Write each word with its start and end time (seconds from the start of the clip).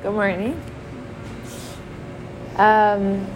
Good 0.00 0.12
morning. 0.12 0.52
Um, 2.54 3.26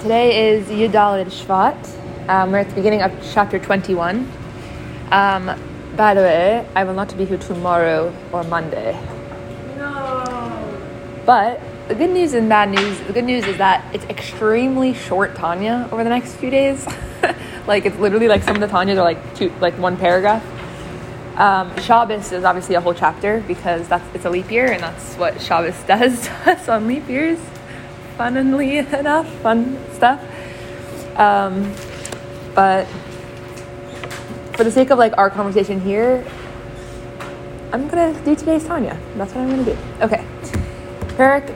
today 0.00 0.54
is 0.54 0.68
Yudalid 0.68 1.26
Shvat. 1.26 2.30
Um, 2.30 2.50
we're 2.50 2.60
at 2.60 2.70
the 2.70 2.74
beginning 2.74 3.02
of 3.02 3.12
chapter 3.34 3.58
21. 3.58 4.26
Um, 5.10 5.60
by 5.96 6.14
the 6.14 6.22
way, 6.22 6.66
I 6.74 6.84
will 6.84 6.94
not 6.94 7.14
be 7.18 7.26
here 7.26 7.36
tomorrow 7.36 8.10
or 8.32 8.42
Monday. 8.44 8.92
No. 9.76 10.82
But 11.26 11.60
the 11.88 11.94
good 11.94 12.08
news 12.08 12.32
and 12.32 12.48
bad 12.48 12.70
news 12.70 12.98
the 13.00 13.12
good 13.12 13.24
news 13.24 13.46
is 13.46 13.58
that 13.58 13.84
it's 13.94 14.06
extremely 14.06 14.94
short 14.94 15.34
Tanya 15.34 15.90
over 15.92 16.02
the 16.02 16.08
next 16.10 16.36
few 16.36 16.48
days. 16.48 16.86
like, 17.66 17.84
it's 17.84 17.98
literally 17.98 18.28
like 18.28 18.42
some 18.42 18.56
of 18.56 18.62
the 18.62 18.74
Tanyas 18.74 18.96
are 18.96 19.04
like 19.04 19.36
two, 19.36 19.52
like 19.60 19.76
one 19.78 19.98
paragraph. 19.98 20.42
Um, 21.36 21.76
Shabbos 21.80 22.30
is 22.30 22.44
obviously 22.44 22.76
a 22.76 22.80
whole 22.80 22.94
chapter 22.94 23.42
because 23.48 23.88
that's 23.88 24.04
it's 24.14 24.24
a 24.24 24.30
leap 24.30 24.50
year 24.50 24.70
and 24.70 24.82
that's 24.82 25.16
what 25.16 25.40
Shabbos 25.40 25.74
does 25.86 26.26
to 26.26 26.52
us 26.52 26.68
on 26.68 26.86
leap 26.86 27.08
years. 27.08 27.38
Funnily 28.16 28.78
enough, 29.00 29.28
fun 29.40 29.78
stuff. 29.94 30.20
Um, 31.18 31.72
but 32.54 32.86
for 34.56 34.62
the 34.62 34.70
sake 34.70 34.90
of 34.90 34.98
like 34.98 35.16
our 35.18 35.28
conversation 35.28 35.80
here, 35.80 36.24
I'm 37.72 37.88
gonna 37.88 38.14
do 38.24 38.36
today's 38.36 38.64
Tanya. 38.64 38.96
That's 39.16 39.34
what 39.34 39.42
I'm 39.42 39.50
gonna 39.50 39.64
do. 39.64 39.76
Okay, 40.00 40.24
Eric. 41.18 41.52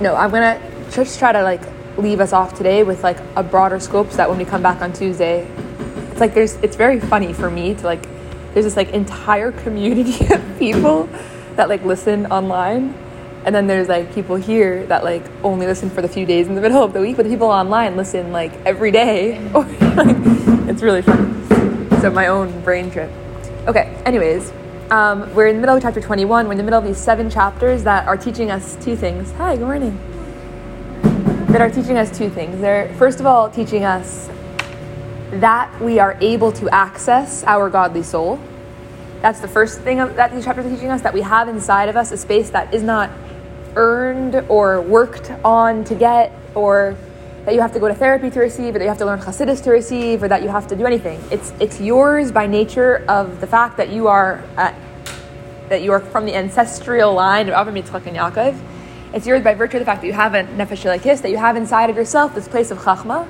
No, 0.00 0.14
I'm 0.14 0.30
gonna 0.30 0.58
just 0.90 1.18
try 1.18 1.32
to 1.32 1.42
like 1.42 1.60
leave 1.98 2.20
us 2.20 2.32
off 2.32 2.54
today 2.54 2.82
with 2.82 3.02
like 3.02 3.18
a 3.36 3.42
broader 3.42 3.78
scope 3.78 4.10
so 4.10 4.16
that 4.16 4.30
when 4.30 4.38
we 4.38 4.46
come 4.46 4.62
back 4.62 4.80
on 4.80 4.94
Tuesday, 4.94 5.46
it's 6.10 6.20
like 6.20 6.32
there's 6.32 6.54
it's 6.56 6.76
very 6.76 6.98
funny 6.98 7.34
for 7.34 7.50
me 7.50 7.74
to 7.74 7.84
like 7.84 8.06
there's 8.54 8.64
this 8.64 8.76
like 8.76 8.90
entire 8.90 9.52
community 9.52 10.26
of 10.34 10.58
people 10.58 11.08
that 11.56 11.68
like 11.68 11.84
listen 11.84 12.26
online. 12.26 12.94
And 13.44 13.54
then 13.54 13.66
there's 13.66 13.88
like 13.88 14.14
people 14.14 14.36
here 14.36 14.84
that 14.86 15.04
like 15.04 15.24
only 15.42 15.66
listen 15.66 15.90
for 15.90 16.02
the 16.02 16.08
few 16.08 16.26
days 16.26 16.48
in 16.48 16.54
the 16.54 16.60
middle 16.60 16.82
of 16.82 16.92
the 16.92 17.00
week 17.00 17.16
but 17.16 17.24
the 17.24 17.30
people 17.30 17.48
online 17.48 17.96
listen 17.96 18.32
like 18.32 18.52
every 18.66 18.90
day. 18.90 19.38
It's 20.68 20.82
really 20.82 21.00
fun. 21.00 21.46
So 22.02 22.10
my 22.10 22.26
own 22.26 22.62
brain 22.62 22.90
trip. 22.90 23.10
Okay 23.66 24.00
anyways 24.04 24.52
um, 24.90 25.34
we're 25.34 25.46
in 25.46 25.56
the 25.56 25.60
middle 25.60 25.76
of 25.76 25.82
chapter 25.82 26.00
21 26.00 26.46
we're 26.46 26.52
in 26.52 26.58
the 26.58 26.64
middle 26.64 26.78
of 26.78 26.84
these 26.84 26.98
seven 26.98 27.30
chapters 27.30 27.84
that 27.84 28.06
are 28.06 28.18
teaching 28.18 28.50
us 28.50 28.76
two 28.76 28.94
things. 28.94 29.32
Hi 29.32 29.56
good 29.56 29.64
morning. 29.64 29.98
That 31.48 31.62
are 31.62 31.70
teaching 31.70 31.96
us 31.96 32.16
two 32.16 32.28
things. 32.28 32.60
They're 32.60 32.92
first 32.94 33.18
of 33.18 33.24
all 33.24 33.48
teaching 33.48 33.84
us 33.84 34.28
that 35.30 35.80
we 35.80 35.98
are 35.98 36.16
able 36.20 36.52
to 36.52 36.68
access 36.70 37.44
our 37.44 37.68
godly 37.68 38.02
soul. 38.02 38.40
That's 39.20 39.40
the 39.40 39.48
first 39.48 39.80
thing 39.80 39.98
that 39.98 40.32
these 40.32 40.44
chapters 40.44 40.66
are 40.66 40.70
teaching 40.70 40.90
us 40.90 41.02
that 41.02 41.12
we 41.12 41.22
have 41.22 41.48
inside 41.48 41.88
of 41.88 41.96
us 41.96 42.12
a 42.12 42.16
space 42.16 42.50
that 42.50 42.72
is 42.72 42.82
not 42.82 43.10
earned 43.74 44.36
or 44.48 44.80
worked 44.80 45.30
on 45.44 45.84
to 45.84 45.94
get, 45.94 46.32
or 46.54 46.96
that 47.44 47.54
you 47.54 47.60
have 47.60 47.72
to 47.72 47.80
go 47.80 47.88
to 47.88 47.94
therapy 47.94 48.30
to 48.30 48.40
receive, 48.40 48.74
or 48.74 48.78
that 48.78 48.84
you 48.84 48.88
have 48.88 48.98
to 48.98 49.06
learn 49.06 49.18
Hasidus 49.18 49.62
to 49.64 49.70
receive, 49.70 50.22
or 50.22 50.28
that 50.28 50.42
you 50.42 50.48
have 50.48 50.66
to 50.68 50.76
do 50.76 50.86
anything. 50.86 51.20
It's 51.30 51.52
it's 51.60 51.80
yours 51.80 52.32
by 52.32 52.46
nature 52.46 53.04
of 53.08 53.40
the 53.40 53.46
fact 53.46 53.76
that 53.76 53.90
you 53.90 54.08
are 54.08 54.42
uh, 54.56 54.72
that 55.68 55.82
you 55.82 55.92
are 55.92 56.00
from 56.00 56.24
the 56.24 56.34
ancestral 56.34 57.12
line 57.12 57.48
of 57.48 57.54
Avraham, 57.54 57.82
Yitzchak, 57.82 58.06
and 58.06 58.16
Yaakov. 58.16 58.58
It's 59.14 59.26
yours 59.26 59.42
by 59.42 59.54
virtue 59.54 59.78
of 59.78 59.80
the 59.80 59.86
fact 59.86 60.02
that 60.02 60.06
you 60.06 60.12
have 60.12 60.34
a 60.34 60.44
nefesh 60.44 61.22
that 61.22 61.30
you 61.30 61.38
have 61.38 61.56
inside 61.56 61.90
of 61.90 61.96
yourself 61.96 62.34
this 62.34 62.46
place 62.46 62.70
of 62.70 62.78
chachma, 62.78 63.26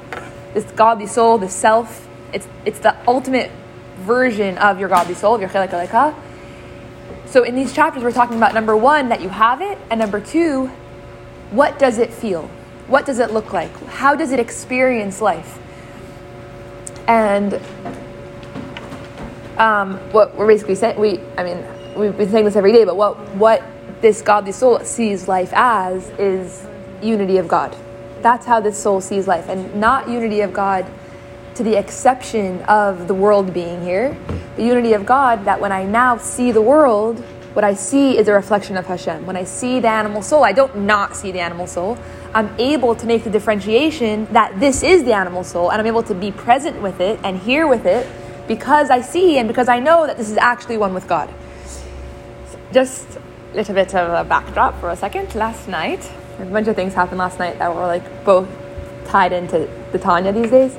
this 0.54 0.64
godly 0.72 1.06
soul, 1.06 1.38
the 1.38 1.48
self. 1.48 2.08
It's 2.32 2.46
it's 2.64 2.80
the 2.80 2.96
ultimate 3.06 3.50
version 3.98 4.58
of 4.58 4.78
your 4.78 4.88
godly 4.88 5.14
soul, 5.14 5.34
of 5.34 5.40
your 5.40 5.50
chelek 5.50 5.70
aleka. 5.70 6.14
So 7.27 7.42
in 7.42 7.55
these 7.55 7.72
chapters, 7.72 8.02
we're 8.02 8.12
talking 8.12 8.36
about 8.36 8.55
number 8.55 8.77
one 8.77 9.10
that 9.10 9.20
you 9.20 9.28
have 9.28 9.60
it, 9.60 9.78
and 9.90 10.00
number 10.00 10.20
two, 10.20 10.66
what 11.50 11.78
does 11.78 11.98
it 11.98 12.12
feel? 12.12 12.48
What 12.86 13.05
does 13.05 13.18
it 13.18 13.32
look 13.32 13.52
like? 13.52 13.70
How 13.86 14.14
does 14.14 14.32
it 14.32 14.40
experience 14.40 15.20
life? 15.20 15.58
And 17.06 17.61
um, 19.58 19.96
what 20.12 20.34
we're 20.36 20.46
basically 20.46 20.74
saying, 20.74 20.98
we 20.98 21.20
I 21.36 21.44
mean 21.44 21.64
we've 21.96 22.17
been 22.17 22.30
saying 22.30 22.44
this 22.44 22.56
every 22.56 22.73
day, 22.73 22.84
but 22.84 22.96
what 22.96 23.18
what 23.34 23.62
this 24.00 24.23
godly 24.23 24.52
soul 24.52 24.80
sees 24.80 25.28
life 25.28 25.52
as 25.52 26.08
is 26.11 26.67
unity 27.02 27.39
of 27.39 27.48
God. 27.48 27.77
That's 28.23 28.46
how 28.46 28.61
this 28.61 28.77
soul 28.77 29.01
sees 29.01 29.27
life, 29.29 29.48
and 29.48 29.77
not 29.77 30.08
unity 30.08 30.40
of 30.40 30.52
God 30.52 30.86
to 31.55 31.62
the 31.62 31.77
exception 31.77 32.62
of 32.62 33.08
the 33.08 33.14
world 33.14 33.52
being 33.52 33.83
here. 33.83 34.17
The 34.56 34.64
unity 34.64 34.92
of 34.92 35.05
God 35.05 35.45
that 35.45 35.61
when 35.61 35.73
I 35.73 35.84
now 35.84 36.17
see 36.18 36.52
the 36.52 36.62
world, 36.62 37.18
what 37.55 37.64
I 37.64 37.74
see 37.74 38.17
is 38.17 38.29
a 38.29 38.33
reflection 38.33 38.77
of 38.77 38.86
Hashem. 38.86 39.27
When 39.27 39.36
I 39.36 39.42
see 39.42 39.80
the 39.80 39.89
animal 39.89 40.23
soul, 40.23 40.45
I 40.45 40.52
don't 40.52 40.77
not 40.77 41.17
see 41.17 41.33
the 41.33 41.40
animal 41.40 41.67
soul. 41.67 41.98
I'm 42.33 42.55
able 42.58 42.95
to 42.95 43.06
make 43.06 43.24
the 43.24 43.30
differentiation 43.30 44.27
that 44.33 44.61
this 44.61 44.83
is 44.83 45.02
the 45.02 45.12
animal 45.12 45.42
soul, 45.42 45.70
and 45.70 45.80
I'm 45.80 45.86
able 45.86 46.05
to 46.05 46.14
be 46.14 46.30
present 46.30 46.80
with 46.80 47.00
it 47.00 47.18
and 47.24 47.39
here 47.39 47.67
with 47.67 47.86
it 47.86 48.06
because 48.46 48.90
I 48.90 49.00
see 49.00 49.39
and 49.39 49.48
because 49.48 49.68
I 49.68 49.80
know 49.80 50.06
that 50.06 50.17
this 50.17 50.30
is 50.30 50.36
actually 50.36 50.77
one 50.77 50.95
with 50.95 51.08
God. 51.08 51.33
Just 52.73 53.17
a 53.17 53.56
little 53.56 53.74
bit 53.74 53.95
of 53.95 54.27
a 54.27 54.29
backdrop 54.29 54.79
for 54.79 54.90
a 54.90 54.96
second. 54.96 55.35
Last 55.35 55.68
night, 55.68 56.08
a 56.38 56.44
bunch 56.46 56.68
of 56.68 56.76
things 56.76 56.94
happened 56.94 57.18
last 57.18 57.38
night 57.38 57.58
that 57.58 57.74
were 57.74 57.86
like 57.86 58.24
both 58.24 58.48
tied 59.06 59.32
into 59.32 59.68
the 59.92 59.98
Tanya 59.98 60.32
these 60.32 60.50
days. 60.50 60.76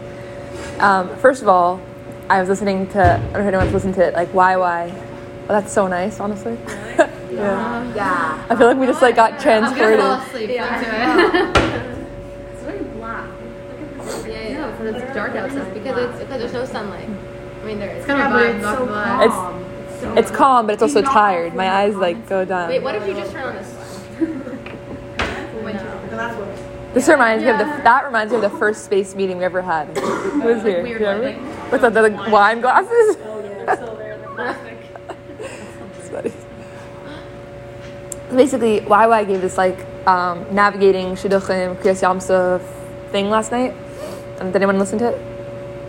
Um, 0.80 1.10
first 1.18 1.42
of 1.42 1.48
all, 1.48 1.82
I 2.30 2.40
was 2.40 2.48
listening 2.50 2.88
to, 2.90 3.02
I 3.02 3.18
don't 3.18 3.34
know 3.34 3.40
if 3.40 3.48
anyone's 3.48 3.74
listened 3.74 3.96
to 3.96 4.04
it, 4.08 4.14
like 4.14 4.30
Why 4.30 4.56
Why. 4.58 4.88
Well, 5.48 5.60
that's 5.62 5.74
so 5.74 5.88
nice, 5.88 6.20
honestly. 6.20 6.58
yeah. 7.32 7.94
Yeah. 7.96 8.46
I 8.50 8.56
feel 8.56 8.68
like 8.68 8.78
we 8.78 8.86
just 8.86 9.02
like 9.02 9.16
got 9.16 9.40
transported. 9.40 10.00
I'm 10.02 10.22
asleep 10.28 10.50
Yeah. 10.52 11.52
It's 12.54 12.62
very 12.64 12.84
black. 12.84 13.30
it. 13.30 14.28
yeah, 14.28 14.48
yeah, 14.50 14.72
because 14.72 14.96
it's 15.04 15.14
dark 15.16 15.36
outside. 15.36 15.74
Because 15.74 15.98
it's 15.98 16.20
because 16.20 16.40
there's 16.40 16.54
no 16.54 16.66
sunlight. 16.66 17.10
I 17.10 17.66
mean, 17.66 17.80
there 17.80 17.90
is. 17.90 17.98
It's 17.98 18.06
kind 18.06 18.22
of 18.22 18.30
Yeah, 18.30 18.48
vibe, 18.52 18.56
it's 18.56 18.64
not 18.64 18.78
so 18.78 18.86
gonna. 18.86 19.24
It's- 19.26 19.32
calm. 19.34 19.66
so 20.00 20.14
It's 20.16 20.32
calm, 20.32 20.66
but 20.68 20.74
it's 20.74 20.84
also 20.84 21.02
tired. 21.02 21.56
My 21.56 21.70
eyes 21.70 21.96
like 21.96 22.30
go 22.30 22.46
down. 22.46 22.70
Wait, 22.70 22.84
what 22.84 22.96
if 22.96 23.08
you 23.08 23.14
just 23.16 23.32
turn 23.32 23.44
on 23.44 23.56
this? 23.56 23.74
No, 26.20 26.28
that's 26.28 26.38
what. 26.38 26.94
This 26.94 27.08
reminds 27.08 27.44
me 27.44 27.50
of 27.50 27.60
the 27.60 27.66
that 27.66 28.04
reminds 28.04 28.32
me 28.32 28.38
of 28.38 28.52
the 28.52 28.58
first 28.58 28.84
space 28.84 29.16
meeting 29.16 29.38
we 29.38 29.46
ever 29.46 29.62
had. 29.62 29.88
Who 29.98 30.42
was 30.42 30.64
here? 30.64 30.84
remember? 30.84 31.22
lighting. 31.22 31.72
With 31.72 31.82
the, 31.82 31.90
the, 31.90 32.02
the 32.02 32.30
wine 32.30 32.62
glasses. 32.62 33.18
Oh 33.30 33.42
yeah, 33.42 33.66
they're 33.66 33.76
still 33.76 33.96
there. 33.96 34.18
They're 34.18 34.30
plastic. 34.36 34.78
It's 36.00 36.10
funny. 36.10 36.34
Basically, 38.36 38.82
YY 38.82 39.28
gave 39.28 39.42
this 39.42 39.58
like 39.58 39.78
um, 40.08 40.46
navigating 40.54 41.16
Shidduchim 41.16 41.76
Kriyas 41.78 42.02
Yamsuf 42.02 42.62
thing 43.12 43.30
last 43.30 43.52
night. 43.52 43.74
Um, 44.40 44.48
did 44.48 44.58
anyone 44.58 44.80
listen 44.80 45.00
to 45.00 45.10
it? 45.10 45.22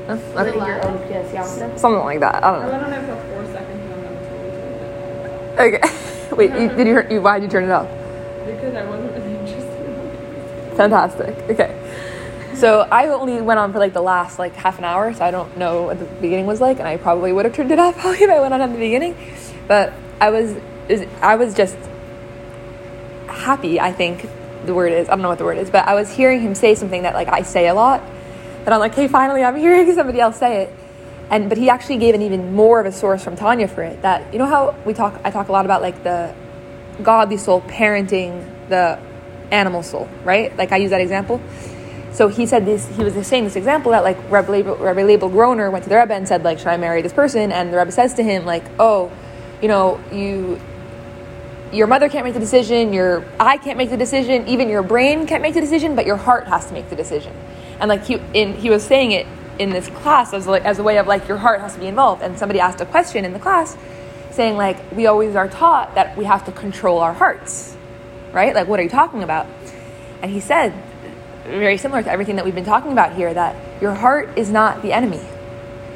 No? 0.06 0.14
Okay. 0.36 0.56
Your 0.56 0.86
own 0.86 0.98
PS 1.08 1.32
Yamsa. 1.32 1.78
Something 1.78 2.04
like 2.04 2.20
that. 2.20 2.44
I 2.44 2.52
don't 2.52 2.62
know. 2.62 2.74
I 2.74 2.78
don't 2.78 2.90
know 2.90 3.16
for 3.16 3.16
four 3.28 3.44
seconds 3.52 3.80
and 5.56 5.60
Okay. 5.60 6.36
Wait, 6.36 6.50
you, 6.60 6.68
did 6.76 6.86
you, 6.86 7.16
you? 7.16 7.20
Why 7.22 7.38
did 7.38 7.46
you 7.46 7.50
turn 7.50 7.64
it 7.64 7.70
off? 7.70 7.88
because 8.44 8.74
I 8.74 8.84
wasn't 8.84 9.02
really 9.02 9.08
interested 9.08 9.09
in 9.09 9.09
Fantastic. 10.80 11.36
Okay. 11.50 11.76
So 12.54 12.88
I 12.90 13.08
only 13.08 13.42
went 13.42 13.60
on 13.60 13.70
for 13.70 13.78
like 13.78 13.92
the 13.92 14.00
last 14.00 14.38
like 14.38 14.54
half 14.54 14.78
an 14.78 14.84
hour, 14.84 15.12
so 15.12 15.22
I 15.22 15.30
don't 15.30 15.58
know 15.58 15.82
what 15.82 15.98
the 15.98 16.06
beginning 16.06 16.46
was 16.46 16.58
like, 16.58 16.78
and 16.78 16.88
I 16.88 16.96
probably 16.96 17.34
would 17.34 17.44
have 17.44 17.52
turned 17.52 17.70
it 17.70 17.78
off 17.78 17.98
probably 17.98 18.22
if 18.22 18.30
I 18.30 18.40
went 18.40 18.54
on 18.54 18.62
at 18.62 18.72
the 18.72 18.78
beginning. 18.78 19.14
But 19.68 19.92
I 20.22 20.30
was, 20.30 20.56
I 21.20 21.36
was 21.36 21.52
just 21.52 21.76
happy. 23.26 23.78
I 23.78 23.92
think 23.92 24.26
the 24.64 24.72
word 24.72 24.92
is. 24.92 25.10
I 25.10 25.12
don't 25.12 25.20
know 25.20 25.28
what 25.28 25.36
the 25.36 25.44
word 25.44 25.58
is, 25.58 25.68
but 25.68 25.86
I 25.86 25.94
was 25.94 26.10
hearing 26.10 26.40
him 26.40 26.54
say 26.54 26.74
something 26.74 27.02
that 27.02 27.12
like 27.12 27.28
I 27.28 27.42
say 27.42 27.68
a 27.68 27.74
lot, 27.74 28.02
that 28.64 28.72
I'm 28.72 28.80
like, 28.80 28.94
hey, 28.94 29.06
finally, 29.06 29.44
I'm 29.44 29.56
hearing 29.56 29.92
somebody 29.94 30.18
else 30.18 30.38
say 30.38 30.62
it. 30.62 30.74
And 31.28 31.50
but 31.50 31.58
he 31.58 31.68
actually 31.68 31.98
gave 31.98 32.14
an 32.14 32.22
even 32.22 32.54
more 32.54 32.80
of 32.80 32.86
a 32.86 32.92
source 32.92 33.22
from 33.22 33.36
Tanya 33.36 33.68
for 33.68 33.82
it. 33.82 34.00
That 34.00 34.32
you 34.32 34.38
know 34.38 34.46
how 34.46 34.74
we 34.86 34.94
talk. 34.94 35.20
I 35.24 35.30
talk 35.30 35.48
a 35.48 35.52
lot 35.52 35.66
about 35.66 35.82
like 35.82 36.02
the 36.04 36.34
godly 37.02 37.36
soul 37.36 37.60
parenting 37.60 38.46
the 38.70 38.98
animal 39.50 39.82
soul, 39.82 40.08
right? 40.24 40.56
Like 40.56 40.72
I 40.72 40.76
use 40.76 40.90
that 40.90 41.00
example. 41.00 41.40
So 42.12 42.28
he 42.28 42.46
said 42.46 42.66
this. 42.66 42.88
He 42.96 43.04
was 43.04 43.14
saying 43.26 43.44
this 43.44 43.56
example 43.56 43.92
that 43.92 44.02
like 44.02 44.18
Rabbi 44.30 44.62
Leibel, 44.62 44.78
Rabbi 44.80 45.02
Leibel 45.02 45.30
Groner 45.30 45.70
went 45.70 45.84
to 45.84 45.90
the 45.90 45.96
Rebbe 45.96 46.12
and 46.12 46.26
said 46.26 46.42
like, 46.42 46.58
"Should 46.58 46.68
I 46.68 46.76
marry 46.76 47.02
this 47.02 47.12
person?" 47.12 47.52
And 47.52 47.72
the 47.72 47.78
Rebbe 47.78 47.92
says 47.92 48.14
to 48.14 48.22
him 48.22 48.44
like, 48.44 48.64
"Oh, 48.78 49.12
you 49.62 49.68
know, 49.68 50.00
you, 50.12 50.60
your 51.72 51.86
mother 51.86 52.08
can't 52.08 52.24
make 52.24 52.34
the 52.34 52.40
decision. 52.40 52.92
Your 52.92 53.24
eye 53.38 53.58
can't 53.58 53.78
make 53.78 53.90
the 53.90 53.96
decision. 53.96 54.48
Even 54.48 54.68
your 54.68 54.82
brain 54.82 55.26
can't 55.26 55.42
make 55.42 55.54
the 55.54 55.60
decision, 55.60 55.94
but 55.94 56.04
your 56.04 56.16
heart 56.16 56.48
has 56.48 56.66
to 56.66 56.72
make 56.72 56.90
the 56.90 56.96
decision." 56.96 57.34
And 57.78 57.88
like 57.88 58.04
he 58.04 58.20
in 58.34 58.54
he 58.54 58.70
was 58.70 58.82
saying 58.82 59.12
it 59.12 59.26
in 59.60 59.70
this 59.70 59.88
class 59.88 60.32
as 60.32 60.48
like 60.48 60.64
as 60.64 60.80
a 60.80 60.82
way 60.82 60.98
of 60.98 61.06
like 61.06 61.28
your 61.28 61.38
heart 61.38 61.60
has 61.60 61.74
to 61.74 61.80
be 61.80 61.86
involved. 61.86 62.22
And 62.22 62.36
somebody 62.38 62.58
asked 62.58 62.80
a 62.80 62.86
question 62.86 63.24
in 63.24 63.32
the 63.32 63.38
class, 63.38 63.76
saying 64.32 64.56
like, 64.56 64.78
"We 64.92 65.06
always 65.06 65.36
are 65.36 65.48
taught 65.48 65.94
that 65.94 66.16
we 66.16 66.24
have 66.24 66.44
to 66.46 66.52
control 66.52 66.98
our 66.98 67.12
hearts." 67.12 67.76
Right? 68.32 68.54
Like, 68.54 68.68
what 68.68 68.80
are 68.80 68.82
you 68.82 68.88
talking 68.88 69.22
about? 69.22 69.46
And 70.22 70.30
he 70.30 70.40
said, 70.40 70.72
very 71.44 71.78
similar 71.78 72.02
to 72.02 72.10
everything 72.10 72.36
that 72.36 72.44
we've 72.44 72.54
been 72.54 72.64
talking 72.64 72.92
about 72.92 73.14
here, 73.14 73.32
that 73.32 73.56
your 73.80 73.94
heart 73.94 74.36
is 74.36 74.50
not 74.50 74.82
the 74.82 74.92
enemy. 74.92 75.20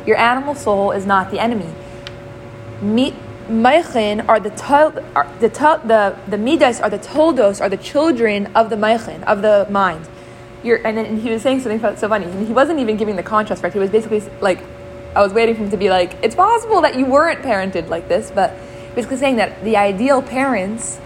Your 0.07 0.17
animal 0.17 0.55
soul 0.55 0.93
is 0.93 1.07
not 1.07 1.31
the 1.31 1.39
enemy. 1.39 1.73
Meichin 3.49 4.27
are 4.27 4.41
the 4.41 4.51
tol, 4.51 4.95
are 5.15 5.29
the 5.39 5.51
tol, 5.51 5.79
the 5.79 6.17
the 6.29 6.39
midas 6.39 6.81
are 6.81 6.89
the 6.89 6.99
toldos 6.99 7.61
are 7.61 7.69
the 7.69 7.77
children 7.77 8.47
of 8.55 8.71
the 8.71 8.77
Meichin 8.77 9.23
of 9.25 9.43
the 9.43 9.67
mind. 9.71 10.09
You're, 10.63 10.85
and 10.87 10.97
then 10.97 11.21
he 11.21 11.29
was 11.29 11.43
saying 11.43 11.61
something 11.61 11.79
so 11.99 12.09
funny. 12.09 12.25
And 12.25 12.47
he 12.47 12.55
wasn't 12.55 12.81
even 12.81 12.97
giving 12.97 13.17
the 13.17 13.23
contrast 13.23 13.63
right. 13.63 13.73
He 13.73 13.79
was 13.79 13.91
basically 13.91 14.21
like, 14.41 14.61
I 15.15 15.21
was 15.21 15.35
waiting 15.35 15.55
for 15.55 15.63
him 15.63 15.71
to 15.71 15.77
be 15.77 15.91
like, 15.91 16.17
it's 16.23 16.35
possible 16.35 16.81
that 16.81 16.97
you 16.99 17.05
weren't 17.05 17.43
parented 17.43 17.89
like 17.89 18.09
this, 18.09 18.31
but 18.31 18.57
basically 18.95 19.19
saying 19.19 19.37
that 19.37 19.63
the 19.63 19.77
ideal 19.77 20.23
parents, 20.23 20.99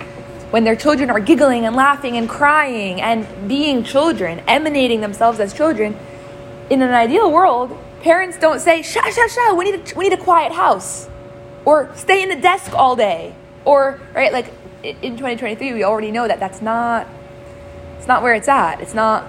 when 0.51 0.65
their 0.65 0.77
children 0.77 1.11
are 1.11 1.21
giggling 1.21 1.67
and 1.67 1.77
laughing 1.77 2.17
and 2.17 2.29
crying 2.29 3.01
and 3.01 3.27
being 3.49 3.85
children, 3.85 4.41
emanating 4.47 5.01
themselves 5.01 5.41
as 5.41 5.53
children, 5.53 5.97
in 6.71 6.83
an 6.83 6.93
ideal 6.93 7.31
world, 7.31 7.77
parents 8.03 8.39
don't 8.39 8.61
say, 8.61 8.83
"Sha 8.83 9.03
sha 9.11 9.27
sha, 9.27 9.55
we 9.55 9.71
need 9.71 9.75
a, 9.75 9.95
we 9.97 10.09
need 10.09 10.19
a 10.19 10.23
quiet 10.23 10.53
house," 10.53 11.09
or 11.65 11.91
"Stay 11.95 12.23
in 12.23 12.29
the 12.29 12.37
desk 12.37 12.73
all 12.75 12.97
day," 12.97 13.35
or 13.65 14.01
right 14.15 14.33
like 14.33 14.53
in 14.83 15.17
2023 15.17 15.73
we 15.73 15.83
already 15.83 16.11
know 16.11 16.29
that 16.29 16.39
that's 16.39 16.63
not 16.63 17.07
it's 17.99 18.07
not 18.07 18.23
where 18.23 18.35
it's 18.35 18.49
at. 18.49 18.81
It's 18.81 18.95
not 18.95 19.27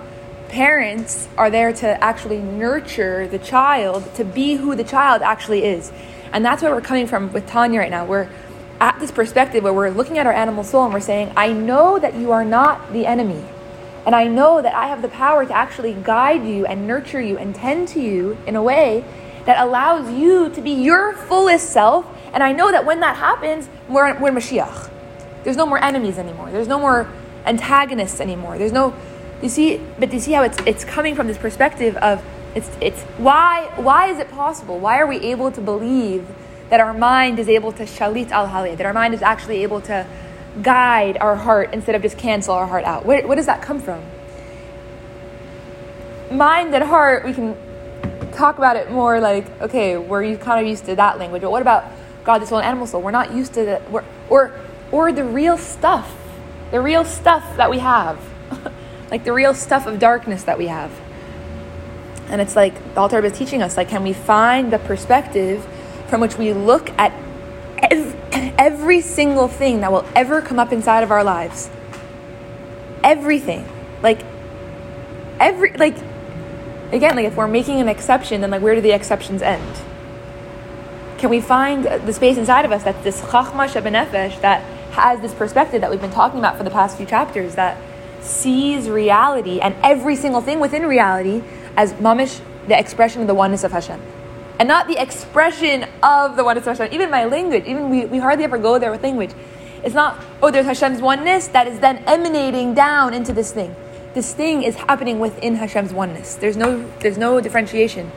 parents 0.50 1.27
are 1.38 1.50
there 1.50 1.74
to 1.74 2.04
actually 2.04 2.39
nurture 2.39 3.27
the 3.27 3.39
child 3.39 4.13
to 4.16 4.24
be 4.24 4.56
who 4.56 4.75
the 4.75 4.83
child 4.83 5.21
actually 5.21 5.66
is. 5.66 5.92
And 6.31 6.45
that's 6.45 6.62
where 6.62 6.74
we're 6.74 6.81
coming 6.81 7.07
from 7.07 7.31
with 7.33 7.48
Tanya 7.48 7.80
right 7.80 7.89
now. 7.89 8.06
We're 8.06 8.30
at 8.80 9.00
this 9.00 9.12
perspective 9.12 9.64
where 9.64 9.74
we're 9.74 9.90
looking 9.90 10.18
at 10.18 10.26
our 10.26 10.34
animal 10.34 10.64
soul 10.64 10.86
and 10.86 10.94
we're 10.94 11.00
saying, 11.00 11.31
I 11.36 11.52
know 11.52 12.00
that 12.00 12.16
you 12.16 12.31
are 12.31 12.46
not 12.46 12.94
the 12.94 13.06
enemy. 13.06 13.44
And 14.06 14.16
I 14.16 14.28
know 14.28 14.62
that 14.62 14.74
I 14.74 14.88
have 14.88 15.02
the 15.02 15.10
power 15.10 15.46
to 15.46 15.54
actually 15.54 15.94
guide 15.94 16.46
you 16.46 16.66
and 16.66 16.88
nurture 16.88 17.22
you 17.22 17.38
and 17.38 17.54
tend 17.54 17.90
to 17.90 18.02
you 18.02 18.38
in 18.48 18.56
a 18.56 18.64
way 18.64 19.04
that 19.46 19.60
allows 19.60 20.12
you 20.12 20.50
to 20.50 20.62
be 20.62 20.72
your 20.72 21.14
fullest 21.14 21.70
self. 21.70 22.06
And 22.34 22.42
I 22.42 22.52
know 22.52 22.72
that 22.72 22.86
when 22.86 23.02
that 23.02 23.18
happens, 23.18 23.70
we're, 23.88 24.18
we're 24.20 24.31
Mashiach. 24.31 24.90
There's 25.44 25.58
no 25.58 25.66
more 25.66 25.84
enemies 25.84 26.18
anymore. 26.18 26.52
There's 26.52 26.68
no 26.68 26.80
more 26.80 27.08
antagonists 27.46 28.20
anymore. 28.20 28.58
There's 28.58 28.72
no, 28.72 28.96
you 29.42 29.50
see, 29.50 29.81
but 29.98 30.14
you 30.14 30.20
see 30.20 30.34
how 30.34 30.44
it's 30.44 30.58
it's 30.66 30.84
coming 30.84 31.16
from 31.16 31.28
this 31.28 31.38
perspective 31.38 31.96
of 31.98 32.24
it's 32.56 32.70
it's 32.81 33.02
why 33.18 33.72
why 33.76 34.08
is 34.08 34.20
it 34.20 34.30
possible? 34.31 34.80
Why 34.80 35.00
are 35.00 35.08
we 35.08 35.18
able 35.18 35.52
to 35.52 35.62
believe 35.62 36.28
that 36.69 36.80
our 36.80 36.94
mind 36.94 37.39
is 37.39 37.50
able 37.50 37.71
to 37.74 37.83
shalit 37.83 38.31
al 38.31 38.48
halev, 38.48 38.77
that 38.77 38.86
our 38.86 38.94
mind 38.94 39.13
is 39.13 39.21
actually 39.21 39.63
able 39.63 39.81
to 39.81 40.06
guide 40.62 41.18
our 41.18 41.36
heart 41.36 41.69
instead 41.74 41.95
of 41.95 42.01
just 42.01 42.18
cancel 42.18 42.54
our 42.54 42.68
heart 42.68 42.83
out? 42.86 43.06
Where, 43.06 43.25
where 43.27 43.36
does 43.36 43.45
that 43.45 43.62
come 43.62 43.80
from? 43.80 44.04
Mind 46.31 46.74
and 46.75 46.83
heart, 46.83 47.25
we 47.25 47.33
can 47.33 47.56
talk 48.33 48.57
about 48.57 48.75
it 48.75 48.92
more 48.92 49.19
like 49.19 49.50
okay, 49.62 49.98
we're 49.98 50.38
kind 50.38 50.62
of 50.62 50.68
used 50.68 50.86
to 50.86 50.95
that 50.95 51.18
language, 51.18 51.42
but 51.42 51.51
what 51.51 51.62
about 51.62 51.86
God, 52.24 52.39
the 52.39 52.45
soul, 52.45 52.60
and 52.60 52.68
animal 52.68 52.86
soul? 52.86 53.01
We're 53.01 53.12
not 53.12 53.33
used 53.33 53.54
to 53.56 53.66
the 53.66 53.81
we're, 53.89 54.04
or 54.30 54.54
or 54.92 55.12
the 55.12 55.24
real 55.24 55.57
stuff, 55.57 56.16
the 56.71 56.81
real 56.81 57.04
stuff 57.04 57.57
that 57.57 57.69
we 57.69 57.80
have, 57.80 58.19
like 59.12 59.24
the 59.24 59.33
real 59.33 59.54
stuff 59.54 59.88
of 59.88 60.00
darkness 60.00 60.44
that 60.44 60.57
we 60.57 60.68
have. 60.68 60.92
And 62.30 62.42
it's 62.42 62.56
like 62.56 62.94
the 62.94 63.01
Alter 63.01 63.25
is 63.25 63.36
teaching 63.36 63.63
us, 63.63 63.75
like, 63.75 63.89
can 63.89 64.04
we 64.04 64.13
find 64.13 64.71
the 64.71 64.77
perspective 64.77 65.66
from 66.09 66.21
which 66.21 66.38
we 66.38 66.53
look 66.53 66.89
at 66.97 67.13
ev- 67.77 68.15
every 68.57 69.01
single 69.01 69.47
thing 69.47 69.81
that 69.81 69.91
will 69.91 70.06
ever 70.15 70.41
come 70.41 70.59
up 70.59 70.73
inside 70.73 71.03
of 71.03 71.11
our 71.11 71.23
lives? 71.23 71.69
Everything, 73.03 73.67
like 74.01 74.21
every 75.39 75.71
like 75.73 75.95
again, 76.91 77.15
like 77.15 77.25
if 77.25 77.35
we're 77.35 77.47
making 77.47 77.79
an 77.79 77.88
exception, 77.88 78.41
then 78.41 78.51
like 78.51 78.61
where 78.61 78.75
do 78.75 78.81
the 78.81 78.91
exceptions 78.91 79.41
end? 79.41 79.77
Can 81.17 81.29
we 81.29 81.41
find 81.41 81.85
the 81.85 82.13
space 82.13 82.38
inside 82.38 82.65
of 82.65 82.71
us 82.71 82.83
that's 82.83 83.03
this 83.03 83.21
chachma 83.21 83.67
shebenefesh 83.67 84.39
that 84.41 84.61
has 84.91 85.19
this 85.21 85.33
perspective 85.33 85.81
that 85.81 85.89
we've 85.91 86.01
been 86.01 86.11
talking 86.11 86.39
about 86.39 86.57
for 86.57 86.63
the 86.63 86.69
past 86.69 86.97
few 86.97 87.06
chapters 87.06 87.56
that 87.56 87.77
sees 88.21 88.89
reality 88.89 89.59
and 89.59 89.75
every 89.83 90.15
single 90.15 90.41
thing 90.41 90.59
within 90.59 90.85
reality 90.85 91.44
as 91.77 91.94
mamish, 91.94 92.41
the 92.67 92.77
expression 92.77 93.21
of 93.21 93.27
the 93.27 93.33
oneness 93.33 93.63
of 93.63 93.71
Hashem. 93.71 94.01
And 94.59 94.67
not 94.67 94.88
the 94.88 95.01
expression 95.01 95.85
of 96.03 96.35
the 96.35 96.44
oneness 96.44 96.67
of 96.67 96.77
Hashem. 96.77 96.94
Even 96.94 97.09
my 97.09 97.23
language, 97.23 97.63
even 97.65 97.89
we, 97.89 98.06
we 98.06 98.17
hardly 98.19 98.44
ever 98.44 98.57
go 98.57 98.77
there 98.77 98.91
with 98.91 99.01
language. 99.01 99.31
It's 99.83 99.95
not, 99.95 100.21
oh, 100.44 100.51
there's 100.51 100.65
Hashem's 100.65 101.01
oneness 101.01 101.47
that 101.47 101.65
is 101.65 101.79
then 101.79 102.03
emanating 102.06 102.73
down 102.73 103.13
into 103.13 103.31
this 103.31 103.53
thing. 103.53 103.73
This 104.13 104.33
thing 104.33 104.63
is 104.63 104.75
happening 104.75 105.19
within 105.19 105.56
Hashem's 105.56 105.94
oneness. 105.94 106.35
There's 106.35 106.57
no, 106.57 106.85
there's 107.00 107.17
no 107.17 107.39
differentiation. 107.39 108.11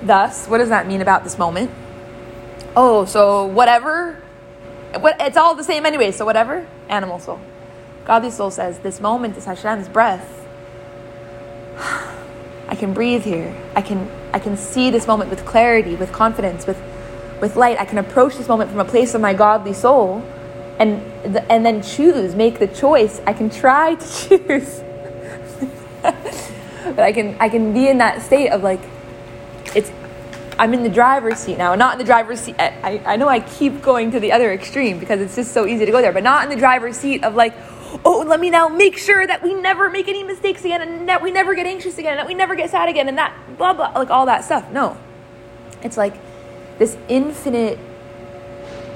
Thus, 0.00 0.46
what 0.46 0.58
does 0.58 0.70
that 0.70 0.86
mean 0.86 1.02
about 1.02 1.24
this 1.24 1.38
moment? 1.38 1.70
Oh, 2.74 3.04
so 3.04 3.44
whatever, 3.44 4.22
what, 4.98 5.16
it's 5.20 5.36
all 5.36 5.54
the 5.54 5.64
same 5.64 5.84
anyway, 5.84 6.10
so 6.10 6.24
whatever, 6.24 6.66
animal 6.88 7.18
soul. 7.18 7.38
Godly 8.06 8.30
soul 8.30 8.50
says, 8.50 8.78
this 8.78 8.98
moment 8.98 9.36
is 9.36 9.44
Hashem's 9.44 9.88
breath. 9.88 10.46
I 12.68 12.74
can 12.74 12.94
breathe 12.94 13.24
here. 13.24 13.54
I 13.74 13.82
can, 13.82 14.10
I 14.32 14.38
can 14.38 14.56
see 14.56 14.90
this 14.90 15.06
moment 15.06 15.30
with 15.30 15.44
clarity, 15.44 15.96
with 15.96 16.12
confidence, 16.12 16.66
with, 16.66 16.80
with 17.40 17.56
light. 17.56 17.78
I 17.78 17.84
can 17.84 17.98
approach 17.98 18.36
this 18.36 18.48
moment 18.48 18.70
from 18.70 18.80
a 18.80 18.84
place 18.84 19.14
of 19.14 19.20
my 19.20 19.34
godly 19.34 19.72
soul 19.72 20.22
and, 20.78 21.02
and 21.50 21.64
then 21.64 21.82
choose, 21.82 22.34
make 22.34 22.58
the 22.58 22.66
choice. 22.66 23.20
I 23.26 23.32
can 23.32 23.50
try 23.50 23.94
to 23.94 24.38
choose. 24.38 24.82
but 26.02 26.98
I 26.98 27.12
can, 27.12 27.36
I 27.40 27.48
can 27.48 27.72
be 27.72 27.88
in 27.88 27.98
that 27.98 28.22
state 28.22 28.50
of 28.50 28.62
like, 28.62 28.80
it's, 29.74 29.90
I'm 30.58 30.74
in 30.74 30.82
the 30.82 30.90
driver's 30.90 31.38
seat 31.38 31.56
now, 31.56 31.74
not 31.74 31.94
in 31.94 31.98
the 31.98 32.04
driver's 32.04 32.40
seat. 32.40 32.56
I, 32.58 33.00
I 33.06 33.16
know 33.16 33.28
I 33.28 33.40
keep 33.40 33.80
going 33.80 34.10
to 34.10 34.20
the 34.20 34.32
other 34.32 34.52
extreme 34.52 34.98
because 34.98 35.20
it's 35.20 35.34
just 35.34 35.52
so 35.52 35.66
easy 35.66 35.86
to 35.86 35.92
go 35.92 36.02
there, 36.02 36.12
but 36.12 36.22
not 36.22 36.44
in 36.44 36.50
the 36.50 36.56
driver's 36.56 36.96
seat 36.96 37.24
of 37.24 37.34
like, 37.34 37.54
oh, 38.04 38.24
let 38.26 38.40
me 38.40 38.50
now 38.50 38.68
make 38.68 38.96
sure 38.96 39.26
that 39.26 39.42
we 39.42 39.54
never 39.54 39.90
make 39.90 40.08
any 40.08 40.22
mistakes 40.22 40.64
again 40.64 40.80
and 40.80 41.08
that 41.08 41.22
we 41.22 41.30
never 41.30 41.54
get 41.54 41.66
anxious 41.66 41.98
again 41.98 42.12
and 42.12 42.20
that 42.20 42.26
we 42.26 42.34
never 42.34 42.54
get 42.54 42.70
sad 42.70 42.88
again 42.88 43.08
and 43.08 43.18
that 43.18 43.34
blah, 43.58 43.72
blah, 43.72 43.92
like 43.94 44.10
all 44.10 44.26
that 44.26 44.44
stuff. 44.44 44.70
No. 44.70 44.96
It's 45.82 45.96
like 45.96 46.14
this 46.78 46.96
infinite 47.08 47.78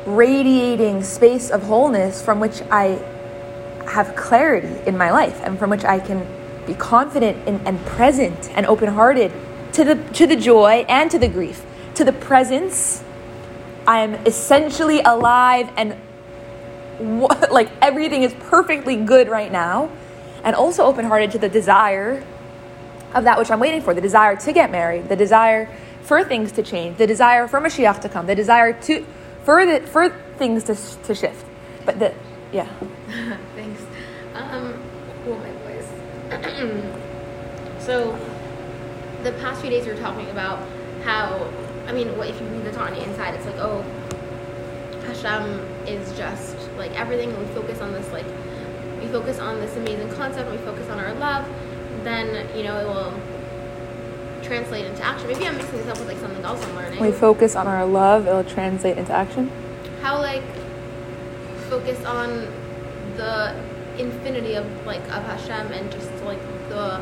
radiating 0.07 1.03
space 1.03 1.51
of 1.51 1.65
wholeness 1.65 2.23
from 2.23 2.41
which 2.41 2.63
I 2.71 3.03
have 3.89 4.15
clarity 4.17 4.81
in 4.87 4.97
my 4.97 5.11
life 5.11 5.41
and 5.43 5.59
from 5.59 5.71
which 5.71 5.85
I 5.85 5.99
can 5.99 6.27
be 6.67 6.75
confident 6.75 7.37
and, 7.47 7.67
and 7.67 7.85
present 7.87 8.51
and 8.51 8.67
open 8.67 8.89
hearted 8.89 9.33
to 9.73 9.85
the, 9.85 9.95
to 10.15 10.27
the 10.27 10.37
joy 10.37 10.85
and 10.89 11.11
to 11.11 11.19
the 11.19 11.29
grief, 11.29 11.65
to 11.95 12.05
the 12.05 12.13
presence. 12.13 13.03
I 13.87 14.01
am 14.01 14.15
essentially 14.27 15.01
alive 15.01 15.71
and 15.77 15.97
what, 16.99 17.53
like 17.53 17.71
everything 17.83 18.23
is 18.23 18.35
perfectly 18.35 18.97
good 18.97 19.29
right 19.29 19.51
now, 19.51 19.91
and 20.45 20.55
also 20.55 20.85
open 20.85 21.05
hearted 21.05 21.31
to 21.33 21.39
the 21.39 21.49
desire 21.49 22.25
of 23.15 23.25
that 23.25 23.39
which 23.39 23.51
I'm 23.51 23.61
waiting 23.61 23.81
for 23.81 23.95
the 23.95 24.01
desire 24.01 24.37
to 24.37 24.53
get 24.53 24.71
married, 24.71 25.09
the 25.09 25.17
desire 25.17 25.69
for 26.03 26.23
things 26.23 26.53
to 26.53 26.63
change, 26.63 26.99
the 26.99 27.07
desire 27.07 27.49
for 27.49 27.61
Mashiach 27.61 28.01
to 28.03 28.09
come, 28.09 28.27
the 28.27 28.35
desire 28.35 28.73
to 28.83 29.05
for, 29.43 29.65
the, 29.65 29.81
for 29.87 30.11
things 30.39 30.65
to, 30.65 30.75
to 31.05 31.15
shift. 31.15 31.45
But 31.85 31.99
the, 31.99 32.13
yeah. 32.53 32.69
Thanks. 33.55 33.83
Um, 34.35 34.83
cool, 35.25 35.39
my 35.39 35.51
voice. 35.63 35.89
so, 37.85 38.19
the 39.23 39.33
past 39.41 39.61
few 39.61 39.71
days 39.71 39.87
we 39.87 39.93
were 39.93 39.99
talking 39.99 40.29
about 40.31 40.59
how, 41.05 41.49
I 41.87 41.93
mean, 41.93 42.09
if 42.09 42.41
you 42.41 42.47
read 42.49 42.65
the 42.65 42.73
Tanya 42.73 43.03
inside, 43.03 43.35
it's 43.35 43.47
like, 43.47 43.59
oh, 43.59 43.83
Hashem 45.07 45.61
is 45.87 46.17
just 46.17 46.56
like 46.77 46.99
everything, 46.99 47.31
and 47.31 47.39
we 47.39 47.55
focus 47.55 47.81
on 47.81 47.93
this, 47.93 48.11
like, 48.13 48.27
we 49.01 49.07
focus 49.09 49.39
on 49.39 49.61
this 49.61 49.77
amazing 49.77 50.09
concept, 50.15 50.49
and 50.49 50.59
we 50.59 50.65
focus 50.65 50.89
on 50.89 50.99
our 50.99 51.15
love, 51.15 51.47
then, 52.05 52.47
you 52.57 52.63
know, 52.63 52.79
it 52.79 52.87
will 52.87 53.13
translate 54.43 54.85
into 54.87 55.03
action. 55.03 55.27
Maybe 55.29 55.47
I'm 55.47 55.57
mixing 55.57 55.79
this 55.79 55.89
up 55.89 55.99
with 55.99 56.07
like 56.07 56.19
something 56.19 56.45
else 56.45 56.65
I'm 56.65 56.77
learning. 56.77 57.01
We 57.01 57.11
focus 57.11 57.57
on 57.57 57.67
our 57.67 57.85
love, 57.85 58.27
it'll 58.29 58.45
translate 58.45 58.97
into 58.97 59.13
action. 59.13 59.51
how 60.03 60.19
like 60.21 60.45
focus 61.69 62.05
on 62.05 62.47
the 63.17 63.55
infinity 63.99 64.55
of 64.55 64.67
like 64.87 65.01
of 65.11 65.25
Hashem 65.25 65.73
and 65.73 65.91
just 65.91 66.11
like 66.25 66.39
the 66.69 67.01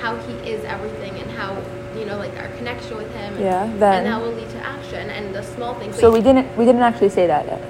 how 0.00 0.16
he 0.16 0.32
is 0.50 0.64
everything 0.64 1.20
and 1.20 1.30
how 1.32 1.60
you 1.98 2.06
know 2.06 2.16
like 2.16 2.34
our 2.38 2.48
connection 2.56 2.96
with 2.96 3.12
him 3.14 3.38
Yeah, 3.38 3.64
and 3.64 3.82
then- 3.82 4.04
that 4.04 4.22
will 4.22 4.32
lead 4.32 4.48
to 4.50 4.58
action 4.66 5.10
and 5.10 5.34
the 5.34 5.42
small 5.42 5.74
things 5.74 5.98
So 5.98 6.10
we 6.10 6.22
didn't 6.22 6.56
we 6.56 6.64
didn't 6.64 6.82
actually 6.82 7.10
say 7.10 7.26
that 7.26 7.44
yet. 7.46 7.60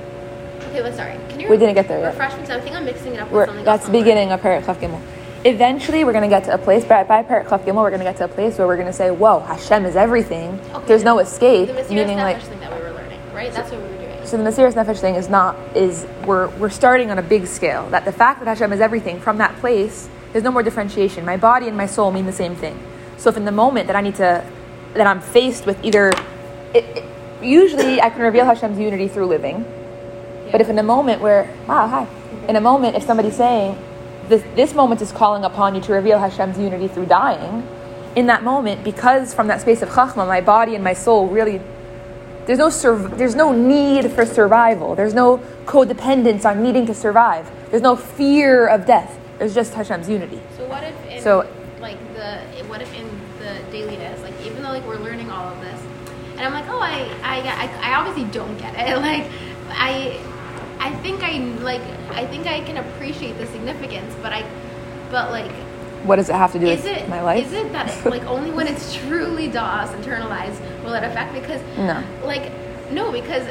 Okay 0.71 0.97
sorry 0.97 1.19
can 1.29 1.41
you 1.41 1.49
we 1.49 1.57
didn't 1.57 1.75
get 1.75 1.89
there 1.89 2.01
yet. 2.01 2.09
refresh 2.09 2.37
me 2.39 2.55
I 2.55 2.61
think 2.61 2.77
I'm 2.77 2.85
mixing 2.85 3.15
it 3.15 3.21
up 3.21 3.29
with 3.29 3.35
We're, 3.35 3.47
something 3.47 3.65
that's 3.65 3.87
the 3.87 3.93
beginning 3.93 4.33
of 4.33 4.43
Chaf 4.43 4.81
Gimel. 4.81 5.01
Eventually, 5.43 6.05
we're 6.05 6.13
going 6.13 6.29
to 6.29 6.29
get 6.29 6.45
to 6.45 6.55
a 6.55 6.59
place, 6.59 6.85
by, 6.85 7.03
by 7.03 7.23
Chaf 7.23 7.63
Gimel, 7.65 7.77
we're 7.77 7.89
going 7.89 8.01
to 8.01 8.05
get 8.05 8.19
to 8.19 8.25
a 8.25 8.29
place 8.29 8.59
where 8.59 8.67
we're 8.67 8.77
going 8.77 8.89
to 8.89 8.93
say, 8.93 9.11
whoa, 9.11 9.41
Hashem 9.41 9.87
is 9.87 9.97
everything. 9.97 10.61
Okay, 10.75 10.87
There's 10.87 11.03
no 11.03 11.19
escape. 11.19 11.69
the 11.69 11.95
meaning, 11.95 12.19
like, 12.19 12.37
Nefesh 12.37 12.43
thing 12.43 12.61
that 12.61 12.77
we 12.77 12.83
were 12.83 12.93
learning 12.93 13.21
right 13.33 13.51
that's 13.53 13.71
what 13.71 13.81
we 13.81 13.89
were 13.89 13.97
doing 13.97 14.27
so 14.27 14.37
the 14.37 14.45
Mesiras 14.45 14.75
Nefesh 14.75 15.01
thing 15.01 15.15
is 15.15 15.29
not, 15.29 15.57
is 15.75 16.07
we're, 16.27 16.49
we're 16.59 16.71
starting 16.71 17.11
on 17.11 17.19
a 17.19 17.23
big 17.23 17.47
scale. 17.47 17.89
That 17.91 18.05
the 18.05 18.13
fact 18.13 18.39
that 18.41 18.49
Hashem 18.49 18.73
is 18.73 18.81
everything, 18.81 19.19
from 19.19 19.39
that 19.39 19.57
place, 19.57 20.09
there's 20.33 20.45
no 20.45 20.53
more 20.53 20.63
differentiation. 20.63 21.25
My 21.25 21.37
body 21.37 21.67
and 21.67 21.77
my 21.77 21.87
soul 21.87 22.13
mean 22.13 22.27
the 22.27 22.33
same 22.33 22.55
thing. 22.55 22.79
So 23.17 23.31
if 23.31 23.37
in 23.37 23.45
the 23.45 23.53
moment 23.53 23.87
that 23.89 23.97
I 23.97 24.03
need 24.03 24.17
to, 24.17 24.47
that 24.95 25.07
I'm 25.07 25.21
faced 25.21 25.67
with 25.67 25.83
either, 25.85 26.11
it, 26.75 26.85
it, 26.85 27.05
usually 27.43 28.01
I 28.01 28.11
can 28.11 28.21
reveal 28.21 28.45
Hashem's 28.45 28.79
unity 28.79 29.09
through 29.09 29.27
living, 29.27 29.65
But 30.51 30.61
if 30.61 30.69
in 30.69 30.79
a 30.79 30.83
moment 30.83 31.21
where, 31.21 31.53
wow, 31.67 31.87
hi, 31.87 32.07
in 32.49 32.57
a 32.57 32.61
moment, 32.61 32.97
if 32.97 33.03
somebody's 33.05 33.37
saying, 33.37 33.79
this, 34.29 34.43
this 34.55 34.75
moment 34.75 35.03
is 35.03 35.13
calling 35.13 35.45
upon 35.45 35.75
you 35.75 35.81
to 35.83 35.93
reveal 35.93 36.19
Hashem's 36.19 36.59
unity 36.59 36.89
through 36.89 37.07
dying, 37.07 37.67
in 38.17 38.27
that 38.27 38.43
moment, 38.43 38.83
because 38.83 39.33
from 39.33 39.47
that 39.49 39.61
space 39.61 39.83
of 39.83 39.89
chachma, 39.91 40.27
my 40.27 40.41
body 40.41 40.75
and 40.75 40.83
my 40.83 40.95
soul 40.95 41.29
really, 41.29 41.61
there's 42.47 42.59
no, 42.59 42.71
sur- 42.71 43.09
there's 43.09 43.37
no 43.37 43.53
need 43.53 44.11
for 44.11 44.27
survival. 44.27 44.95
There's 44.97 45.15
no 45.15 45.39
codependence 45.67 46.45
on 46.45 46.63
needing 46.63 46.87
to 46.87 46.95
survive. 46.95 47.49
There's 47.71 47.83
no 47.83 47.95
fear 47.95 48.67
of 48.67 48.87
death. 48.87 49.19
There's 49.39 49.55
just 49.55 49.75
Hashem's 49.75 50.09
unity. 50.09 50.41
So 50.57 50.67
what 50.67 50.83
if 50.83 51.07
in 51.07 51.23
So- 51.23 51.49
like 51.81 51.99
the 52.15 52.39
what 52.69 52.83
if 52.83 52.93
in 52.95 53.09
the 53.39 53.57
dailiness, 53.71 54.21
like 54.23 54.35
even 54.45 54.63
though 54.63 54.69
like 54.71 54.85
we're 54.87 54.99
learning 54.99 55.31
all 55.31 55.49
of 55.49 55.61
this, 55.63 55.81
and 56.33 56.41
I'm 56.41 56.53
like, 56.53 56.67
oh, 56.69 56.79
I 56.79 57.09
I 57.23 57.41
I, 57.41 57.93
I 57.93 57.95
obviously 57.95 58.25
don't 58.31 58.57
get 58.59 58.75
it. 58.77 58.99
Like 59.01 59.25
I 59.71 60.19
I 60.81 60.91
think 61.03 61.23
I 61.23 61.39
like 61.63 61.83
I 62.11 62.27
think 62.27 62.47
I 62.47 62.61
can 62.63 62.79
appreciate 62.79 63.37
the 63.39 63.47
significance, 63.47 64.15
but 64.23 64.33
I 64.33 64.45
but 65.11 65.31
like 65.31 65.51
What 66.05 66.17
does 66.17 66.29
it 66.31 66.35
have 66.35 66.53
to 66.53 66.59
do 66.59 66.67
is 66.67 66.83
with 66.83 66.97
it 66.97 67.09
my 67.09 67.21
life? 67.23 67.47
is 67.47 67.53
it 67.53 67.71
that 67.73 68.05
like 68.15 68.25
only 68.25 68.51
when 68.51 68.67
it's 68.67 68.95
truly 68.95 69.49
DOS 69.49 69.91
internalized 69.91 70.59
will 70.85 70.95
it 70.95 71.05
affect? 71.05 71.35
Because 71.35 71.61
No. 71.77 72.03
like 72.25 72.51
no, 72.91 73.13
because 73.13 73.47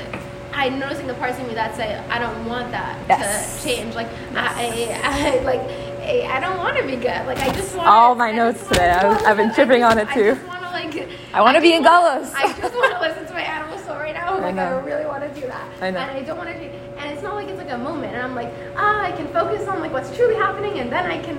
I'm 0.51 0.79
noticing 0.79 1.07
the 1.07 1.13
parts 1.13 1.39
of 1.39 1.47
me 1.47 1.53
that 1.53 1.75
say 1.75 1.95
I 2.09 2.17
don't 2.19 2.45
want 2.45 2.71
that 2.71 2.97
Yes. 3.07 3.61
to 3.61 3.67
change. 3.67 3.95
Like 3.95 4.07
I, 4.35 4.99
I, 5.03 5.37
I 5.39 5.43
like 5.43 5.61
I 6.01 6.37
I 6.37 6.39
don't 6.39 6.57
want 6.57 6.75
to 6.77 6.83
be 6.83 6.95
good. 6.95 7.25
Like 7.27 7.37
I 7.39 7.53
just 7.53 7.75
want 7.75 7.87
All 7.87 8.15
my 8.15 8.31
notes 8.31 8.67
today, 8.67 8.89
I 8.89 9.07
I've 9.29 9.37
been 9.37 9.53
chipping 9.53 9.83
on 9.83 9.97
it, 9.99 10.09
too. 10.09 10.31
I 10.31 10.33
just 10.33 10.47
want 10.47 10.63
to 10.63 10.69
like. 10.71 10.95
I 11.31 11.59
be 11.59 11.73
in 11.75 11.83
wanna- 11.83 12.31
I 12.35 12.53
just 12.59 12.73
want 12.75 12.93
to 12.95 12.99
listen 12.99 13.25
to 13.27 13.33
my 13.33 13.41
animal 13.41 13.77
soul 13.79 13.95
right 13.97 14.15
now. 14.15 14.29
Like 14.39 14.45
I, 14.45 14.51
know. 14.51 14.79
really 14.79 14.98
want 15.19 15.35
to 15.35 15.41
do 15.41 15.47
that. 15.47 15.69
I 15.81 15.91
know. 15.91 15.99
And 15.99 16.11
I 16.11 16.21
don't 16.23 16.37
want 16.37 16.49
to. 16.49 16.55
And 16.55 17.11
it's 17.13 17.21
not 17.23 17.35
like 17.35 17.47
it's 17.47 17.57
like 17.57 17.69
a 17.71 17.77
moment. 17.77 18.13
And 18.13 18.21
I'm 18.21 18.35
like, 18.35 18.51
ah, 18.75 19.01
I 19.03 19.11
can 19.11 19.27
focus 19.27 19.67
on 19.67 19.79
like 19.79 19.91
what's 19.91 20.15
truly 20.15 20.35
happening, 20.35 20.79
and 20.79 20.91
then 20.91 21.05
I 21.05 21.21
can. 21.21 21.37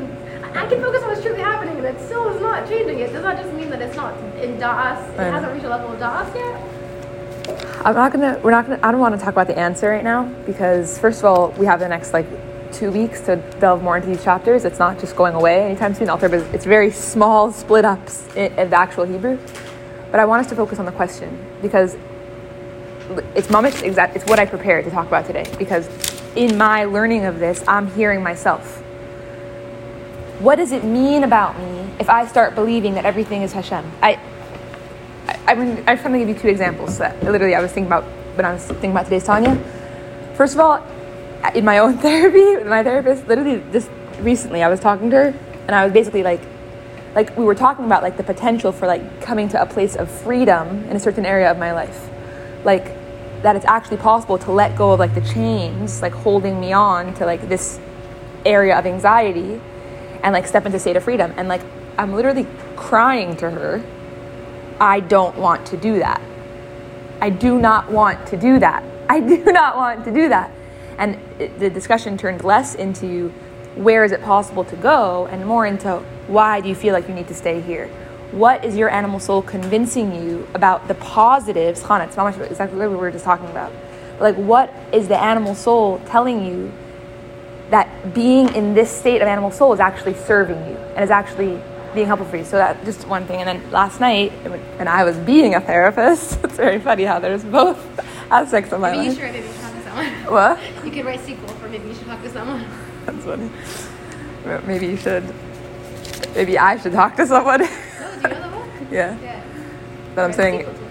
I 0.57 0.67
can 0.67 0.81
focus 0.83 1.03
on 1.03 1.09
what's 1.11 1.23
truly 1.23 1.41
happening, 1.41 1.77
and 1.77 1.87
it 1.87 2.01
still 2.01 2.29
is 2.35 2.41
not 2.41 2.69
changing. 2.69 2.99
It 2.99 3.13
does 3.13 3.23
not 3.23 3.37
just 3.37 3.53
mean 3.55 3.71
that 3.71 3.81
it's 3.81 3.95
not 3.97 4.17
in 4.43 4.59
DOS. 4.59 4.99
It 5.15 5.21
I 5.21 5.25
hasn't 5.31 5.53
reached 5.53 5.65
a 5.65 5.69
level 5.69 5.93
of 5.93 5.99
DOS 6.01 6.35
yet. 6.35 7.87
I'm 7.87 7.95
not 7.95 8.13
gonna. 8.13 8.39
We're 8.43 8.51
not 8.51 8.67
gonna. 8.67 8.81
I 8.83 8.91
don't 8.91 9.01
want 9.01 9.15
to 9.19 9.21
talk 9.25 9.33
about 9.33 9.47
the 9.47 9.59
answer 9.59 9.89
right 9.91 10.05
now 10.05 10.25
because 10.47 10.99
first 10.99 11.21
of 11.21 11.25
all, 11.27 11.51
we 11.53 11.67
have 11.67 11.79
the 11.81 11.89
next 11.89 12.13
like 12.13 12.27
two 12.73 12.91
weeks 12.91 13.21
to 13.23 13.37
delve 13.59 13.83
more 13.83 13.97
into 13.97 14.09
these 14.09 14.23
chapters. 14.23 14.65
It's 14.65 14.79
not 14.79 14.99
just 14.99 15.17
going 15.17 15.35
away 15.35 15.63
anytime 15.65 15.95
soon. 15.95 16.09
Alter, 16.11 16.29
but 16.29 16.41
it's 16.55 16.65
very 16.65 16.91
small 16.91 17.53
split 17.63 17.85
ups 17.85 18.27
i- 18.37 18.53
of 18.59 18.71
the 18.71 18.77
actual 18.77 19.05
Hebrew. 19.05 19.39
But 20.11 20.19
I 20.21 20.25
want 20.25 20.41
us 20.45 20.49
to 20.51 20.57
focus 20.57 20.79
on 20.81 20.87
the 20.87 20.93
question 20.93 21.39
because 21.63 21.97
it's 23.35 23.49
mamish 23.49 23.83
exact. 23.83 24.17
It's 24.17 24.27
what 24.27 24.39
I 24.39 24.47
prepared 24.47 24.85
to 24.85 24.91
talk 24.91 25.07
about 25.07 25.27
today 25.27 25.51
because 25.59 25.89
in 26.37 26.57
my 26.57 26.85
learning 26.85 27.25
of 27.25 27.39
this, 27.39 27.65
I'm 27.67 27.91
hearing 27.93 28.23
myself. 28.23 28.79
What 30.39 30.57
does 30.57 30.73
it 30.73 30.85
mean 30.85 31.25
about 31.25 31.59
me 31.59 31.91
if 31.99 32.09
I 32.09 32.27
start 32.27 32.55
believing 32.55 32.95
that 32.95 33.05
everything 33.05 33.43
is 33.43 33.53
Hashem? 33.53 33.91
I 34.03 34.19
I, 35.27 35.53
I, 35.53 35.55
mean, 35.55 35.85
I 35.87 35.95
just 35.95 36.05
want 36.05 36.15
to 36.15 36.19
give 36.19 36.29
you 36.29 36.35
two 36.35 36.49
examples 36.49 36.99
that 36.99 37.23
literally 37.23 37.55
I 37.55 37.61
was 37.61 37.73
thinking 37.73 37.87
about 37.87 38.05
when 38.37 38.45
I 38.45 38.53
was 38.55 38.65
thinking 38.65 38.93
about 38.93 39.05
today's 39.05 39.25
Tanya. 39.25 39.57
First 40.35 40.55
of 40.55 40.61
all, 40.61 40.85
in 41.55 41.65
my 41.65 41.79
own 41.79 41.99
therapy 42.07 42.65
my 42.65 42.83
therapist, 42.83 43.27
literally 43.29 43.63
just 43.73 43.91
recently, 44.21 44.63
I 44.63 44.69
was 44.69 44.81
talking 44.81 45.11
to 45.11 45.17
her, 45.17 45.35
and 45.67 45.75
I 45.75 45.85
was 45.85 45.93
basically 45.93 46.23
like, 46.23 46.41
like 47.15 47.37
we 47.37 47.45
were 47.45 47.55
talking 47.55 47.85
about 47.85 48.03
like 48.03 48.17
the 48.17 48.23
potential 48.23 48.73
for 48.73 48.87
like 48.87 49.21
coming 49.21 49.49
to 49.51 49.61
a 49.61 49.67
place 49.67 49.97
of 49.97 50.11
freedom 50.11 50.85
in 50.85 50.97
a 50.97 51.01
certain 51.01 51.27
area 51.27 51.51
of 51.51 51.59
my 51.59 51.73
life, 51.73 52.09
like 52.65 52.97
that 53.43 53.57
it's 53.57 53.65
actually 53.65 53.97
possible 53.97 54.39
to 54.39 54.53
let 54.53 54.77
go 54.77 54.93
of 54.93 55.01
like 55.01 55.15
the 55.15 55.21
chains 55.21 56.03
like 56.03 56.13
holding 56.13 56.61
me 56.61 56.73
on 56.73 57.15
to 57.15 57.25
like 57.25 57.49
this 57.49 57.81
area 58.45 58.79
of 58.79 58.87
anxiety, 58.87 59.61
and 60.23 60.33
like 60.33 60.47
step 60.47 60.67
into 60.67 60.79
state 60.79 60.97
of 60.97 61.05
freedom. 61.05 61.33
And 61.37 61.49
like 61.49 61.63
I'm 61.99 62.15
literally 62.15 62.47
crying 62.77 63.37
to 63.37 63.51
her 63.51 63.85
I 64.81 65.01
don't 65.01 65.37
want 65.37 65.67
to 65.67 65.77
do 65.77 65.99
that. 65.99 66.23
I 67.21 67.29
do 67.29 67.61
not 67.61 67.93
want 67.93 68.27
to 68.29 68.37
do 68.39 68.59
that. 68.61 68.83
I 69.11 69.21
do 69.21 69.45
not 69.53 69.77
want 69.77 70.05
to 70.07 70.13
do 70.13 70.31
that. 70.31 70.51
And 70.97 71.19
it, 71.39 71.59
the 71.59 71.69
discussion 71.69 72.17
turned 72.17 72.43
less 72.43 72.75
into 72.75 73.29
where 73.75 74.05
is 74.05 74.13
it 74.13 74.23
possible 74.23 74.65
to 74.65 74.77
go 74.77 75.27
and 75.27 75.47
more 75.47 75.67
into 75.67 75.99
why 76.27 76.61
do 76.61 76.69
you 76.69 76.75
feel 76.75 76.95
like 76.95 77.09
you 77.09 77.15
need 77.15 77.29
to 77.29 77.35
stay 77.35 77.61
here? 77.61 77.91
What 78.33 78.65
is 78.65 78.77
your 78.77 78.89
animal 78.89 79.19
soul 79.19 79.43
convincing 79.43 80.15
you 80.15 80.47
about 80.55 80.87
the 80.87 80.95
positives? 80.95 81.83
Hana, 81.83 82.05
it's 82.05 82.17
not 82.17 82.25
much 82.25 82.51
exactly 82.51 82.79
what 82.79 82.91
we 82.91 82.97
were 82.97 83.11
just 83.11 83.25
talking 83.25 83.47
about. 83.47 83.73
Like, 84.21 84.37
what 84.37 84.73
is 84.93 85.09
the 85.09 85.21
animal 85.21 85.55
soul 85.55 86.01
telling 86.07 86.47
you 86.47 86.73
that 87.71 88.15
being 88.15 88.55
in 88.55 88.75
this 88.75 88.91
state 88.91 89.23
of 89.23 89.29
animal 89.29 89.51
soul 89.51 89.73
is 89.73 89.81
actually 89.81 90.15
serving 90.15 90.59
you 90.69 90.77
and 90.77 91.03
is 91.03 91.11
actually 91.11 91.61
being 91.95 92.07
helpful 92.07 92.29
for 92.29 92.37
you. 92.37 92.45
So 92.45 92.57
that 92.57 92.85
just 92.85 93.07
one 93.07 93.27
thing. 93.27 93.41
And 93.41 93.49
then 93.49 93.71
last 93.73 94.01
night, 94.01 94.33
and 94.79 94.89
I 94.89 95.05
was 95.05 95.17
being 95.17 95.55
a 95.55 95.61
therapist. 95.61 96.39
It's 96.45 96.57
very 96.57 96.79
funny 96.79 97.05
how 97.05 97.19
there's 97.19 97.45
both 97.45 97.79
aspects 98.31 98.73
of 98.73 98.81
my 98.81 98.93
Maybe 98.93 99.07
you 99.07 99.15
should 99.15 99.23
maybe 99.23 99.39
you 99.39 99.53
should 99.53 99.61
talk 99.61 99.73
to 99.73 99.83
someone. 99.83 100.07
What? 100.31 100.85
You 100.85 100.91
could 100.91 101.05
write 101.05 101.21
sequel 101.21 101.49
for 101.49 101.69
maybe 101.69 101.89
you 101.89 101.95
should 101.95 102.07
talk 102.07 102.23
to 102.23 102.31
someone. 102.31 102.67
That's 103.07 103.25
funny. 103.25 103.51
Maybe 104.67 104.87
you 104.87 104.97
should. 104.97 105.25
Maybe 106.35 106.59
I 106.59 106.77
should 106.77 106.93
talk 106.93 107.17
to 107.17 107.27
someone. 107.27 107.67
No, 108.23 108.29
do 108.29 108.35
you 108.35 108.41
know 108.41 108.51
the 108.51 108.57
book? 108.57 108.69
yeah. 108.91 109.19
Yeah. 109.21 109.43
But 110.15 110.25
I'm 110.25 110.33
saying. 110.33 110.61
sequel 110.61 110.75
to 110.75 110.85
it. 110.85 110.91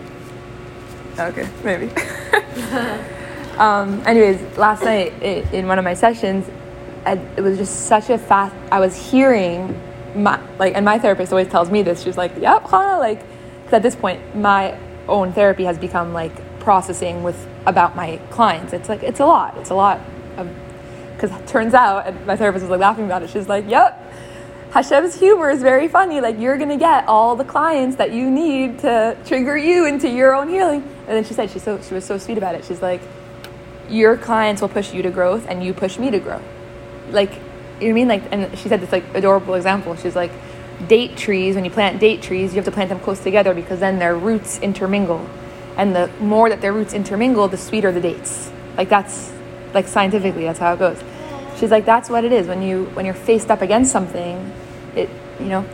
Okay, 1.20 1.50
maybe. 1.64 1.92
um, 3.58 4.02
anyways, 4.06 4.58
last 4.58 4.84
night 4.84 5.22
in 5.22 5.68
one 5.68 5.78
of 5.78 5.84
my 5.84 5.94
sessions, 5.94 6.50
I, 7.06 7.14
it 7.36 7.42
was 7.42 7.58
just 7.58 7.88
such 7.88 8.10
a 8.10 8.18
fast. 8.18 8.56
I 8.72 8.80
was 8.80 8.96
hearing 8.96 9.80
my 10.16 10.40
like, 10.58 10.76
and 10.76 10.86
my 10.86 11.00
therapist 11.00 11.32
always 11.32 11.48
tells 11.48 11.70
me 11.70 11.82
this. 11.82 12.04
She's 12.04 12.18
like, 12.18 12.32
"Yep, 12.40 12.72
like, 12.72 13.20
because 13.64 13.74
at 13.74 13.84
this 13.84 13.96
point, 13.96 14.36
my 14.36 14.78
own 15.08 15.34
therapy 15.34 15.66
has 15.66 15.78
become 15.78 16.14
like 16.14 16.32
processing 16.60 17.24
with 17.24 17.48
about 17.66 17.96
my 17.96 18.18
clients. 18.30 18.74
It's 18.74 18.90
like 18.90 19.04
it's 19.04 19.20
a 19.20 19.26
lot. 19.26 19.58
It's 19.58 19.70
a 19.70 19.76
lot 19.76 20.00
of 20.38 20.50
because 21.14 21.32
it 21.38 21.48
turns 21.48 21.74
out, 21.74 22.08
and 22.08 22.26
my 22.26 22.36
therapist 22.36 22.64
was 22.64 22.70
like 22.70 22.80
laughing 22.80 23.06
about 23.06 23.24
it. 23.24 23.30
She's 23.30 23.50
like, 23.50 23.68
"Yep." 23.68 24.09
Hashem's 24.72 25.20
humor 25.20 25.50
is 25.50 25.64
very 25.64 25.88
funny. 25.88 26.22
Like 26.22 26.40
you're 26.40 26.58
gonna 26.58 26.78
get 26.78 27.08
all 27.08 27.36
the 27.36 27.44
clients 27.44 27.96
that 27.96 28.12
you 28.12 28.30
need 28.30 28.80
to 28.80 29.18
trigger 29.26 29.58
you 29.58 29.88
into 29.88 30.08
your 30.08 30.36
own 30.36 30.48
healing. 30.48 30.84
And 31.08 31.08
then 31.08 31.24
she 31.24 31.34
said 31.34 31.50
she's 31.50 31.64
so 31.64 31.82
she 31.82 31.96
was 31.96 32.06
so 32.06 32.20
sweet 32.20 32.38
about 32.38 32.54
it. 32.54 32.64
She's 32.66 32.82
like, 32.82 33.02
your 33.90 34.16
clients 34.16 34.62
will 34.62 34.70
push 34.70 34.94
you 34.94 35.02
to 35.02 35.10
growth, 35.10 35.48
and 35.50 35.64
you 35.64 35.74
push 35.74 35.98
me 35.98 36.12
to 36.12 36.20
grow. 36.20 36.40
Like 37.10 37.34
you 37.34 37.40
know 37.40 37.46
what 37.80 37.90
I 37.90 37.94
mean? 37.94 38.08
Like, 38.08 38.24
and 38.32 38.60
she 38.60 38.70
said 38.70 38.82
this 38.82 38.92
like 38.92 39.04
adorable 39.16 39.56
example. 39.56 39.96
She's 39.96 40.16
like, 40.16 40.32
date 40.88 41.18
trees. 41.18 41.56
When 41.56 41.66
you 41.66 41.72
plant 41.72 42.00
date 42.00 42.22
trees, 42.22 42.52
you 42.52 42.58
have 42.58 42.66
to 42.66 42.72
plant 42.72 42.90
them 42.90 43.00
close 43.00 43.20
together 43.20 43.56
because 43.56 43.80
then 43.80 43.98
their 43.98 44.16
roots 44.16 44.60
intermingle, 44.60 45.28
and 45.78 45.96
the 45.96 46.12
more 46.20 46.48
that 46.50 46.62
their 46.62 46.74
roots 46.74 46.94
intermingle, 46.94 47.48
the 47.48 47.58
sweeter 47.58 47.92
the 47.92 48.02
dates. 48.02 48.52
Like 48.78 48.90
that's 48.90 49.32
like 49.74 49.88
scientifically, 49.88 50.44
that's 50.44 50.60
how 50.60 50.74
it 50.74 50.80
goes. 50.80 51.02
She's 51.60 51.72
like, 51.72 51.86
that's 51.86 52.10
what 52.10 52.24
it 52.24 52.32
is 52.32 52.48
when 52.48 52.62
you 52.62 52.86
when 52.94 53.06
you're 53.06 53.14
faced 53.14 53.52
up 53.52 53.62
against 53.62 53.92
something, 53.92 54.54
it 54.96 55.10
you 55.40 55.48
know. 55.48 55.66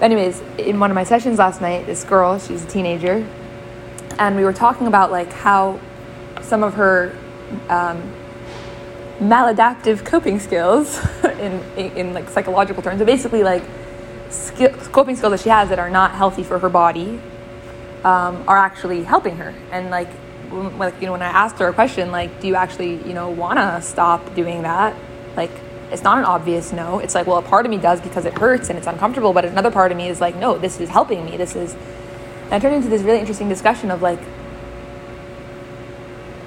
Anyways, 0.00 0.40
in 0.58 0.78
one 0.78 0.90
of 0.90 0.94
my 0.94 1.04
sessions 1.04 1.38
last 1.38 1.60
night, 1.60 1.86
this 1.86 2.04
girl, 2.04 2.38
she's 2.38 2.62
a 2.62 2.66
teenager, 2.68 3.26
and 4.18 4.36
we 4.36 4.44
were 4.44 4.52
talking 4.52 4.86
about 4.86 5.10
like 5.10 5.32
how 5.32 5.80
some 6.42 6.62
of 6.62 6.74
her 6.74 7.16
um, 7.68 8.12
maladaptive 9.18 10.04
coping 10.04 10.38
skills 10.38 11.04
in, 11.24 11.62
in, 11.76 11.96
in 11.96 12.14
like 12.14 12.28
psychological 12.28 12.82
terms, 12.82 12.98
but 12.98 13.06
basically 13.06 13.42
like 13.42 13.64
skill, 14.28 14.70
coping 14.92 15.16
skills 15.16 15.32
that 15.32 15.40
she 15.40 15.48
has 15.48 15.70
that 15.70 15.78
are 15.78 15.90
not 15.90 16.12
healthy 16.12 16.42
for 16.42 16.58
her 16.58 16.68
body 16.68 17.20
um, 18.04 18.44
are 18.46 18.58
actually 18.58 19.02
helping 19.02 19.36
her. 19.36 19.54
And 19.72 19.90
like, 19.90 20.08
like 20.52 21.00
you 21.00 21.06
know, 21.06 21.12
when 21.12 21.22
I 21.22 21.28
asked 21.28 21.58
her 21.58 21.68
a 21.68 21.72
question 21.72 22.12
like, 22.12 22.40
"Do 22.40 22.46
you 22.46 22.54
actually 22.54 22.96
you 23.08 23.14
know 23.14 23.30
want 23.30 23.58
to 23.58 23.80
stop 23.82 24.34
doing 24.34 24.62
that?" 24.62 24.94
Like, 25.36 25.50
it's 25.90 26.02
not 26.02 26.18
an 26.18 26.24
obvious 26.24 26.72
no. 26.72 26.98
It's 26.98 27.14
like, 27.14 27.26
well, 27.26 27.36
a 27.36 27.42
part 27.42 27.64
of 27.66 27.70
me 27.70 27.78
does 27.78 28.00
because 28.00 28.24
it 28.24 28.38
hurts 28.38 28.68
and 28.70 28.78
it's 28.78 28.86
uncomfortable, 28.86 29.32
but 29.32 29.44
another 29.44 29.70
part 29.70 29.92
of 29.92 29.98
me 29.98 30.08
is 30.08 30.20
like, 30.20 30.34
no, 30.36 30.58
this 30.58 30.80
is 30.80 30.88
helping 30.88 31.24
me. 31.24 31.36
This 31.36 31.54
is. 31.54 31.74
And 32.44 32.54
it 32.54 32.60
turned 32.60 32.76
into 32.76 32.88
this 32.88 33.02
really 33.02 33.20
interesting 33.20 33.48
discussion 33.48 33.90
of 33.90 34.02
like, 34.02 34.20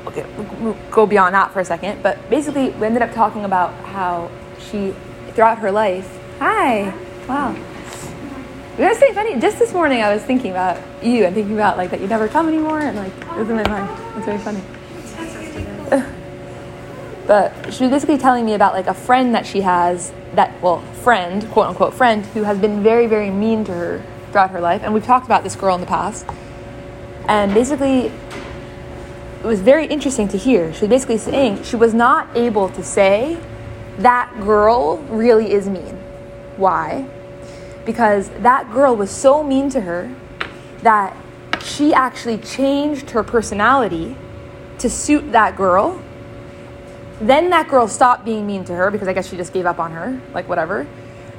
okay, 0.08 0.25
we'll 0.60 0.77
go 0.91 1.05
beyond 1.05 1.36
that 1.36 1.51
for 1.51 1.60
a 1.60 1.65
second. 1.65 2.01
But 2.01 2.29
basically, 2.29 2.72
we 2.72 2.86
ended 2.86 3.01
up 3.01 3.13
talking 3.13 3.46
about 3.46 3.74
how 3.86 4.29
she, 4.60 4.93
throughout 5.31 5.60
her 5.60 5.72
life, 5.72 6.19
hi, 6.39 6.93
wow. 7.27 7.51
You 7.51 8.86
know, 8.86 8.91
it's 8.91 9.00
pretty 9.00 9.13
funny. 9.13 9.39
Just 9.39 9.60
this 9.60 9.74
morning, 9.74 10.01
I 10.01 10.13
was 10.13 10.24
thinking 10.24 10.51
about 10.51 10.81
you 11.03 11.25
and 11.25 11.36
thinking 11.36 11.55
about 11.55 11.75
like 11.75 11.91
that 11.91 12.00
you 12.00 12.08
never 12.08 12.29
come 12.29 12.48
anymore, 12.48 12.79
and 12.79 12.96
like 12.96 13.12
it 13.12 13.38
was 13.38 13.50
in 13.50 13.58
my 13.58 13.67
mind. 13.67 13.89
It's 14.15 14.25
very 14.25 14.39
funny. 14.39 16.15
But 17.30 17.72
she 17.72 17.84
was 17.84 17.92
basically 17.92 18.18
telling 18.18 18.44
me 18.44 18.56
about 18.56 18.74
like 18.74 18.88
a 18.88 18.94
friend 18.96 19.36
that 19.36 19.46
she 19.46 19.62
has 19.62 20.12
that 20.34 20.60
well, 20.64 20.82
friend, 21.04 21.48
quote 21.52 21.68
unquote 21.68 21.94
friend, 21.94 22.26
who 22.26 22.42
has 22.42 22.58
been 22.58 22.82
very, 22.82 23.06
very 23.06 23.30
mean 23.30 23.64
to 23.66 23.72
her 23.72 24.04
throughout 24.32 24.50
her 24.50 24.60
life. 24.60 24.82
And 24.84 24.96
we've 24.96 25.06
talked 25.06 25.28
about 25.28 25.44
this 25.44 25.56
girl 25.56 25.76
in 25.76 25.82
the 25.82 25.86
past. 25.86 26.26
And 27.28 27.54
basically 27.54 28.08
it 28.08 29.46
was 29.46 29.62
very 29.62 29.86
interesting 29.86 30.28
to 30.30 30.40
hear. 30.40 30.74
She 30.74 30.82
was 30.82 30.90
basically 30.90 31.20
saying 31.20 31.62
she 31.62 31.76
was 31.76 31.94
not 31.94 32.36
able 32.36 32.68
to 32.70 32.84
say 32.84 33.38
that 34.00 34.34
girl 34.42 34.98
really 35.12 35.52
is 35.52 35.70
mean. 35.70 35.98
Why? 36.58 37.08
Because 37.86 38.30
that 38.40 38.74
girl 38.74 38.96
was 38.96 39.12
so 39.12 39.44
mean 39.44 39.70
to 39.70 39.82
her 39.82 40.12
that 40.82 41.16
she 41.62 41.94
actually 41.94 42.40
changed 42.40 43.12
her 43.12 43.22
personality 43.22 44.18
to 44.80 44.90
suit 44.90 45.32
that 45.32 45.56
girl. 45.56 46.02
Then 47.22 47.50
that 47.50 47.68
girl 47.68 47.88
stopped 47.88 48.24
being 48.24 48.48
mean 48.48 48.64
to 48.66 48.74
her 48.74 48.92
because 48.92 49.08
I 49.08 49.14
guess 49.14 49.30
she 49.30 49.36
just 49.36 49.52
gave 49.52 49.66
up 49.66 49.80
on 49.80 49.92
her, 49.92 50.22
like 50.34 50.48
whatever. 50.48 50.88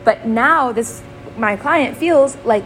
But 0.05 0.27
now 0.27 0.73
this 0.73 1.03
my 1.37 1.57
client 1.57 1.97
feels 1.97 2.37
like 2.45 2.65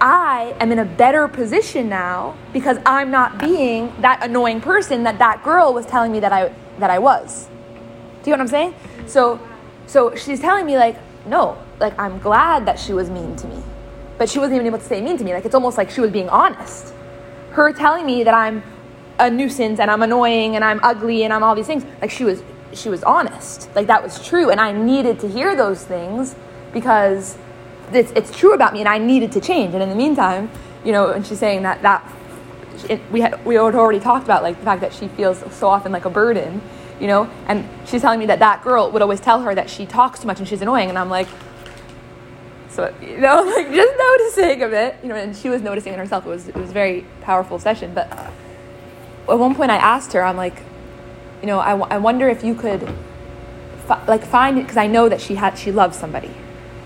I 0.00 0.56
am 0.58 0.72
in 0.72 0.80
a 0.80 0.84
better 0.84 1.28
position 1.28 1.88
now 1.88 2.36
because 2.52 2.78
I'm 2.84 3.10
not 3.12 3.38
being 3.38 3.92
that 4.00 4.24
annoying 4.24 4.60
person 4.60 5.04
that 5.04 5.18
that 5.18 5.44
girl 5.44 5.72
was 5.72 5.86
telling 5.86 6.10
me 6.10 6.18
that 6.20 6.32
I 6.32 6.52
that 6.80 6.90
I 6.90 6.98
was. 6.98 7.46
Do 8.22 8.30
you 8.30 8.36
know 8.36 8.38
what 8.38 8.40
I'm 8.40 8.48
saying? 8.48 8.74
So 9.06 9.40
so 9.86 10.14
she's 10.16 10.40
telling 10.40 10.66
me 10.66 10.76
like 10.76 10.96
no, 11.26 11.56
like 11.78 11.96
I'm 11.98 12.18
glad 12.18 12.66
that 12.66 12.80
she 12.80 12.92
was 12.92 13.08
mean 13.08 13.36
to 13.36 13.46
me. 13.46 13.62
But 14.18 14.28
she 14.28 14.40
wasn't 14.40 14.56
even 14.56 14.66
able 14.66 14.78
to 14.78 14.84
say 14.84 15.00
mean 15.00 15.16
to 15.18 15.24
me. 15.24 15.32
Like 15.32 15.44
it's 15.44 15.54
almost 15.54 15.78
like 15.78 15.90
she 15.90 16.00
was 16.00 16.10
being 16.10 16.28
honest. 16.28 16.92
Her 17.50 17.72
telling 17.72 18.04
me 18.04 18.24
that 18.24 18.34
I'm 18.34 18.62
a 19.18 19.30
nuisance 19.30 19.78
and 19.80 19.90
I'm 19.90 20.02
annoying 20.02 20.56
and 20.56 20.64
I'm 20.64 20.80
ugly 20.82 21.24
and 21.24 21.32
I'm 21.32 21.42
all 21.42 21.54
these 21.54 21.66
things. 21.66 21.84
Like 22.00 22.10
she 22.10 22.24
was 22.24 22.42
she 22.72 22.88
was 22.88 23.02
honest. 23.04 23.68
Like 23.74 23.86
that 23.86 24.02
was 24.02 24.24
true 24.26 24.50
and 24.50 24.60
I 24.60 24.72
needed 24.72 25.20
to 25.20 25.28
hear 25.28 25.54
those 25.54 25.84
things 25.84 26.34
because 26.72 27.36
it's, 27.92 28.12
it's 28.12 28.36
true 28.36 28.54
about 28.54 28.72
me 28.72 28.80
and 28.80 28.88
I 28.88 28.98
needed 28.98 29.32
to 29.32 29.40
change. 29.40 29.74
And 29.74 29.82
in 29.82 29.88
the 29.88 29.94
meantime, 29.94 30.50
you 30.84 30.92
know, 30.92 31.10
and 31.10 31.26
she's 31.26 31.38
saying 31.38 31.62
that 31.62 31.82
that 31.82 32.10
it, 32.88 33.00
we 33.10 33.20
had 33.20 33.44
we 33.44 33.54
had 33.54 33.74
already 33.74 34.00
talked 34.00 34.24
about 34.24 34.42
like 34.42 34.58
the 34.58 34.64
fact 34.64 34.80
that 34.80 34.92
she 34.92 35.08
feels 35.08 35.38
so 35.54 35.68
often 35.68 35.92
like 35.92 36.04
a 36.04 36.10
burden, 36.10 36.60
you 37.00 37.06
know, 37.06 37.30
and 37.46 37.68
she's 37.86 38.00
telling 38.00 38.18
me 38.18 38.26
that 38.26 38.38
that 38.40 38.62
girl 38.62 38.90
would 38.90 39.02
always 39.02 39.20
tell 39.20 39.42
her 39.42 39.54
that 39.54 39.70
she 39.70 39.86
talks 39.86 40.20
too 40.20 40.26
much 40.26 40.38
and 40.38 40.48
she's 40.48 40.62
annoying, 40.62 40.88
and 40.88 40.98
I'm 40.98 41.10
like, 41.10 41.28
so 42.70 42.92
you 43.00 43.18
know, 43.18 43.42
like 43.56 43.72
just 43.72 43.98
noticing 43.98 44.62
a 44.62 44.68
bit, 44.68 44.96
you 45.02 45.08
know, 45.08 45.16
and 45.16 45.36
she 45.36 45.48
was 45.48 45.62
noticing 45.62 45.92
it 45.92 45.98
herself. 45.98 46.26
It 46.26 46.30
was 46.30 46.48
it 46.48 46.56
was 46.56 46.72
very 46.72 47.06
powerful 47.20 47.58
session, 47.58 47.94
but 47.94 48.10
at 49.28 49.38
one 49.38 49.54
point 49.54 49.70
I 49.70 49.76
asked 49.76 50.12
her, 50.12 50.22
I'm 50.22 50.36
like, 50.36 50.62
you 51.40 51.46
know, 51.46 51.58
I, 51.58 51.76
I 51.76 51.98
wonder 51.98 52.28
if 52.28 52.44
you 52.44 52.54
could 52.54 52.88
like 54.06 54.24
find 54.24 54.58
it 54.58 54.62
because 54.62 54.76
I 54.76 54.86
know 54.86 55.08
that 55.08 55.20
she 55.20 55.34
had 55.34 55.58
she 55.58 55.72
loves 55.72 55.98
somebody. 55.98 56.30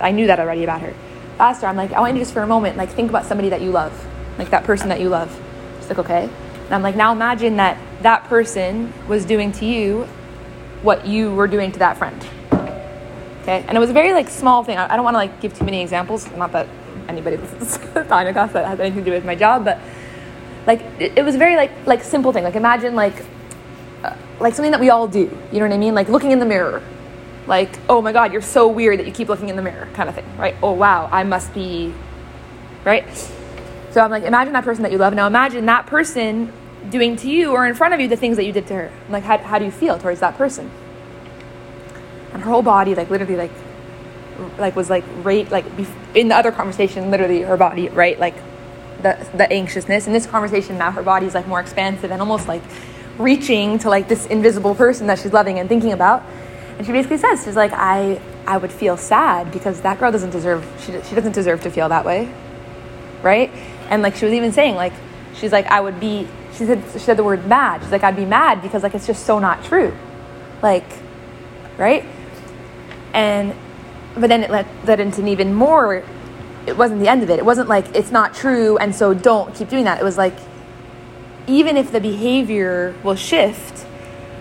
I 0.01 0.11
knew 0.11 0.27
that 0.27 0.41
already 0.41 0.65
about 0.65 0.81
her. 0.83 0.95
I 1.39 1.51
asked 1.51 1.63
her, 1.63 1.69
I'm 1.69 1.77
like, 1.77 1.93
I 1.93 2.01
want 2.01 2.15
you 2.15 2.21
just 2.21 2.33
for 2.33 2.43
a 2.43 2.47
moment, 2.47 2.77
like 2.77 2.91
think 2.91 3.11
about 3.11 3.27
somebody 3.27 3.49
that 3.51 3.61
you 3.61 3.71
love, 3.71 4.07
like 4.39 4.51
that 4.51 4.65
person 4.65 4.89
that 4.89 5.01
you 5.01 5.09
love. 5.09 5.31
She's 5.79 5.89
like, 5.89 5.99
okay. 5.99 6.25
And 6.25 6.75
I'm 6.75 6.83
like, 6.83 6.97
now 6.97 7.13
imagine 7.13 7.57
that 7.57 7.79
that 8.03 8.25
person 8.25 8.93
was 9.09 9.25
doing 9.25 9.53
to 9.53 9.67
you 9.67 10.05
what 10.83 11.07
you 11.07 11.35
were 11.35 11.47
doing 11.47 11.73
to 11.73 11.79
that 11.79 11.97
friend. 11.97 12.27
Okay, 13.43 13.65
and 13.69 13.77
it 13.77 13.81
was 13.81 13.91
a 13.91 13.93
very 13.93 14.13
like 14.13 14.29
small 14.29 14.65
thing. 14.65 14.77
I, 14.77 14.93
I 14.93 14.97
don't 14.97 15.05
want 15.05 15.15
to 15.15 15.19
like 15.19 15.41
give 15.41 15.57
too 15.57 15.65
many 15.65 15.81
examples. 15.81 16.29
Not 16.33 16.53
that 16.53 16.67
anybody 17.09 17.37
Tanya 17.95 18.33
that 18.33 18.53
has 18.53 18.81
anything 18.81 19.05
to 19.05 19.11
do 19.11 19.13
with 19.13 19.25
my 19.25 19.37
job, 19.37 19.65
but 19.65 19.79
like 20.67 20.81
it, 20.99 21.19
it 21.19 21.25
was 21.25 21.37
very 21.37 21.57
like 21.57 21.71
like 21.87 22.03
simple 22.03 22.33
thing. 22.33 22.45
Like 22.45 22.57
imagine 22.57 22.95
like 22.95 23.25
uh, 24.03 24.15
like 24.41 24.55
something 24.55 24.73
that 24.73 24.81
we 24.81 24.91
all 24.91 25.09
do. 25.09 25.31
You 25.53 25.61
know 25.61 25.67
what 25.67 25.75
I 25.75 25.79
mean? 25.79 25.95
Like 25.95 26.09
looking 26.09 26.33
in 26.33 26.39
the 26.39 26.47
mirror. 26.47 26.83
Like 27.47 27.79
oh 27.89 28.03
my 28.03 28.13
god, 28.13 28.33
you're 28.33 28.43
so 28.43 28.69
weird 28.69 28.99
that 28.99 29.07
you 29.07 29.13
keep 29.13 29.29
looking 29.29 29.49
in 29.49 29.57
the 29.57 29.63
mirror, 29.63 29.89
kind 29.95 30.09
of 30.09 30.15
thing, 30.15 30.27
right? 30.37 30.57
Oh 30.63 30.73
wow, 30.73 31.09
I 31.13 31.23
must 31.23 31.55
be, 31.55 31.95
right? 32.85 33.05
So 33.93 34.03
I'm 34.03 34.11
like, 34.11 34.25
imagine 34.25 34.53
that 34.53 34.65
person 34.65 34.83
that 34.83 34.93
you 34.93 34.99
love. 34.99 35.15
Now 35.15 35.27
imagine 35.27 35.67
that 35.67 35.87
person 35.87 36.53
doing 36.91 37.17
to 37.17 37.31
you 37.31 37.53
or 37.53 37.67
in 37.67 37.75
front 37.75 37.95
of 37.95 38.01
you 38.01 38.09
the 38.09 38.17
things 38.17 38.37
that 38.37 38.45
you 38.45 38.53
did 38.53 38.67
to 38.67 38.75
her. 38.75 38.93
I'm 39.07 39.13
like, 39.13 39.25
how, 39.25 39.39
how 39.39 39.59
do 39.59 39.65
you 39.65 39.71
feel 39.71 39.99
towards 39.99 40.21
that 40.21 40.37
person? 40.37 40.71
And 42.33 42.43
her 42.43 42.51
whole 42.51 42.63
body, 42.63 42.95
like 42.95 43.11
literally, 43.11 43.37
like, 43.37 43.53
like 44.59 44.77
was 44.77 44.91
like 44.91 45.05
right, 45.23 45.51
like 45.51 45.65
in 46.15 46.29
the 46.29 46.37
other 46.37 46.53
conversation, 46.53 47.11
literally 47.11 47.43
her 47.43 47.57
body, 47.57 47.89
right, 47.89 48.19
like 48.19 48.35
the 49.03 49.29
the 49.35 49.51
anxiousness. 49.53 50.07
In 50.07 50.13
this 50.13 50.27
conversation, 50.27 50.79
now 50.79 50.91
her 50.91 51.03
body's 51.03 51.35
like 51.35 51.47
more 51.47 51.61
expansive 51.61 52.11
and 52.11 52.21
almost 52.21 52.49
like 52.49 52.63
reaching 53.19 53.79
to 53.81 53.89
like 53.89 54.09
this 54.09 54.27
invisible 54.27 54.75
person 54.75 55.07
that 55.07 55.19
she's 55.19 55.33
loving 55.33 55.59
and 55.59 55.69
thinking 55.69 55.93
about. 55.93 56.23
And 56.79 56.87
she 56.87 56.93
basically 56.93 57.19
says, 57.19 57.45
she's 57.45 57.57
like, 57.57 57.73
I 57.73 58.21
I 58.47 58.59
would 58.59 58.73
feel 58.73 58.97
sad 58.97 59.51
because 59.53 59.81
that 59.81 59.99
girl 59.99 60.13
doesn't 60.13 60.31
deserve 60.31 60.65
she 60.81 60.93
she 61.03 61.15
doesn't 61.15 61.33
deserve 61.33 61.63
to 61.63 61.71
feel 61.71 61.89
that 61.89 62.05
way, 62.05 62.33
right? 63.23 63.51
And 63.89 64.03
like 64.03 64.17
she 64.17 64.25
was 64.25 64.35
even 64.35 64.53
saying, 64.53 64.75
like 64.75 64.93
she's 65.35 65.53
like, 65.53 65.67
I 65.67 65.81
would 65.81 66.01
be. 66.01 66.29
She 66.53 66.65
said 66.65 66.83
she 66.93 67.01
said 67.01 67.19
the 67.19 67.25
word 67.25 67.47
mad. 67.47 67.83
She's 67.83 67.93
like, 67.93 68.03
I'd 68.03 68.17
be 68.17 68.25
mad 68.25 68.63
because 68.63 68.83
like 68.83 68.95
it's 68.95 69.07
just 69.07 69.27
so 69.27 69.39
not 69.39 69.63
true, 69.65 69.95
like, 70.63 70.87
right? 71.77 72.05
And 73.13 73.55
but 74.15 74.29
then 74.29 74.43
it 74.43 74.51
led, 74.51 74.67
led 74.85 75.01
into 75.01 75.21
an 75.21 75.29
even 75.29 75.55
more. 75.55 76.03
It 76.67 76.77
wasn't 76.77 77.01
the 77.01 77.09
end 77.09 77.23
of 77.23 77.31
it. 77.31 77.39
It 77.39 77.45
wasn't 77.45 77.69
like 77.69 77.95
it's 77.95 78.11
not 78.11 78.35
true 78.35 78.77
and 78.79 78.95
so 78.95 79.15
don't 79.15 79.55
keep 79.55 79.69
doing 79.69 79.85
that. 79.85 80.01
It 80.01 80.05
was 80.05 80.19
like 80.19 80.35
even 81.47 81.77
if 81.77 81.93
the 81.93 82.01
behavior 82.01 82.95
will 83.05 83.15
shift, 83.15 83.87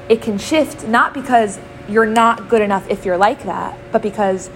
it 0.10 0.22
can 0.22 0.38
shift 0.38 0.88
not 0.88 1.14
because 1.14 1.60
you're 1.88 2.06
not 2.06 2.50
good 2.50 2.62
enough 2.62 2.90
if 2.90 3.06
you're 3.06 3.18
like 3.18 3.44
that, 3.44 3.78
but 3.92 4.02
because 4.02 4.50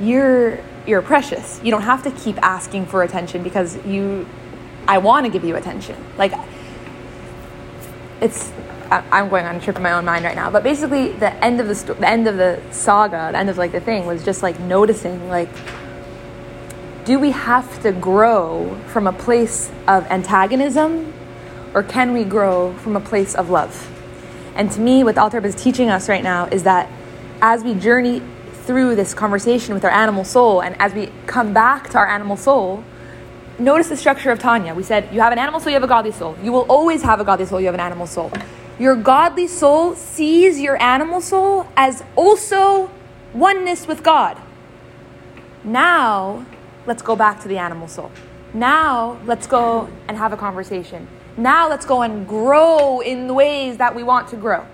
you're 0.00 0.58
you're 0.86 1.02
precious. 1.02 1.60
You 1.62 1.70
don't 1.70 1.82
have 1.82 2.02
to 2.04 2.10
keep 2.12 2.40
asking 2.42 2.86
for 2.86 3.02
attention 3.02 3.42
because 3.42 3.84
you 3.84 4.28
I 4.86 4.98
want 4.98 5.26
to 5.26 5.32
give 5.32 5.44
you 5.44 5.56
attention. 5.56 5.96
Like 6.16 6.32
it's 8.20 8.52
I'm 8.90 9.28
going 9.28 9.46
on 9.46 9.56
a 9.56 9.60
trip 9.60 9.76
in 9.76 9.82
my 9.82 9.92
own 9.92 10.04
mind 10.04 10.24
right 10.24 10.36
now, 10.36 10.50
but 10.50 10.62
basically 10.62 11.12
the 11.12 11.32
end 11.44 11.60
of 11.60 11.68
the 11.68 11.74
sto- 11.74 11.94
the 11.94 12.08
end 12.08 12.28
of 12.28 12.36
the 12.36 12.60
saga, 12.70 13.30
the 13.32 13.38
end 13.38 13.48
of 13.48 13.58
like 13.58 13.72
the 13.72 13.80
thing 13.80 14.06
was 14.06 14.24
just 14.24 14.42
like 14.42 14.58
noticing 14.60 15.28
like 15.28 15.48
do 17.04 17.18
we 17.18 17.32
have 17.32 17.82
to 17.82 17.92
grow 17.92 18.78
from 18.88 19.06
a 19.06 19.12
place 19.12 19.70
of 19.88 20.06
antagonism 20.06 21.12
or 21.74 21.82
can 21.82 22.12
we 22.12 22.22
grow 22.22 22.74
from 22.74 22.96
a 22.96 23.00
place 23.00 23.34
of 23.34 23.50
love? 23.50 23.90
And 24.54 24.70
to 24.72 24.80
me, 24.80 25.02
what 25.02 25.16
the 25.16 25.22
Alter 25.22 25.44
is 25.44 25.54
teaching 25.54 25.90
us 25.90 26.08
right 26.08 26.22
now 26.22 26.46
is 26.46 26.62
that 26.64 26.88
as 27.40 27.64
we 27.64 27.74
journey 27.74 28.22
through 28.52 28.94
this 28.94 29.14
conversation 29.14 29.74
with 29.74 29.84
our 29.84 29.90
animal 29.90 30.24
soul 30.24 30.60
and 30.60 30.80
as 30.80 30.94
we 30.94 31.10
come 31.26 31.52
back 31.52 31.88
to 31.90 31.98
our 31.98 32.06
animal 32.06 32.36
soul, 32.36 32.84
notice 33.58 33.88
the 33.88 33.96
structure 33.96 34.30
of 34.30 34.38
Tanya. 34.38 34.74
We 34.74 34.84
said 34.84 35.08
you 35.12 35.20
have 35.20 35.32
an 35.32 35.38
animal 35.38 35.58
soul, 35.58 35.70
you 35.70 35.76
have 35.76 35.82
a 35.82 35.88
godly 35.88 36.12
soul. 36.12 36.36
You 36.42 36.52
will 36.52 36.66
always 36.68 37.02
have 37.02 37.18
a 37.18 37.24
godly 37.24 37.46
soul, 37.46 37.60
you 37.60 37.66
have 37.66 37.74
an 37.74 37.80
animal 37.80 38.06
soul. 38.06 38.30
Your 38.78 38.94
godly 38.94 39.48
soul 39.48 39.96
sees 39.96 40.60
your 40.60 40.80
animal 40.80 41.20
soul 41.20 41.66
as 41.76 42.04
also 42.14 42.90
oneness 43.32 43.88
with 43.88 44.02
God. 44.02 44.38
Now, 45.64 46.44
let's 46.86 47.02
go 47.02 47.16
back 47.16 47.40
to 47.42 47.48
the 47.48 47.58
animal 47.58 47.88
soul. 47.88 48.10
Now, 48.54 49.18
let's 49.24 49.46
go 49.46 49.88
and 50.08 50.16
have 50.16 50.32
a 50.32 50.36
conversation. 50.36 51.08
Now, 51.36 51.68
let's 51.68 51.86
go 51.86 52.02
and 52.02 52.28
grow 52.28 53.00
in 53.00 53.26
the 53.26 53.34
ways 53.34 53.78
that 53.78 53.94
we 53.94 54.02
want 54.02 54.28
to 54.28 54.36
grow. 54.36 54.66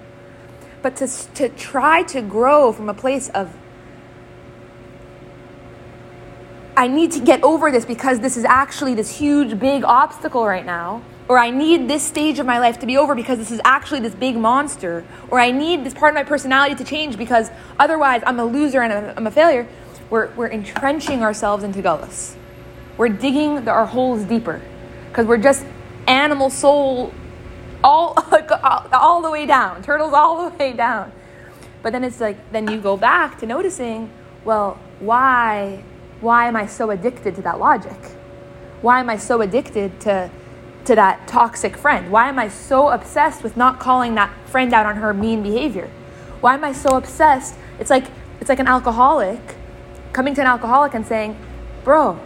But 0.82 0.96
to, 0.96 1.08
to 1.34 1.48
try 1.48 2.02
to 2.04 2.22
grow 2.22 2.72
from 2.72 2.88
a 2.88 2.94
place 2.94 3.28
of, 3.30 3.54
I 6.76 6.88
need 6.88 7.12
to 7.12 7.20
get 7.20 7.42
over 7.42 7.70
this 7.70 7.84
because 7.84 8.20
this 8.20 8.36
is 8.36 8.44
actually 8.44 8.94
this 8.94 9.18
huge, 9.18 9.58
big 9.58 9.84
obstacle 9.84 10.44
right 10.46 10.66
now. 10.66 11.02
Or 11.28 11.38
I 11.38 11.50
need 11.50 11.88
this 11.88 12.02
stage 12.02 12.38
of 12.38 12.46
my 12.46 12.58
life 12.58 12.78
to 12.78 12.86
be 12.86 12.96
over 12.96 13.14
because 13.14 13.38
this 13.38 13.50
is 13.50 13.60
actually 13.64 14.00
this 14.00 14.14
big 14.14 14.36
monster. 14.36 15.04
Or 15.30 15.38
I 15.38 15.50
need 15.50 15.84
this 15.84 15.92
part 15.92 16.12
of 16.12 16.14
my 16.14 16.24
personality 16.24 16.74
to 16.76 16.84
change 16.84 17.18
because 17.18 17.50
otherwise 17.78 18.22
I'm 18.26 18.40
a 18.40 18.44
loser 18.44 18.80
and 18.80 18.92
I'm- 18.92 19.12
I'm 19.16 19.26
a 19.26 19.30
failure. 19.30 19.68
We're, 20.10 20.32
we're 20.34 20.48
entrenching 20.48 21.22
ourselves 21.22 21.64
into 21.64 21.82
gullus. 21.82 22.34
We're 22.96 23.10
digging 23.10 23.64
the, 23.64 23.70
our 23.70 23.86
holes 23.86 24.24
deeper 24.24 24.60
because 25.08 25.26
we're 25.26 25.38
just 25.38 25.64
animal 26.06 26.50
soul 26.50 27.12
all, 27.84 28.16
all 28.92 29.22
the 29.22 29.30
way 29.30 29.46
down, 29.46 29.82
turtles 29.82 30.12
all 30.12 30.50
the 30.50 30.56
way 30.56 30.72
down. 30.72 31.12
But 31.82 31.92
then 31.92 32.04
it's 32.04 32.20
like, 32.20 32.52
then 32.52 32.68
you 32.68 32.80
go 32.80 32.96
back 32.96 33.38
to 33.38 33.46
noticing, 33.46 34.10
well, 34.44 34.78
why, 34.98 35.82
why 36.20 36.48
am 36.48 36.56
I 36.56 36.66
so 36.66 36.90
addicted 36.90 37.36
to 37.36 37.42
that 37.42 37.58
logic? 37.58 37.96
Why 38.80 39.00
am 39.00 39.10
I 39.10 39.16
so 39.16 39.42
addicted 39.42 40.00
to, 40.00 40.30
to 40.86 40.94
that 40.94 41.28
toxic 41.28 41.76
friend? 41.76 42.10
Why 42.10 42.28
am 42.28 42.38
I 42.38 42.48
so 42.48 42.88
obsessed 42.88 43.42
with 43.42 43.56
not 43.56 43.78
calling 43.78 44.14
that 44.14 44.32
friend 44.46 44.72
out 44.72 44.86
on 44.86 44.96
her 44.96 45.12
mean 45.12 45.42
behavior? 45.42 45.90
Why 46.40 46.54
am 46.54 46.64
I 46.64 46.72
so 46.72 46.96
obsessed? 46.96 47.56
It's 47.78 47.90
like, 47.90 48.06
it's 48.40 48.48
like 48.48 48.58
an 48.58 48.68
alcoholic 48.68 49.40
coming 50.18 50.34
to 50.34 50.40
an 50.40 50.48
alcoholic 50.48 50.94
and 50.94 51.06
saying, 51.06 51.38
bro, 51.84 52.18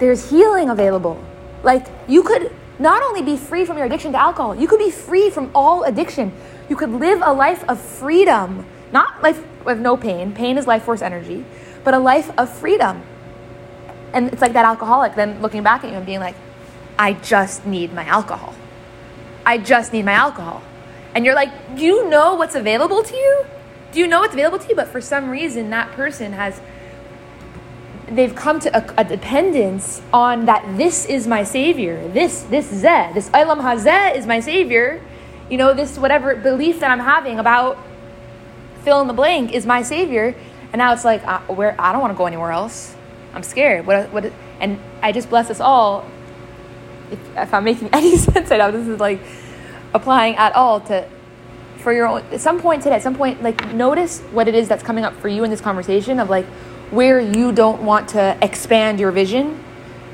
there's 0.00 0.30
healing 0.30 0.68
available. 0.68 1.16
Like, 1.62 1.86
you 2.08 2.24
could 2.24 2.52
not 2.80 3.04
only 3.04 3.22
be 3.22 3.36
free 3.36 3.64
from 3.64 3.76
your 3.76 3.86
addiction 3.86 4.10
to 4.10 4.18
alcohol, 4.18 4.56
you 4.56 4.66
could 4.66 4.80
be 4.80 4.90
free 4.90 5.30
from 5.30 5.52
all 5.54 5.84
addiction. 5.84 6.32
You 6.68 6.74
could 6.74 6.90
live 6.90 7.22
a 7.24 7.32
life 7.32 7.62
of 7.68 7.80
freedom, 7.80 8.66
not 8.90 9.22
life 9.22 9.40
with 9.64 9.78
no 9.78 9.96
pain. 9.96 10.32
Pain 10.32 10.58
is 10.58 10.66
life 10.66 10.82
force 10.82 11.02
energy, 11.02 11.44
but 11.84 11.94
a 11.94 12.00
life 12.00 12.36
of 12.36 12.52
freedom. 12.52 13.02
And 14.12 14.32
it's 14.32 14.42
like 14.42 14.54
that 14.54 14.64
alcoholic 14.64 15.14
then 15.14 15.40
looking 15.40 15.62
back 15.62 15.84
at 15.84 15.90
you 15.90 15.96
and 15.98 16.04
being 16.04 16.18
like, 16.18 16.34
I 16.98 17.12
just 17.12 17.64
need 17.64 17.94
my 17.94 18.06
alcohol. 18.06 18.56
I 19.44 19.58
just 19.58 19.92
need 19.92 20.04
my 20.04 20.14
alcohol. 20.14 20.64
And 21.14 21.24
you're 21.24 21.36
like, 21.36 21.76
do 21.76 21.84
you 21.84 22.08
know 22.08 22.34
what's 22.34 22.56
available 22.56 23.04
to 23.04 23.14
you? 23.14 23.46
Do 23.92 24.00
you 24.00 24.08
know 24.08 24.18
what's 24.18 24.34
available 24.34 24.58
to 24.58 24.68
you? 24.68 24.74
But 24.74 24.88
for 24.88 25.00
some 25.00 25.30
reason, 25.30 25.70
that 25.70 25.92
person 25.92 26.32
has, 26.32 26.60
they've 28.08 28.34
come 28.34 28.60
to 28.60 28.76
a, 28.76 29.00
a 29.00 29.04
dependence 29.04 30.02
on 30.12 30.46
that 30.46 30.76
this 30.76 31.06
is 31.06 31.26
my 31.26 31.42
savior. 31.42 32.06
This, 32.08 32.42
this 32.42 32.70
zeh, 32.70 33.12
this 33.14 33.28
olam 33.30 33.60
hazeh 33.60 34.16
is 34.16 34.26
my 34.26 34.40
savior. 34.40 35.02
You 35.50 35.58
know, 35.58 35.74
this 35.74 35.98
whatever 35.98 36.36
belief 36.36 36.80
that 36.80 36.90
I'm 36.90 37.00
having 37.00 37.38
about 37.38 37.78
fill 38.82 39.00
in 39.00 39.08
the 39.08 39.14
blank 39.14 39.52
is 39.52 39.66
my 39.66 39.82
savior. 39.82 40.34
And 40.72 40.78
now 40.78 40.92
it's 40.92 41.04
like, 41.04 41.26
uh, 41.26 41.40
where 41.42 41.74
I 41.80 41.92
don't 41.92 42.00
want 42.00 42.12
to 42.12 42.18
go 42.18 42.26
anywhere 42.26 42.52
else. 42.52 42.94
I'm 43.34 43.42
scared. 43.42 43.86
What, 43.86 44.12
what, 44.12 44.32
and 44.60 44.80
I 45.02 45.12
just 45.12 45.28
bless 45.28 45.50
us 45.50 45.60
all. 45.60 46.08
If, 47.10 47.18
if 47.36 47.54
I'm 47.54 47.64
making 47.64 47.88
any 47.92 48.16
sense 48.16 48.50
right 48.50 48.58
now, 48.58 48.70
this 48.70 48.86
is 48.86 49.00
like 49.00 49.20
applying 49.92 50.36
at 50.36 50.54
all 50.54 50.80
to 50.82 51.08
for 51.78 51.92
your 51.92 52.08
own. 52.08 52.22
At 52.32 52.40
some 52.40 52.60
point 52.60 52.82
today, 52.82 52.96
at 52.96 53.02
some 53.02 53.14
point, 53.14 53.42
like 53.42 53.72
notice 53.72 54.20
what 54.32 54.48
it 54.48 54.56
is 54.56 54.66
that's 54.66 54.82
coming 54.82 55.04
up 55.04 55.14
for 55.14 55.28
you 55.28 55.44
in 55.44 55.50
this 55.50 55.60
conversation 55.60 56.18
of 56.18 56.28
like 56.28 56.46
where 56.90 57.20
you 57.20 57.52
don't 57.52 57.82
want 57.82 58.08
to 58.10 58.36
expand 58.42 59.00
your 59.00 59.10
vision. 59.10 59.62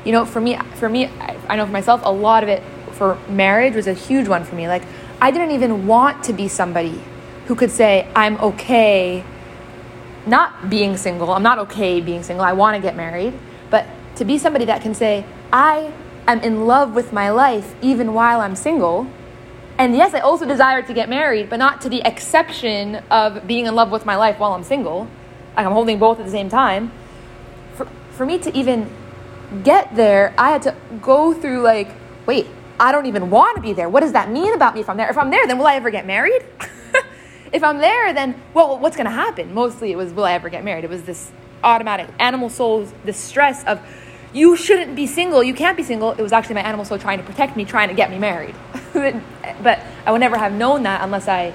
You 0.05 0.13
know, 0.13 0.25
for 0.25 0.41
me, 0.41 0.57
for 0.75 0.89
me, 0.89 1.07
I, 1.07 1.37
I 1.49 1.57
know 1.57 1.67
for 1.67 1.73
myself, 1.73 2.03
a 2.05 2.13
lot 2.13 2.43
of 2.43 2.49
it 2.49 2.63
for 2.93 3.19
marriage 3.29 3.75
was 3.75 3.87
a 3.87 3.95
huge 3.95 4.29
one 4.29 4.45
for 4.45 4.55
me. 4.55 4.69
Like 4.69 4.83
I 5.21 5.31
didn't 5.31 5.53
even 5.53 5.87
want 5.87 6.25
to 6.25 6.33
be 6.33 6.49
somebody 6.49 7.01
who 7.47 7.55
could 7.55 7.71
say 7.71 8.09
I'm 8.15 8.37
okay 8.39 9.25
not 10.27 10.71
being 10.71 10.97
single. 10.97 11.33
I'm 11.33 11.43
not 11.43 11.59
okay 11.59 12.01
being 12.01 12.23
single. 12.23 12.45
I 12.45 12.53
want 12.53 12.77
to 12.77 12.83
get 12.83 12.97
married. 12.97 13.35
But 13.71 13.87
to 14.17 14.25
be 14.25 14.39
somebody 14.39 14.65
that 14.67 14.83
can 14.83 14.95
say, 14.95 15.25
I 15.53 15.93
am 16.27 16.41
in 16.41 16.67
love 16.67 16.95
with 16.95 17.13
my 17.13 17.31
life 17.31 17.75
even 17.83 18.15
while 18.15 18.41
I'm 18.41 18.55
single. 18.55 19.07
And 19.79 19.97
yes, 19.97 20.15
I 20.15 20.21
also 20.21 20.47
desire 20.47 20.83
to 20.83 20.95
get 20.95 21.09
married, 21.09 21.51
but 21.51 21.57
not 21.57 21.81
to 21.81 21.89
the 21.89 22.03
exception 22.07 22.97
of 23.11 23.47
being 23.47 23.67
in 23.67 23.75
love 23.75 23.91
with 23.91 24.07
my 24.07 24.17
life 24.17 24.39
while 24.39 24.53
I'm 24.53 24.65
single. 24.65 25.09
Like 25.57 25.67
I'm 25.67 25.73
holding 25.73 25.99
both 25.99 26.19
at 26.19 26.25
the 26.25 26.31
same 26.31 26.49
time. 26.49 26.93
For, 27.75 27.87
for 28.13 28.27
me 28.27 28.39
to 28.39 28.57
even 28.57 28.91
get 29.65 29.95
there, 29.95 30.35
I 30.39 30.51
had 30.51 30.63
to 30.63 30.75
go 31.01 31.35
through 31.35 31.63
like, 31.63 31.91
wait, 32.27 32.47
I 32.81 32.93
don't 32.93 33.07
even 33.07 33.31
want 33.31 33.57
to 33.57 33.63
be 33.63 33.73
there. 33.73 33.89
What 33.89 34.01
does 34.01 34.13
that 34.13 34.31
mean 34.31 34.55
about 34.55 34.75
me 34.75 34.81
if 34.81 34.89
I'm 34.89 34.97
there? 34.97 35.11
If 35.11 35.19
I'm 35.19 35.31
there, 35.31 35.47
then 35.47 35.59
will 35.59 35.67
I 35.67 35.77
ever 35.77 35.91
get 35.91 36.07
married? 36.07 36.45
if 37.53 37.63
I'm 37.63 37.79
there, 37.79 38.13
then 38.13 38.41
well, 38.55 38.79
what's 38.79 38.97
going 38.97 39.07
to 39.07 39.13
happen? 39.13 39.55
Mostly, 39.55 39.93
it 39.93 39.97
was 39.97 40.13
will 40.13 40.25
I 40.25 40.33
ever 40.33 40.49
get 40.49 40.65
married? 40.65 40.85
It 40.85 40.91
was 40.91 41.03
this 41.03 41.31
automatic 41.63 42.09
animal 42.19 42.49
soul's 42.49 42.93
the 43.05 43.13
stress 43.13 43.63
of 43.65 43.81
you 44.33 44.57
shouldn't 44.57 44.97
be 44.97 45.07
single, 45.07 45.43
you 45.43 45.55
can't 45.55 45.77
be 45.77 45.83
single. 45.83 46.13
It 46.13 46.23
was 46.23 46.33
actually 46.33 46.55
my 46.55 46.63
animal 46.63 46.85
soul 46.85 46.99
trying 46.99 47.19
to 47.19 47.25
protect 47.25 47.57
me, 47.57 47.65
trying 47.65 47.89
to 47.89 47.95
get 47.95 48.11
me 48.11 48.19
married. 48.19 48.55
but 48.93 49.81
I 50.07 50.11
would 50.11 50.21
never 50.21 50.39
have 50.39 50.53
known 50.53 50.85
that 50.85 51.03
unless 51.03 51.29
I 51.29 51.53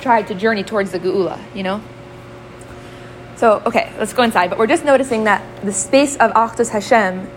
tried 0.00 0.28
to 0.28 0.34
journey 0.34 0.62
towards 0.62 0.92
the 0.92 0.98
geula, 0.98 1.38
you 1.54 1.62
know. 1.62 1.82
So 3.36 3.62
okay, 3.66 3.92
let's 3.98 4.12
go 4.12 4.22
inside. 4.22 4.48
But 4.48 4.58
we're 4.58 4.66
just 4.66 4.84
noticing 4.84 5.24
that 5.24 5.42
the 5.62 5.72
space 5.72 6.16
of 6.16 6.32
Achdus 6.32 6.70
Hashem 6.70 7.30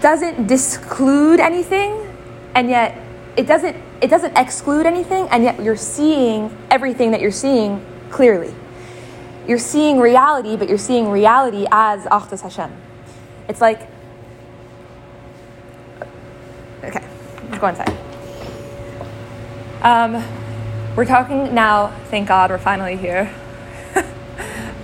doesn't 0.00 0.46
disclude 0.46 1.40
anything, 1.40 2.06
and 2.54 2.70
yet 2.70 2.96
it 3.36 3.46
doesn't 3.46 3.76
it 4.00 4.08
doesn't 4.08 4.38
exclude 4.38 4.86
anything, 4.86 5.28
and 5.30 5.42
yet 5.42 5.60
you're 5.60 5.76
seeing 5.76 6.56
everything 6.70 7.10
that 7.10 7.20
you're 7.20 7.32
seeing 7.32 7.84
clearly. 8.10 8.54
You're 9.48 9.58
seeing 9.58 9.98
reality, 9.98 10.56
but 10.56 10.68
you're 10.68 10.78
seeing 10.78 11.10
reality 11.10 11.66
as 11.72 12.04
Achdus 12.04 12.42
Hashem. 12.42 12.70
It's 13.48 13.60
like, 13.60 13.88
okay, 16.84 17.02
let's 17.48 17.58
go 17.58 17.66
inside. 17.66 17.96
Um, 19.82 20.22
we're 20.94 21.06
talking 21.06 21.54
now, 21.54 21.96
thank 22.10 22.28
God 22.28 22.50
we're 22.50 22.58
finally 22.58 22.96
here. 22.96 23.32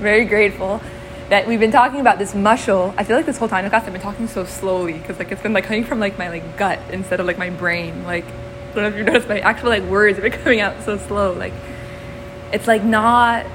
Very 0.04 0.26
grateful 0.26 0.82
that 1.30 1.48
we've 1.48 1.58
been 1.58 1.70
talking 1.70 1.98
about 1.98 2.18
this 2.18 2.34
mushal. 2.34 2.92
I 2.98 3.04
feel 3.04 3.16
like 3.16 3.24
this 3.24 3.38
whole 3.38 3.48
time, 3.48 3.64
in 3.64 3.70
class 3.70 3.86
I've 3.86 3.92
been 3.94 4.02
talking 4.02 4.28
so 4.28 4.44
slowly 4.44 4.92
because 4.92 5.18
like 5.18 5.32
it's 5.32 5.40
been 5.40 5.54
like 5.54 5.64
coming 5.64 5.82
from 5.82 5.98
like 5.98 6.18
my 6.18 6.28
like 6.28 6.58
gut 6.58 6.78
instead 6.92 7.20
of 7.20 7.26
like 7.26 7.38
my 7.38 7.48
brain. 7.48 8.04
Like 8.04 8.26
I 8.26 8.74
don't 8.74 8.82
know 8.82 8.88
if 8.88 8.96
you 8.96 9.04
noticed 9.10 9.28
my 9.30 9.40
actual 9.40 9.70
like 9.70 9.82
words 9.84 10.18
have 10.18 10.30
been 10.30 10.38
coming 10.42 10.60
out 10.60 10.82
so 10.82 10.98
slow. 10.98 11.32
Like 11.32 11.54
it's 12.52 12.66
like 12.66 12.84
not 12.84 13.46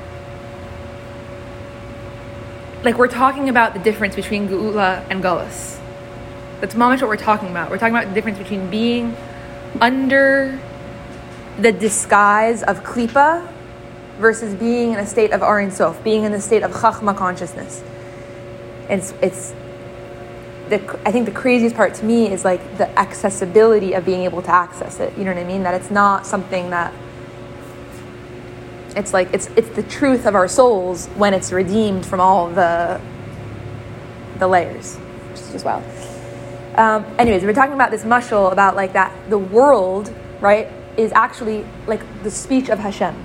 like 2.83 2.97
we're 2.97 3.07
talking 3.09 3.47
about 3.47 3.75
the 3.75 3.79
difference 3.79 4.15
between 4.15 4.49
Geula 4.49 5.05
and 5.11 5.21
Gullus. 5.21 5.79
That's 6.61 6.73
mamish 6.73 6.99
what 7.01 7.09
we're 7.09 7.17
talking 7.17 7.49
about. 7.51 7.69
We're 7.69 7.77
talking 7.77 7.95
about 7.95 8.07
the 8.07 8.15
difference 8.15 8.39
between 8.39 8.71
being 8.71 9.15
under 9.79 10.59
the 11.59 11.71
disguise 11.71 12.63
of 12.63 12.83
Klipa 12.83 13.47
versus 14.19 14.53
being 14.55 14.91
in 14.91 14.99
a 14.99 15.05
state 15.05 15.31
of 15.31 15.41
Ein 15.41 15.71
Sof, 15.71 16.03
being 16.03 16.23
in 16.23 16.31
the 16.31 16.41
state 16.41 16.63
of 16.63 16.71
Chachma 16.71 17.15
consciousness. 17.15 17.83
It's, 18.89 19.13
it's 19.21 19.53
the, 20.69 20.99
I 21.05 21.11
think 21.11 21.25
the 21.25 21.31
craziest 21.31 21.75
part 21.75 21.95
to 21.95 22.05
me 22.05 22.31
is 22.31 22.45
like 22.45 22.77
the 22.77 22.87
accessibility 22.99 23.93
of 23.93 24.05
being 24.05 24.21
able 24.23 24.41
to 24.41 24.51
access 24.51 24.99
it. 24.99 25.17
You 25.17 25.25
know 25.25 25.33
what 25.33 25.41
I 25.41 25.45
mean? 25.45 25.63
That 25.63 25.73
it's 25.73 25.89
not 25.89 26.25
something 26.25 26.69
that 26.69 26.93
it's 28.95 29.13
like 29.13 29.33
it's 29.33 29.47
it's 29.55 29.69
the 29.69 29.83
truth 29.83 30.25
of 30.25 30.35
our 30.35 30.47
souls 30.47 31.07
when 31.15 31.33
it's 31.33 31.51
redeemed 31.51 32.05
from 32.05 32.19
all 32.19 32.49
the 32.49 32.99
the 34.39 34.47
layers, 34.47 34.95
which 34.95 35.39
is 35.39 35.51
just 35.51 35.65
wild. 35.65 35.83
Um, 36.75 37.05
anyways, 37.17 37.43
we're 37.43 37.53
talking 37.53 37.73
about 37.73 37.91
this 37.91 38.03
mushal 38.03 38.51
about 38.51 38.75
like 38.75 38.93
that 38.93 39.13
the 39.29 39.37
world, 39.37 40.13
right, 40.39 40.67
is 40.97 41.11
actually 41.11 41.65
like 41.87 42.01
the 42.23 42.31
speech 42.31 42.69
of 42.69 42.79
Hashem, 42.79 43.15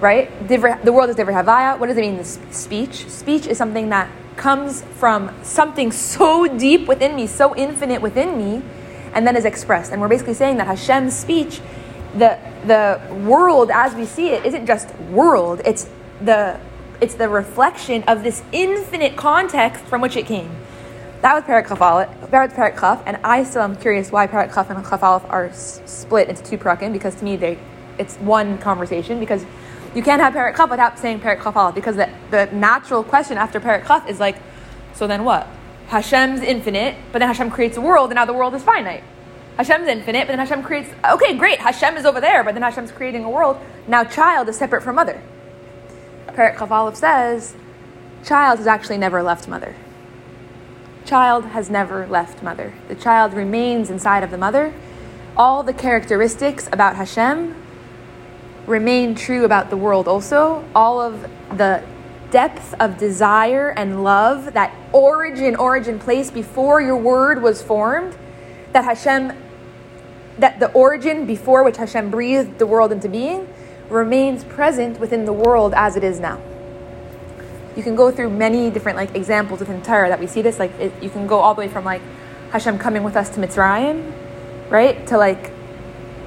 right? 0.00 0.48
The 0.48 0.92
world 0.92 1.10
is 1.10 1.16
Havaya. 1.16 1.78
What 1.78 1.86
does 1.88 1.96
it 1.96 2.00
mean? 2.00 2.16
This 2.16 2.38
speech. 2.50 3.08
Speech 3.08 3.46
is 3.46 3.58
something 3.58 3.88
that 3.90 4.10
comes 4.36 4.82
from 4.82 5.34
something 5.42 5.90
so 5.90 6.46
deep 6.46 6.86
within 6.86 7.16
me, 7.16 7.26
so 7.26 7.56
infinite 7.56 8.00
within 8.00 8.38
me, 8.38 8.62
and 9.12 9.26
then 9.26 9.36
is 9.36 9.44
expressed. 9.44 9.92
And 9.92 10.00
we're 10.00 10.08
basically 10.08 10.34
saying 10.34 10.58
that 10.58 10.66
Hashem's 10.66 11.16
speech 11.16 11.60
the 12.14 12.38
the 12.66 13.00
world 13.24 13.70
as 13.72 13.94
we 13.94 14.04
see 14.04 14.30
it 14.30 14.44
isn't 14.44 14.66
just 14.66 14.94
world 15.10 15.60
it's 15.64 15.88
the 16.22 16.58
it's 17.00 17.14
the 17.14 17.28
reflection 17.28 18.02
of 18.04 18.22
this 18.22 18.42
infinite 18.50 19.16
context 19.16 19.84
from 19.84 20.00
which 20.00 20.16
it 20.16 20.26
came 20.26 20.50
that 21.20 21.34
was 21.34 21.44
Parak 21.44 22.80
Chaf 22.80 23.02
and 23.06 23.18
I 23.24 23.44
still 23.44 23.62
am 23.62 23.76
curious 23.76 24.10
why 24.10 24.26
Parak 24.26 24.54
Chaf 24.54 24.70
and 24.70 24.82
Chaf 24.84 25.02
are 25.02 25.50
split 25.52 26.28
into 26.28 26.42
two 26.42 26.56
parakim 26.56 26.92
because 26.92 27.14
to 27.16 27.24
me 27.24 27.36
they 27.36 27.58
it's 27.98 28.16
one 28.16 28.58
conversation 28.58 29.20
because 29.20 29.44
you 29.94 30.02
can't 30.02 30.20
have 30.20 30.34
Chaf 30.34 30.70
without 30.70 30.98
saying 30.98 31.20
Parak 31.20 31.42
Chaf 31.42 31.74
because 31.74 31.96
the, 31.96 32.10
the 32.30 32.46
natural 32.46 33.02
question 33.02 33.38
after 33.38 33.60
Parak 33.60 33.86
Chaf 33.86 34.08
is 34.08 34.20
like 34.20 34.36
so 34.94 35.06
then 35.06 35.24
what 35.24 35.46
Hashem's 35.88 36.40
infinite 36.40 36.96
but 37.12 37.20
then 37.20 37.28
Hashem 37.28 37.50
creates 37.50 37.76
a 37.76 37.80
world 37.80 38.10
and 38.10 38.16
now 38.16 38.24
the 38.24 38.34
world 38.34 38.54
is 38.54 38.62
finite 38.62 39.04
Hashem's 39.58 39.88
infinite, 39.88 40.28
but 40.28 40.36
then 40.36 40.38
Hashem 40.38 40.62
creates. 40.62 40.88
Okay, 41.04 41.36
great. 41.36 41.58
Hashem 41.58 41.96
is 41.96 42.04
over 42.04 42.20
there, 42.20 42.44
but 42.44 42.54
then 42.54 42.62
Hashem's 42.62 42.92
creating 42.92 43.24
a 43.24 43.30
world. 43.30 43.58
Now, 43.88 44.04
child 44.04 44.48
is 44.48 44.56
separate 44.56 44.84
from 44.84 44.94
mother. 44.94 45.20
Parak 46.28 46.54
Chavalov 46.54 46.94
says, 46.94 47.56
child 48.24 48.58
has 48.58 48.68
actually 48.68 48.98
never 48.98 49.20
left 49.20 49.48
mother. 49.48 49.74
Child 51.04 51.46
has 51.46 51.68
never 51.68 52.06
left 52.06 52.40
mother. 52.40 52.72
The 52.86 52.94
child 52.94 53.32
remains 53.32 53.90
inside 53.90 54.22
of 54.22 54.30
the 54.30 54.38
mother. 54.38 54.72
All 55.36 55.64
the 55.64 55.72
characteristics 55.72 56.68
about 56.70 56.94
Hashem 56.94 57.56
remain 58.68 59.14
true 59.14 59.44
about 59.44 59.70
the 59.70 59.76
world 59.76 60.06
also. 60.06 60.64
All 60.74 61.00
of 61.00 61.22
the 61.56 61.82
depth 62.30 62.74
of 62.78 62.98
desire 62.98 63.70
and 63.70 64.04
love, 64.04 64.52
that 64.52 64.74
origin, 64.92 65.56
origin 65.56 65.98
place 65.98 66.30
before 66.30 66.80
your 66.80 66.96
word 66.96 67.42
was 67.42 67.62
formed, 67.62 68.16
that 68.72 68.84
Hashem 68.84 69.32
that 70.38 70.60
the 70.60 70.70
origin 70.70 71.26
before 71.26 71.64
which 71.64 71.78
Hashem 71.78 72.10
breathed 72.10 72.58
the 72.58 72.66
world 72.66 72.92
into 72.92 73.08
being 73.08 73.52
remains 73.88 74.44
present 74.44 75.00
within 75.00 75.24
the 75.24 75.32
world 75.32 75.74
as 75.74 75.96
it 75.96 76.04
is 76.04 76.20
now. 76.20 76.40
You 77.76 77.82
can 77.82 77.96
go 77.96 78.10
through 78.10 78.30
many 78.30 78.70
different 78.70 78.96
like 78.96 79.14
examples 79.14 79.60
within 79.60 79.82
Torah 79.82 80.08
that 80.08 80.20
we 80.20 80.26
see 80.26 80.42
this. 80.42 80.58
Like 80.58 80.72
it, 80.78 80.92
you 81.02 81.10
can 81.10 81.26
go 81.26 81.40
all 81.40 81.54
the 81.54 81.60
way 81.60 81.68
from 81.68 81.84
like 81.84 82.02
Hashem 82.50 82.78
coming 82.78 83.02
with 83.02 83.16
us 83.16 83.30
to 83.30 83.40
Mitzrayim, 83.40 84.12
right? 84.70 85.06
To 85.08 85.18
like, 85.18 85.52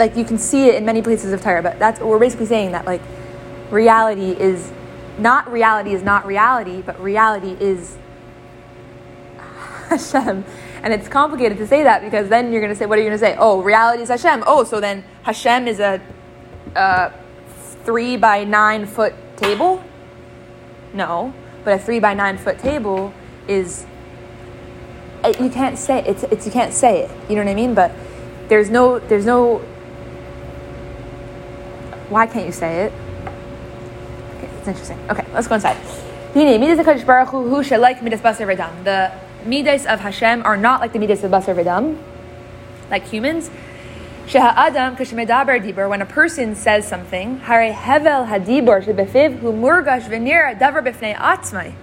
like 0.02 0.18
you 0.18 0.26
can 0.26 0.40
see 0.40 0.68
it 0.68 0.76
in 0.76 0.84
many 0.84 1.02
places 1.02 1.32
of 1.32 1.42
Torah. 1.42 1.62
But 1.62 1.78
that's 1.78 2.00
we're 2.00 2.20
basically 2.20 2.48
saying 2.48 2.72
that 2.72 2.86
like 2.86 3.02
reality 3.70 4.32
is 4.32 4.72
not 5.20 5.50
reality 5.52 5.94
is 5.94 6.02
not 6.02 6.26
reality, 6.26 6.82
but 6.82 7.00
reality 7.00 7.56
is 7.60 7.98
Hashem. 9.90 10.44
And 10.84 10.92
it's 10.92 11.08
complicated 11.08 11.60
to 11.60 11.68
say 11.68 11.84
that 11.84 12.02
because 12.02 12.28
then 12.30 12.52
you're 12.52 12.62
going 12.62 12.74
to 12.74 12.76
say, 12.76 12.88
what 12.88 12.98
are 12.98 13.02
you 13.04 13.08
going 13.08 13.20
to 13.20 13.24
say? 13.24 13.36
Oh, 13.38 13.62
reality 13.62 14.02
is 14.02 14.10
Hashem. 14.10 14.44
Oh, 14.48 14.64
so 14.64 14.80
then 14.80 15.04
Hashem 15.22 15.68
is 15.68 15.80
a, 15.80 16.02
a 16.76 17.14
three 17.84 18.18
by 18.18 18.44
nine 18.44 18.88
foot 18.88 19.14
table? 19.38 19.84
No, 20.94 21.34
but 21.64 21.74
a 21.74 21.80
three 21.80 22.00
by 22.00 22.16
nine 22.16 22.40
foot 22.40 22.58
table 22.58 23.14
is 23.48 23.86
eh, 25.24 25.34
you 25.40 25.52
can't 25.52 25.78
say 25.78 26.00
it, 26.00 26.08
it's, 26.08 26.24
it's 26.24 26.46
you 26.48 26.52
can't 26.52 26.74
say 26.74 27.04
it. 27.04 27.12
You 27.30 27.36
know 27.36 27.44
what 27.44 27.52
I 27.52 27.56
mean? 27.56 27.76
But 27.76 27.92
there's 28.48 28.70
no, 28.70 29.00
there's 29.00 29.26
no. 29.26 29.64
Why 32.12 32.28
can't 32.28 32.46
you 32.46 32.52
say 32.52 32.82
it? 32.82 32.92
Okay, 34.36 34.50
it's 34.58 34.68
interesting. 34.68 35.00
Okay, 35.10 35.26
let's 35.34 35.48
go 35.48 35.56
inside. 35.56 35.78
The 36.34 36.60
midas 39.46 39.86
of 39.86 40.00
Hashem 40.02 40.46
are 40.46 40.58
not 40.58 40.82
like 40.82 40.92
the 40.92 41.00
midas 41.00 41.24
of 41.24 41.32
basar 41.32 41.56
v'dam, 41.56 41.98
like 42.90 43.06
humans. 43.06 43.50
Adam 44.36 44.98
dibur. 44.98 45.90
When 45.90 46.02
a 46.02 46.06
person 46.06 46.54
says 46.54 46.86
something, 46.86 47.40
hare 47.40 47.72
hevel 47.72 48.28
hadibur 48.28 48.84
shebefiv 48.84 49.40
hu 49.40 49.54
murgash 49.54 50.04
b'fnei 50.04 51.16
atzmai 51.16 51.74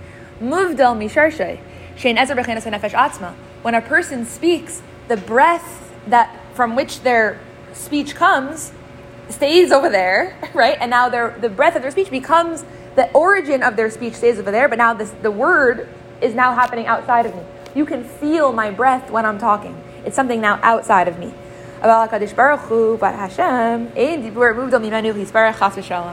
muvdal 0.43 0.95
misharshay 0.95 1.59
shein 1.97 2.19
ezer 2.19 2.35
nefesh 2.37 2.93
atzma. 2.93 3.33
When 3.63 3.75
a 3.75 3.81
person 3.81 4.27
speaks, 4.27 4.83
the 5.09 5.17
breath 5.17 5.91
that 6.07 6.39
from 6.53 6.77
which 6.77 7.01
their 7.01 7.41
speech 7.73 8.15
comes 8.15 8.73
stays 9.31 9.73
over 9.73 9.89
there, 9.89 10.37
right? 10.55 10.77
And 10.81 10.91
now 10.91 11.09
their 11.09 11.37
the 11.39 11.49
breadth 11.49 11.77
of 11.77 11.83
their 11.83 11.91
speech 11.91 12.11
becomes 12.11 12.65
the 12.97 13.11
origin 13.13 13.63
of 13.63 13.77
their 13.77 13.91
speech 13.91 14.15
stays 14.15 14.39
over 14.39 14.51
there, 14.51 14.69
but 14.69 14.79
now 14.79 14.95
this 14.95 15.11
the 15.23 15.31
word 15.31 15.89
is 16.21 16.35
now 16.35 16.55
happening 16.55 16.87
outside 16.87 17.27
of 17.27 17.35
me. 17.35 17.43
You 17.75 17.87
can 17.87 18.05
feel 18.05 18.53
my 18.53 18.71
breath 18.71 19.11
when 19.11 19.25
I'm 19.25 19.39
talking. 19.39 19.81
It's 20.05 20.17
something 20.17 20.41
now 20.41 20.59
outside 20.63 21.07
of 21.07 21.19
me. 21.19 21.33
About 21.81 22.11
Hashem, 22.11 23.93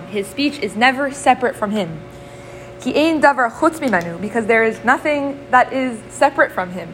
His 0.07 0.27
speech 0.27 0.59
is 0.59 0.75
never 0.75 1.11
separate 1.11 1.55
from 1.55 1.71
Him. 1.71 2.01
Because 4.21 4.45
there 4.45 4.63
is 4.63 4.83
nothing 4.83 5.47
that 5.49 5.73
is 5.73 5.99
separate 6.13 6.51
from 6.51 6.69
Him. 6.71 6.93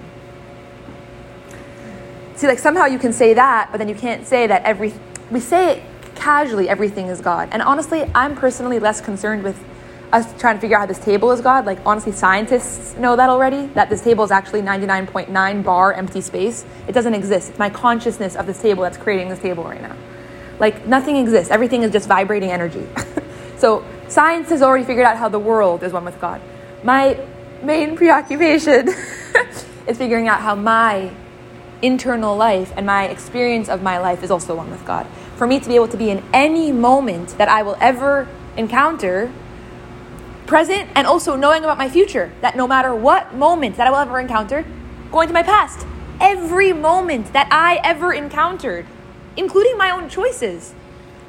See, 2.35 2.47
like 2.47 2.59
somehow 2.59 2.85
you 2.85 2.97
can 2.97 3.11
say 3.11 3.33
that, 3.33 3.69
but 3.71 3.77
then 3.77 3.89
you 3.89 3.95
can't 3.95 4.25
say 4.25 4.47
that 4.47 4.63
every. 4.63 4.93
We 5.29 5.41
say 5.41 5.77
it 5.77 5.83
casually, 6.21 6.69
everything 6.69 7.07
is 7.07 7.19
God. 7.19 7.49
And 7.51 7.61
honestly, 7.63 8.09
I'm 8.13 8.35
personally 8.35 8.77
less 8.77 9.01
concerned 9.01 9.43
with 9.43 9.61
us 10.13 10.39
trying 10.39 10.55
to 10.55 10.61
figure 10.61 10.77
out 10.77 10.81
how 10.81 10.85
this 10.85 10.99
table 10.99 11.31
is 11.31 11.41
God. 11.41 11.65
Like, 11.65 11.79
honestly, 11.83 12.11
scientists 12.11 12.95
know 12.97 13.15
that 13.15 13.29
already, 13.29 13.65
that 13.67 13.89
this 13.89 14.01
table 14.01 14.23
is 14.23 14.29
actually 14.29 14.61
99.9 14.61 15.63
bar 15.63 15.93
empty 15.93 16.21
space. 16.21 16.63
It 16.87 16.91
doesn't 16.91 17.15
exist. 17.15 17.49
It's 17.49 17.59
my 17.59 17.71
consciousness 17.71 18.35
of 18.35 18.45
this 18.45 18.61
table 18.61 18.83
that's 18.83 18.97
creating 18.97 19.29
this 19.29 19.39
table 19.39 19.63
right 19.63 19.81
now. 19.81 19.95
Like, 20.59 20.85
nothing 20.85 21.15
exists. 21.17 21.49
Everything 21.49 21.81
is 21.81 21.91
just 21.91 22.07
vibrating 22.07 22.51
energy. 22.51 22.85
so, 23.57 23.83
science 24.07 24.49
has 24.49 24.61
already 24.61 24.85
figured 24.85 25.05
out 25.05 25.17
how 25.17 25.27
the 25.27 25.39
world 25.39 25.81
is 25.81 25.91
one 25.91 26.05
with 26.05 26.21
God. 26.21 26.39
My 26.83 27.19
main 27.63 27.95
preoccupation 27.95 28.89
is 29.87 29.97
figuring 29.97 30.27
out 30.27 30.41
how 30.41 30.53
my 30.53 31.11
internal 31.81 32.37
life 32.37 32.71
and 32.75 32.85
my 32.85 33.07
experience 33.07 33.69
of 33.69 33.81
my 33.81 33.97
life 33.97 34.23
is 34.23 34.29
also 34.29 34.55
one 34.55 34.69
with 34.69 34.85
God. 34.85 35.07
For 35.41 35.47
me 35.47 35.59
to 35.59 35.67
be 35.67 35.73
able 35.73 35.87
to 35.87 35.97
be 35.97 36.11
in 36.11 36.23
any 36.31 36.71
moment 36.71 37.29
that 37.39 37.49
I 37.49 37.63
will 37.63 37.75
ever 37.81 38.27
encounter, 38.55 39.33
present, 40.45 40.87
and 40.93 41.07
also 41.07 41.35
knowing 41.35 41.63
about 41.63 41.79
my 41.79 41.89
future, 41.89 42.31
that 42.41 42.55
no 42.55 42.67
matter 42.67 42.93
what 42.93 43.33
moment 43.33 43.75
that 43.77 43.87
I 43.87 43.89
will 43.89 43.97
ever 43.97 44.19
encounter, 44.19 44.63
going 45.11 45.27
to 45.29 45.33
my 45.33 45.41
past, 45.41 45.87
every 46.19 46.73
moment 46.73 47.33
that 47.33 47.47
I 47.49 47.79
ever 47.83 48.13
encountered, 48.13 48.85
including 49.35 49.79
my 49.79 49.89
own 49.89 50.09
choices, 50.09 50.75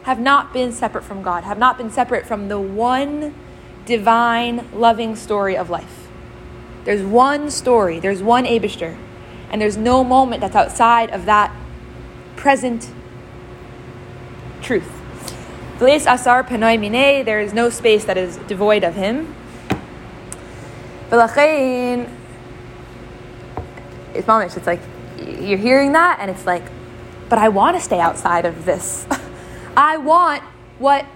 have 0.02 0.20
not 0.20 0.52
been 0.52 0.72
separate 0.72 1.04
from 1.04 1.22
God, 1.22 1.44
have 1.44 1.58
not 1.58 1.78
been 1.78 1.90
separate 1.90 2.26
from 2.26 2.48
the 2.48 2.60
one 2.60 3.34
divine, 3.86 4.68
loving 4.74 5.16
story 5.16 5.56
of 5.56 5.70
life. 5.70 6.08
There's 6.84 7.02
one 7.02 7.50
story, 7.50 7.98
there's 7.98 8.22
one 8.22 8.44
Aibershter, 8.44 8.94
and 9.50 9.58
there's 9.58 9.78
no 9.78 10.04
moment 10.04 10.42
that's 10.42 10.54
outside 10.54 11.08
of 11.12 11.24
that 11.24 11.50
present 12.36 12.92
truth. 14.62 14.90
Asar 16.06 16.44
there 16.44 17.40
is 17.40 17.52
no 17.52 17.68
space 17.70 18.04
that 18.04 18.16
is 18.16 18.36
devoid 18.48 18.84
of 18.84 18.94
him. 18.94 19.34
It's 24.14 24.26
mamish, 24.26 24.56
it's 24.56 24.66
like 24.66 24.80
you're 25.18 25.58
hearing 25.58 25.92
that 25.92 26.18
and 26.20 26.30
it's 26.30 26.46
like, 26.46 26.62
but 27.28 27.38
I 27.38 27.48
want 27.48 27.76
to 27.76 27.82
stay 27.82 27.98
outside 27.98 28.44
of 28.44 28.64
this. 28.64 29.06
I 29.76 29.96
want 29.96 30.42
what 30.78 31.06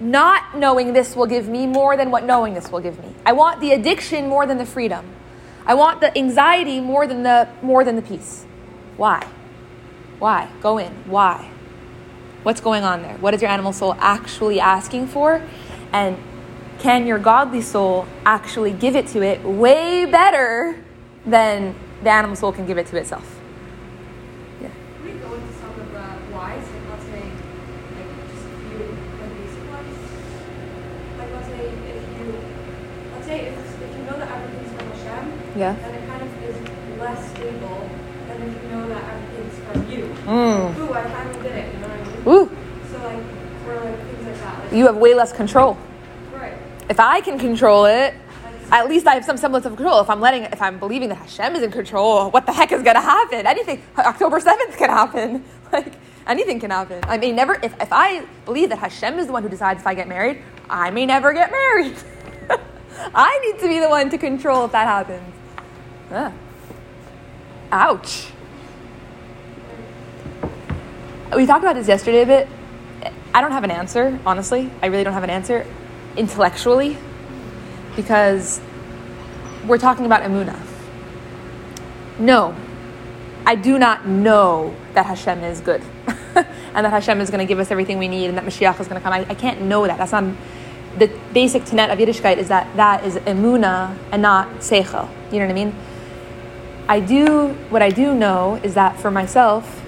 not 0.00 0.56
knowing 0.56 0.92
this 0.92 1.16
will 1.16 1.26
give 1.26 1.48
me 1.48 1.66
more 1.66 1.96
than 1.96 2.10
what 2.10 2.24
knowing 2.24 2.54
this 2.54 2.70
will 2.70 2.80
give 2.80 2.98
me. 2.98 3.14
I 3.26 3.32
want 3.32 3.60
the 3.60 3.72
addiction 3.72 4.28
more 4.28 4.46
than 4.46 4.58
the 4.58 4.66
freedom. 4.66 5.06
I 5.66 5.74
want 5.74 6.00
the 6.00 6.16
anxiety 6.16 6.80
more 6.80 7.06
than 7.06 7.22
the 7.22 7.48
more 7.62 7.84
than 7.84 7.96
the 7.96 8.02
peace. 8.02 8.46
Why? 8.96 9.26
Why? 10.18 10.48
Go 10.60 10.78
in. 10.78 10.92
Why? 11.06 11.50
What's 12.44 12.60
going 12.60 12.84
on 12.84 13.02
there? 13.02 13.16
What 13.18 13.34
is 13.34 13.42
your 13.42 13.50
animal 13.50 13.72
soul 13.72 13.94
actually 13.98 14.60
asking 14.60 15.08
for? 15.08 15.42
And 15.92 16.16
can 16.78 17.06
your 17.06 17.18
godly 17.18 17.60
soul 17.60 18.06
actually 18.24 18.70
give 18.72 18.94
it 18.94 19.08
to 19.08 19.22
it 19.22 19.42
way 19.42 20.04
better 20.04 20.82
than 21.26 21.74
the 22.04 22.10
animal 22.10 22.36
soul 22.36 22.52
can 22.52 22.64
give 22.66 22.78
it 22.78 22.86
to 22.86 22.96
itself? 22.96 23.40
Yeah. 24.62 24.68
Can 24.68 25.04
we 25.04 25.12
go 25.18 25.34
into 25.34 25.52
some 25.54 25.70
of 25.70 25.90
the 25.92 26.00
whys? 26.36 26.62
Like, 26.62 26.88
let's 26.90 27.04
say, 27.06 27.22
like, 27.26 28.10
just 28.30 28.46
a 28.46 28.54
few 28.70 28.78
basic 29.34 29.64
ones. 29.74 29.98
Like, 31.18 31.30
let's 31.34 31.48
say 31.48 31.66
if 31.66 32.18
you, 32.18 32.38
let's 33.14 33.26
say 33.26 33.38
if, 33.46 33.82
if 33.82 33.96
you 33.98 34.04
know 34.04 34.16
that 34.16 34.30
everything's 34.30 34.72
from 34.78 34.86
Hashem, 34.92 35.58
Yeah. 35.58 35.72
then 35.74 35.94
it 35.96 36.06
kind 36.06 36.22
of 36.22 36.42
is 36.44 37.00
less 37.00 37.30
stable 37.32 37.90
than 38.28 38.42
if 38.42 38.62
you 38.62 38.68
know 38.70 38.88
that 38.88 39.02
everything's 39.02 39.58
from 39.66 39.90
you. 39.90 40.04
Mm. 40.24 40.78
Ooh, 40.78 40.92
I 40.94 41.02
finally 41.10 41.42
did 41.42 41.52
it. 41.56 41.74
You 41.74 41.80
know 41.80 41.97
what 42.28 42.38
I 42.40 42.40
mean? 42.40 42.48
Woo. 42.48 42.90
So 42.90 42.98
like, 43.04 43.64
for 43.64 43.84
like 43.84 44.00
things 44.06 44.26
like 44.26 44.40
that. 44.40 44.64
Like, 44.64 44.72
You 44.72 44.86
have 44.86 44.96
way 44.96 45.14
less 45.14 45.32
control. 45.32 45.76
right. 46.32 46.54
If 46.88 47.00
I 47.00 47.20
can 47.20 47.38
control 47.38 47.84
it, 47.86 48.14
at 48.70 48.86
least 48.88 49.06
I 49.06 49.14
have 49.14 49.24
some 49.24 49.36
semblance 49.38 49.64
of 49.64 49.76
control. 49.76 50.00
If 50.00 50.10
I'm 50.10 50.20
letting, 50.20 50.42
if 50.44 50.60
I'm 50.60 50.78
believing 50.78 51.08
that 51.08 51.16
Hashem 51.16 51.56
is 51.56 51.62
in 51.62 51.70
control, 51.70 52.30
what 52.30 52.44
the 52.44 52.52
heck 52.52 52.70
is 52.72 52.82
going 52.82 52.96
to 52.96 53.00
happen? 53.00 53.46
Anything. 53.46 53.82
October 53.96 54.40
seventh 54.40 54.76
can 54.76 54.90
happen. 54.90 55.44
Like 55.70 55.92
anything 56.26 56.60
can 56.60 56.70
happen. 56.70 57.00
I 57.04 57.18
may 57.18 57.30
never. 57.30 57.54
If 57.62 57.74
if 57.78 57.92
I 57.92 58.24
believe 58.46 58.70
that 58.70 58.78
Hashem 58.78 59.18
is 59.18 59.26
the 59.26 59.32
one 59.34 59.42
who 59.42 59.50
decides 59.50 59.80
if 59.80 59.86
I 59.86 59.92
get 59.94 60.08
married, 60.08 60.42
I 60.70 60.90
may 60.90 61.04
never 61.04 61.34
get 61.34 61.50
married. 61.50 61.94
I 63.14 63.38
need 63.44 63.60
to 63.60 63.68
be 63.68 63.78
the 63.80 63.88
one 63.90 64.08
to 64.08 64.16
control 64.16 64.64
if 64.64 64.72
that 64.72 64.86
happens. 64.86 65.30
Ah. 66.10 66.32
Ouch. 67.70 68.28
We 71.34 71.44
talked 71.44 71.62
about 71.62 71.74
this 71.74 71.88
yesterday 71.88 72.22
a 72.22 72.26
bit. 72.26 72.48
I 73.34 73.42
don't 73.42 73.52
have 73.52 73.64
an 73.64 73.70
answer, 73.70 74.18
honestly. 74.24 74.70
I 74.82 74.86
really 74.86 75.04
don't 75.04 75.12
have 75.12 75.24
an 75.24 75.30
answer 75.30 75.66
intellectually 76.16 76.96
because 77.96 78.62
we're 79.66 79.78
talking 79.78 80.06
about 80.06 80.22
Emuna. 80.22 80.58
No, 82.18 82.56
I 83.44 83.56
do 83.56 83.78
not 83.78 84.08
know 84.08 84.74
that 84.94 85.04
Hashem 85.04 85.44
is 85.44 85.60
good 85.60 85.82
and 86.34 86.86
that 86.86 86.90
Hashem 86.90 87.20
is 87.20 87.28
going 87.28 87.46
to 87.46 87.48
give 87.48 87.58
us 87.58 87.70
everything 87.70 87.98
we 87.98 88.08
need 88.08 88.26
and 88.26 88.38
that 88.38 88.44
Mashiach 88.44 88.80
is 88.80 88.88
going 88.88 89.00
to 89.00 89.04
come. 89.04 89.12
I, 89.12 89.26
I 89.28 89.34
can't 89.34 89.60
know 89.60 89.86
that. 89.86 89.98
That's 89.98 90.12
not 90.12 90.34
the 90.96 91.08
basic 91.34 91.66
tenet 91.66 91.90
of 91.90 91.98
Yiddishkeit 91.98 92.38
is 92.38 92.48
that 92.48 92.74
that 92.76 93.04
is 93.04 93.16
Emuna 93.16 93.96
and 94.12 94.22
not 94.22 94.48
Seichel. 94.60 95.08
You 95.30 95.40
know 95.40 95.46
what 95.46 95.50
I 95.50 95.64
mean? 95.64 95.74
I 96.88 97.00
do, 97.00 97.48
what 97.68 97.82
I 97.82 97.90
do 97.90 98.14
know 98.14 98.58
is 98.64 98.72
that 98.74 98.98
for 98.98 99.10
myself, 99.10 99.84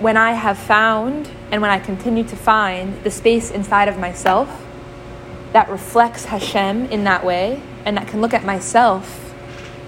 when 0.00 0.16
I 0.16 0.32
have 0.32 0.58
found 0.58 1.30
and 1.50 1.62
when 1.62 1.70
I 1.70 1.78
continue 1.78 2.24
to 2.24 2.36
find 2.36 3.02
the 3.02 3.10
space 3.10 3.50
inside 3.50 3.88
of 3.88 3.98
myself 3.98 4.64
that 5.52 5.68
reflects 5.68 6.26
Hashem 6.26 6.86
in 6.86 7.04
that 7.04 7.24
way 7.24 7.62
and 7.84 7.96
that 7.96 8.08
can 8.08 8.20
look 8.20 8.34
at 8.34 8.44
myself 8.44 9.34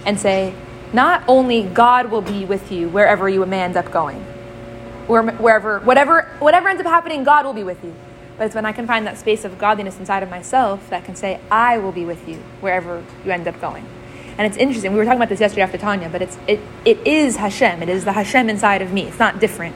and 0.06 0.18
say, 0.18 0.54
not 0.92 1.22
only 1.28 1.64
God 1.64 2.10
will 2.10 2.22
be 2.22 2.44
with 2.44 2.72
you 2.72 2.88
wherever 2.88 3.28
you 3.28 3.44
may 3.44 3.62
end 3.62 3.76
up 3.76 3.90
going, 3.90 4.24
or 5.06 5.22
wherever, 5.22 5.80
whatever, 5.80 6.22
whatever 6.38 6.68
ends 6.68 6.80
up 6.80 6.86
happening, 6.86 7.24
God 7.24 7.44
will 7.44 7.52
be 7.52 7.64
with 7.64 7.82
you. 7.84 7.94
But 8.38 8.46
it's 8.46 8.54
when 8.54 8.64
I 8.64 8.72
can 8.72 8.86
find 8.86 9.06
that 9.06 9.18
space 9.18 9.44
of 9.44 9.58
godliness 9.58 9.98
inside 9.98 10.22
of 10.22 10.30
myself 10.30 10.88
that 10.90 11.04
can 11.04 11.16
say, 11.16 11.40
I 11.50 11.78
will 11.78 11.92
be 11.92 12.04
with 12.04 12.28
you 12.28 12.36
wherever 12.60 13.04
you 13.24 13.32
end 13.32 13.48
up 13.48 13.60
going. 13.60 13.84
And 14.38 14.46
it's 14.46 14.56
interesting. 14.56 14.92
We 14.92 14.98
were 14.98 15.04
talking 15.04 15.18
about 15.18 15.28
this 15.28 15.40
yesterday 15.40 15.62
after 15.62 15.78
Tanya, 15.78 16.08
but 16.08 16.22
it's 16.22 16.38
it 16.46 16.60
it 16.84 17.04
is 17.04 17.36
Hashem. 17.36 17.82
It 17.82 17.88
is 17.88 18.04
the 18.04 18.12
Hashem 18.12 18.48
inside 18.48 18.82
of 18.82 18.92
me. 18.92 19.02
It's 19.02 19.18
not 19.18 19.40
different, 19.40 19.74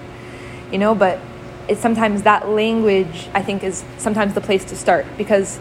you 0.73 0.79
know. 0.79 0.95
But 0.95 1.21
it's 1.69 1.81
sometimes 1.81 2.23
that 2.23 2.49
language 2.49 3.29
I 3.35 3.43
think 3.43 3.63
is 3.63 3.85
sometimes 3.99 4.35
the 4.35 4.41
place 4.41 4.65
to 4.67 4.77
start 4.77 5.07
because 5.17 5.61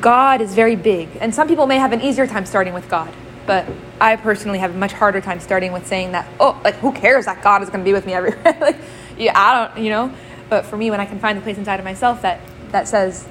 God 0.00 0.40
is 0.40 0.54
very 0.54 0.76
big, 0.76 1.08
and 1.20 1.34
some 1.34 1.48
people 1.48 1.66
may 1.66 1.78
have 1.78 1.92
an 1.92 2.02
easier 2.02 2.26
time 2.26 2.46
starting 2.46 2.74
with 2.74 2.88
God. 2.88 3.12
But 3.46 3.66
I 4.00 4.16
personally 4.16 4.58
have 4.58 4.74
a 4.74 4.78
much 4.78 4.92
harder 4.92 5.20
time 5.20 5.40
starting 5.40 5.72
with 5.72 5.86
saying 5.86 6.12
that. 6.12 6.26
Oh, 6.40 6.60
like 6.64 6.76
who 6.76 6.92
cares 6.92 7.26
that 7.26 7.42
God 7.42 7.62
is 7.62 7.68
going 7.68 7.80
to 7.80 7.84
be 7.84 7.92
with 7.92 8.06
me 8.06 8.14
everywhere? 8.14 8.56
like, 8.60 8.76
yeah, 9.18 9.32
I 9.34 9.68
don't, 9.68 9.84
you 9.84 9.90
know. 9.90 10.12
But 10.48 10.66
for 10.66 10.76
me, 10.76 10.90
when 10.90 11.00
I 11.00 11.06
can 11.06 11.18
find 11.18 11.38
the 11.38 11.42
place 11.42 11.58
inside 11.58 11.78
of 11.78 11.84
myself 11.84 12.22
that 12.22 12.40
that 12.70 12.88
says 12.88 13.26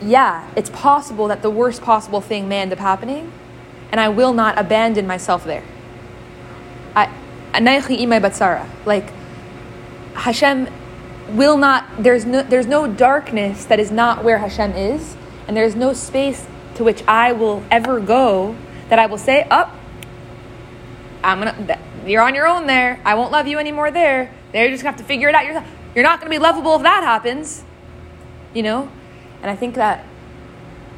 yeah, 0.00 0.48
it's 0.56 0.70
possible 0.70 1.28
that 1.28 1.42
the 1.42 1.50
worst 1.50 1.82
possible 1.82 2.20
thing 2.20 2.48
may 2.48 2.60
end 2.60 2.72
up 2.72 2.78
happening, 2.78 3.32
and 3.90 4.00
I 4.00 4.08
will 4.08 4.32
not 4.32 4.58
abandon 4.58 5.06
myself 5.06 5.44
there. 5.44 5.64
I. 6.94 7.10
Like 8.84 9.12
Hashem 10.16 10.68
will 11.30 11.56
not. 11.56 11.84
There's 11.98 12.24
no. 12.24 12.42
There's 12.42 12.66
no 12.66 12.86
darkness 12.86 13.64
that 13.66 13.78
is 13.78 13.90
not 13.90 14.24
where 14.24 14.38
Hashem 14.38 14.72
is, 14.72 15.16
and 15.46 15.56
there's 15.56 15.76
no 15.76 15.92
space 15.92 16.46
to 16.74 16.84
which 16.84 17.02
I 17.06 17.32
will 17.32 17.62
ever 17.70 18.00
go 18.00 18.56
that 18.88 18.98
I 18.98 19.06
will 19.06 19.18
say, 19.18 19.46
"Up, 19.50 19.74
I'm 21.22 21.38
gonna. 21.38 21.78
You're 22.06 22.22
on 22.22 22.34
your 22.34 22.46
own 22.46 22.66
there. 22.66 23.00
I 23.04 23.14
won't 23.14 23.32
love 23.32 23.46
you 23.46 23.58
anymore 23.58 23.90
there. 23.90 24.30
There, 24.52 24.64
you 24.64 24.70
just 24.70 24.84
have 24.84 24.96
to 24.96 25.04
figure 25.04 25.28
it 25.28 25.34
out 25.34 25.44
yourself. 25.44 25.66
You're 25.94 26.04
not 26.04 26.20
gonna 26.20 26.30
be 26.30 26.38
lovable 26.38 26.76
if 26.76 26.82
that 26.82 27.02
happens." 27.02 27.64
You 28.54 28.62
know, 28.62 28.88
and 29.42 29.50
I 29.50 29.56
think 29.56 29.74
that 29.74 30.04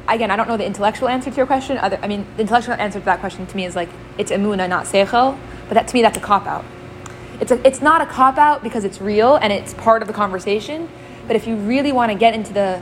again, 0.07 0.31
I 0.31 0.35
don't 0.35 0.47
know 0.47 0.57
the 0.57 0.65
intellectual 0.65 1.07
answer 1.07 1.29
to 1.29 1.37
your 1.37 1.45
question. 1.45 1.77
Other, 1.77 1.99
I 2.01 2.07
mean, 2.07 2.25
the 2.35 2.41
intellectual 2.41 2.75
answer 2.75 2.99
to 2.99 3.05
that 3.05 3.19
question 3.19 3.45
to 3.45 3.55
me 3.55 3.65
is 3.65 3.75
like 3.75 3.89
it's 4.17 4.31
emuna, 4.31 4.67
not 4.67 4.85
seichel. 4.85 5.37
But 5.67 5.75
that 5.75 5.87
to 5.87 5.93
me, 5.93 6.01
that's 6.01 6.17
a 6.17 6.21
cop 6.21 6.47
out. 6.47 6.65
It's 7.39 7.51
a, 7.51 7.67
it's 7.67 7.81
not 7.81 8.01
a 8.01 8.05
cop 8.05 8.37
out 8.37 8.63
because 8.63 8.83
it's 8.83 8.99
real 8.99 9.35
and 9.35 9.51
it's 9.53 9.73
part 9.73 10.01
of 10.01 10.07
the 10.07 10.13
conversation. 10.13 10.89
But 11.27 11.35
if 11.35 11.47
you 11.47 11.55
really 11.55 11.91
want 11.91 12.11
to 12.11 12.17
get 12.17 12.33
into 12.33 12.53
the 12.53 12.81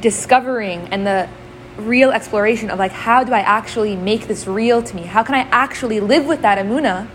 discovering 0.00 0.88
and 0.92 1.06
the 1.06 1.28
real 1.76 2.10
exploration 2.10 2.70
of 2.70 2.78
like 2.78 2.92
how 2.92 3.22
do 3.24 3.32
I 3.32 3.40
actually 3.40 3.96
make 3.96 4.26
this 4.26 4.46
real 4.46 4.82
to 4.82 4.96
me? 4.96 5.02
How 5.02 5.22
can 5.22 5.34
I 5.34 5.40
actually 5.50 6.00
live 6.00 6.26
with 6.26 6.42
that 6.42 6.58
amuna? 6.58 7.08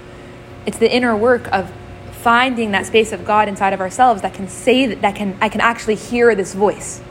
It's 0.65 0.77
the 0.77 0.93
inner 0.93 1.15
work 1.15 1.51
of 1.51 1.71
finding 2.11 2.71
that 2.71 2.85
space 2.85 3.11
of 3.11 3.25
God 3.25 3.49
inside 3.49 3.73
of 3.73 3.81
ourselves 3.81 4.21
that 4.21 4.33
can 4.33 4.47
say 4.47 4.85
that, 4.85 5.01
that 5.01 5.15
can 5.15 5.37
I 5.41 5.49
can 5.49 5.59
actually 5.59 5.95
hear 5.95 6.33
this 6.35 6.53
voice 6.53 7.01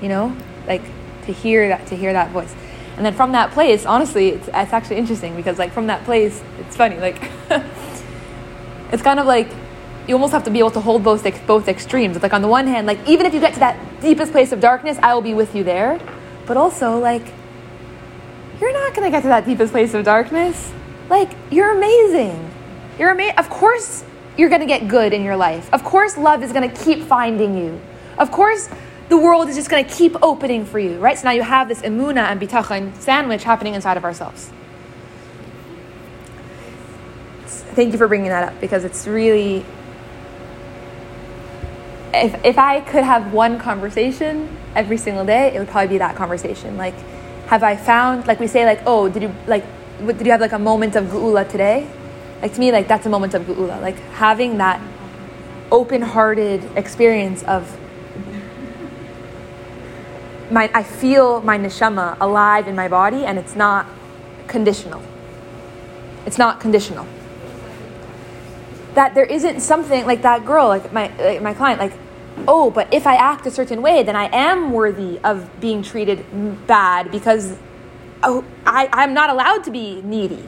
you 0.00 0.08
know 0.08 0.34
like 0.66 0.82
to 1.26 1.32
hear 1.32 1.68
that 1.68 1.86
to 1.88 1.96
hear 1.96 2.12
that 2.12 2.30
voice 2.30 2.54
and 2.96 3.04
then 3.04 3.14
from 3.14 3.32
that 3.32 3.50
place 3.52 3.84
honestly 3.84 4.30
it's, 4.30 4.48
it's 4.48 4.72
actually 4.72 4.96
interesting 4.96 5.36
because 5.36 5.58
like 5.58 5.72
from 5.72 5.88
that 5.88 6.04
place 6.04 6.42
it's 6.58 6.76
funny 6.76 6.98
like 6.98 7.30
it's 8.92 9.02
kind 9.02 9.20
of 9.20 9.26
like 9.26 9.50
you 10.06 10.14
almost 10.14 10.32
have 10.32 10.44
to 10.44 10.50
be 10.50 10.58
able 10.58 10.70
to 10.70 10.80
hold 10.80 11.04
both 11.04 11.22
both 11.46 11.68
extremes. 11.68 12.16
It's 12.16 12.22
like 12.22 12.32
on 12.32 12.42
the 12.42 12.48
one 12.48 12.66
hand 12.66 12.86
like 12.86 12.98
even 13.06 13.26
if 13.26 13.34
you 13.34 13.40
get 13.40 13.54
to 13.54 13.60
that 13.60 14.00
deepest 14.00 14.32
place 14.32 14.52
of 14.52 14.60
darkness 14.60 14.98
i 15.02 15.12
will 15.14 15.22
be 15.22 15.34
with 15.34 15.54
you 15.54 15.64
there. 15.64 16.00
But 16.46 16.56
also 16.56 16.98
like 16.98 17.26
you're 18.60 18.72
not 18.72 18.94
going 18.94 19.04
to 19.04 19.10
get 19.10 19.22
to 19.22 19.28
that 19.28 19.44
deepest 19.44 19.72
place 19.72 19.94
of 19.94 20.04
darkness. 20.04 20.72
Like 21.10 21.30
you're 21.50 21.76
amazing. 21.76 22.50
You're 22.98 23.10
amazing 23.10 23.36
of 23.36 23.50
course 23.50 24.04
you're 24.36 24.48
going 24.48 24.60
to 24.60 24.66
get 24.66 24.88
good 24.88 25.12
in 25.12 25.22
your 25.22 25.36
life. 25.36 25.68
Of 25.72 25.84
course 25.84 26.16
love 26.16 26.42
is 26.42 26.52
going 26.52 26.68
to 26.70 26.84
keep 26.84 27.02
finding 27.02 27.56
you. 27.56 27.80
Of 28.18 28.30
course 28.30 28.68
the 29.08 29.16
world 29.16 29.48
is 29.48 29.56
just 29.56 29.70
going 29.70 29.84
to 29.84 29.90
keep 29.90 30.16
opening 30.22 30.64
for 30.64 30.78
you, 30.78 30.98
right? 30.98 31.18
So 31.18 31.24
now 31.24 31.32
you 31.32 31.42
have 31.42 31.68
this 31.68 31.80
emuna 31.82 32.30
and 32.30 32.40
bitachon 32.40 32.94
sandwich 32.96 33.42
happening 33.42 33.74
inside 33.74 33.96
of 33.96 34.04
ourselves. 34.04 34.50
Thank 37.78 37.92
you 37.92 37.98
for 37.98 38.08
bringing 38.08 38.30
that 38.30 38.42
up 38.42 38.60
because 38.60 38.82
it's 38.82 39.06
really. 39.06 39.64
If, 42.12 42.44
if 42.44 42.58
I 42.58 42.80
could 42.80 43.04
have 43.04 43.32
one 43.32 43.60
conversation 43.60 44.48
every 44.74 44.96
single 44.96 45.24
day, 45.24 45.54
it 45.54 45.60
would 45.60 45.68
probably 45.68 45.86
be 45.86 45.98
that 45.98 46.16
conversation. 46.16 46.76
Like, 46.76 46.94
have 47.46 47.62
I 47.62 47.76
found, 47.76 48.26
like 48.26 48.40
we 48.40 48.48
say, 48.48 48.64
like, 48.64 48.80
oh, 48.84 49.08
did 49.08 49.22
you, 49.22 49.32
like, 49.46 49.64
did 50.04 50.26
you 50.26 50.32
have 50.32 50.40
like 50.40 50.50
a 50.50 50.58
moment 50.58 50.96
of 50.96 51.04
geula 51.04 51.48
today? 51.48 51.88
Like, 52.42 52.52
to 52.54 52.58
me, 52.58 52.72
like, 52.72 52.88
that's 52.88 53.06
a 53.06 53.08
moment 53.08 53.34
of 53.34 53.42
geula. 53.42 53.80
Like, 53.80 54.00
having 54.14 54.58
that 54.58 54.82
open 55.70 56.02
hearted 56.02 56.68
experience 56.76 57.44
of 57.44 57.78
my 60.50 60.68
I 60.74 60.82
feel 60.82 61.42
my 61.42 61.56
neshama 61.56 62.16
alive 62.20 62.66
in 62.66 62.74
my 62.74 62.88
body 62.88 63.24
and 63.24 63.38
it's 63.38 63.54
not 63.54 63.86
conditional. 64.48 65.00
It's 66.26 66.38
not 66.38 66.58
conditional. 66.58 67.06
That 68.98 69.14
there 69.14 69.24
isn't 69.24 69.60
something 69.60 70.06
like 70.06 70.22
that 70.22 70.44
girl, 70.44 70.66
like 70.68 70.92
my 70.92 71.06
like 71.18 71.42
my 71.42 71.54
client, 71.54 71.78
like, 71.80 71.94
oh, 72.48 72.70
but 72.70 72.92
if 72.92 73.06
I 73.06 73.14
act 73.14 73.46
a 73.46 73.50
certain 73.50 73.80
way, 73.80 74.02
then 74.02 74.16
I 74.16 74.26
am 74.34 74.72
worthy 74.72 75.20
of 75.22 75.36
being 75.60 75.82
treated 75.82 76.18
bad 76.66 77.12
because 77.12 77.56
oh, 78.24 78.44
I, 78.66 78.88
I'm 78.92 79.14
not 79.14 79.30
allowed 79.30 79.62
to 79.64 79.70
be 79.70 80.02
needy, 80.02 80.44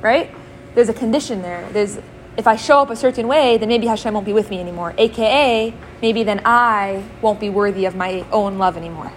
right? 0.00 0.34
There's 0.74 0.88
a 0.88 0.94
condition 0.94 1.42
there. 1.42 1.68
There's 1.72 1.98
if 2.38 2.46
I 2.46 2.56
show 2.56 2.78
up 2.80 2.88
a 2.88 2.96
certain 2.96 3.28
way, 3.28 3.58
then 3.58 3.68
maybe 3.68 3.86
Hashem 3.86 4.14
won't 4.14 4.24
be 4.24 4.32
with 4.32 4.48
me 4.48 4.58
anymore. 4.58 4.94
AKA, 4.96 5.74
maybe 6.00 6.22
then 6.24 6.40
I 6.46 7.04
won't 7.20 7.40
be 7.40 7.50
worthy 7.50 7.84
of 7.84 7.94
my 7.94 8.24
own 8.32 8.56
love 8.56 8.78
anymore 8.78 9.12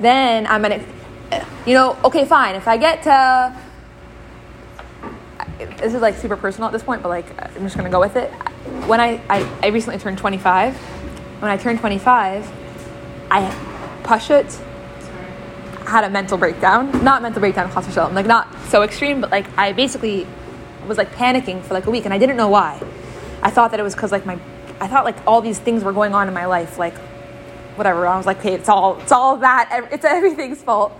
then 0.00 0.46
I'm 0.46 0.62
gonna, 0.62 0.84
you 1.66 1.74
know, 1.74 1.96
okay, 2.04 2.24
fine. 2.24 2.54
If 2.54 2.68
I 2.68 2.76
get 2.76 3.02
to, 3.04 3.56
this 5.58 5.94
is 5.94 6.02
like 6.02 6.16
super 6.16 6.36
personal 6.36 6.68
at 6.68 6.72
this 6.72 6.82
point, 6.82 7.02
but 7.02 7.08
like 7.08 7.26
I'm 7.42 7.62
just 7.62 7.76
gonna 7.76 7.90
go 7.90 8.00
with 8.00 8.16
it. 8.16 8.30
When 8.86 9.00
I, 9.00 9.20
I, 9.28 9.48
I 9.62 9.66
recently 9.68 9.98
turned 9.98 10.18
25, 10.18 10.76
when 10.76 11.50
I 11.50 11.56
turned 11.56 11.80
25, 11.80 12.50
I 13.30 13.42
pashut 14.02 14.62
had 15.86 16.04
a 16.04 16.10
mental 16.10 16.36
breakdown. 16.36 17.04
Not 17.04 17.22
mental 17.22 17.40
breakdown, 17.40 17.72
chas 17.72 17.86
v'shalom, 17.86 18.12
like 18.12 18.26
not 18.26 18.48
so 18.68 18.82
extreme, 18.82 19.20
but 19.20 19.30
like 19.30 19.46
I 19.56 19.72
basically 19.72 20.26
was 20.86 20.98
like 20.98 21.12
panicking 21.12 21.62
for 21.62 21.74
like 21.74 21.86
a 21.86 21.90
week, 21.90 22.04
and 22.04 22.12
I 22.12 22.18
didn't 22.18 22.36
know 22.36 22.48
why. 22.48 22.82
I 23.42 23.50
thought 23.50 23.70
that 23.70 23.80
it 23.80 23.82
was 23.82 23.94
because 23.94 24.12
like 24.12 24.26
my, 24.26 24.38
I 24.80 24.88
thought 24.88 25.04
like 25.04 25.16
all 25.26 25.40
these 25.40 25.58
things 25.58 25.84
were 25.84 25.92
going 25.92 26.14
on 26.14 26.28
in 26.28 26.34
my 26.34 26.46
life, 26.46 26.78
like 26.78 26.96
whatever. 27.76 28.06
I 28.06 28.16
was 28.16 28.26
like, 28.26 28.38
okay, 28.38 28.54
it's 28.54 28.68
all 28.68 28.98
it's 29.00 29.12
all 29.12 29.38
that 29.38 29.88
it's 29.92 30.04
everything's 30.04 30.62
fault. 30.62 30.92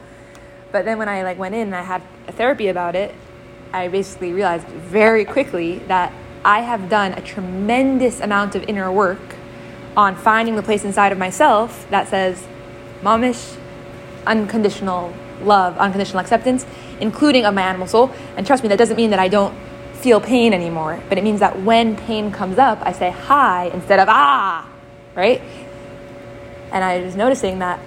But 0.72 0.84
then 0.84 0.98
when 0.98 1.08
I 1.08 1.22
like 1.22 1.38
went 1.38 1.54
in 1.54 1.68
and 1.68 1.74
I 1.74 1.82
had 1.82 2.02
a 2.28 2.32
therapy 2.32 2.68
about 2.68 2.94
it, 2.94 3.14
I 3.72 3.88
basically 3.88 4.32
realized 4.32 4.66
very 4.68 5.24
quickly 5.24 5.78
that 5.88 6.12
I 6.44 6.60
have 6.60 6.88
done 6.88 7.12
a 7.12 7.20
tremendous 7.20 8.20
amount 8.20 8.54
of 8.54 8.62
inner 8.64 8.90
work 8.90 9.36
on 9.96 10.14
finding 10.14 10.56
the 10.56 10.62
place 10.62 10.84
inside 10.84 11.12
of 11.12 11.18
myself 11.18 11.86
that 11.90 12.08
says 12.08 12.46
momish 13.02 13.56
unconditional 14.26 15.12
love, 15.42 15.76
unconditional 15.78 16.20
acceptance, 16.20 16.66
including 17.00 17.44
of 17.44 17.54
my 17.54 17.62
animal 17.62 17.86
soul. 17.86 18.10
And 18.36 18.46
trust 18.46 18.62
me, 18.62 18.68
that 18.68 18.78
doesn't 18.78 18.96
mean 18.96 19.10
that 19.10 19.18
I 19.18 19.28
don't 19.28 19.56
feel 19.94 20.20
pain 20.20 20.52
anymore, 20.52 21.02
but 21.08 21.18
it 21.18 21.24
means 21.24 21.40
that 21.40 21.62
when 21.62 21.96
pain 21.96 22.30
comes 22.30 22.58
up, 22.58 22.78
I 22.82 22.92
say 22.92 23.10
hi 23.10 23.66
instead 23.72 23.98
of 23.98 24.08
ah, 24.08 24.68
right? 25.14 25.40
And 26.72 26.84
I 26.84 27.00
was 27.00 27.16
noticing 27.16 27.60
that 27.60 27.80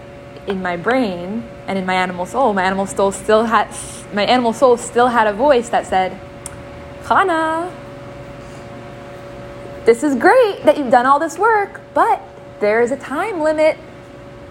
in 0.50 0.62
my 0.62 0.76
brain 0.76 1.48
and 1.68 1.78
in 1.78 1.86
my 1.86 1.94
animal 1.94 2.26
soul, 2.26 2.54
my 2.54 2.64
animal 2.64 2.88
soul 2.88 3.12
still 3.12 3.46
had 3.46 3.68
my 4.14 4.26
animal 4.26 4.52
soul 4.52 4.76
still 4.76 5.08
had 5.08 5.28
a 5.28 5.34
voice 5.34 5.70
that 5.70 5.86
said, 5.86 6.20
Chana, 7.04 7.72
this 9.86 10.04
is 10.04 10.16
great 10.16 10.64
that 10.64 10.78
you've 10.78 10.92
done 10.92 11.06
all 11.06 11.20
this 11.20 11.38
work, 11.38 11.82
but 11.94 12.22
there 12.60 12.82
is 12.82 12.92
a 12.92 12.98
time 12.98 13.40
limit. 13.42 13.78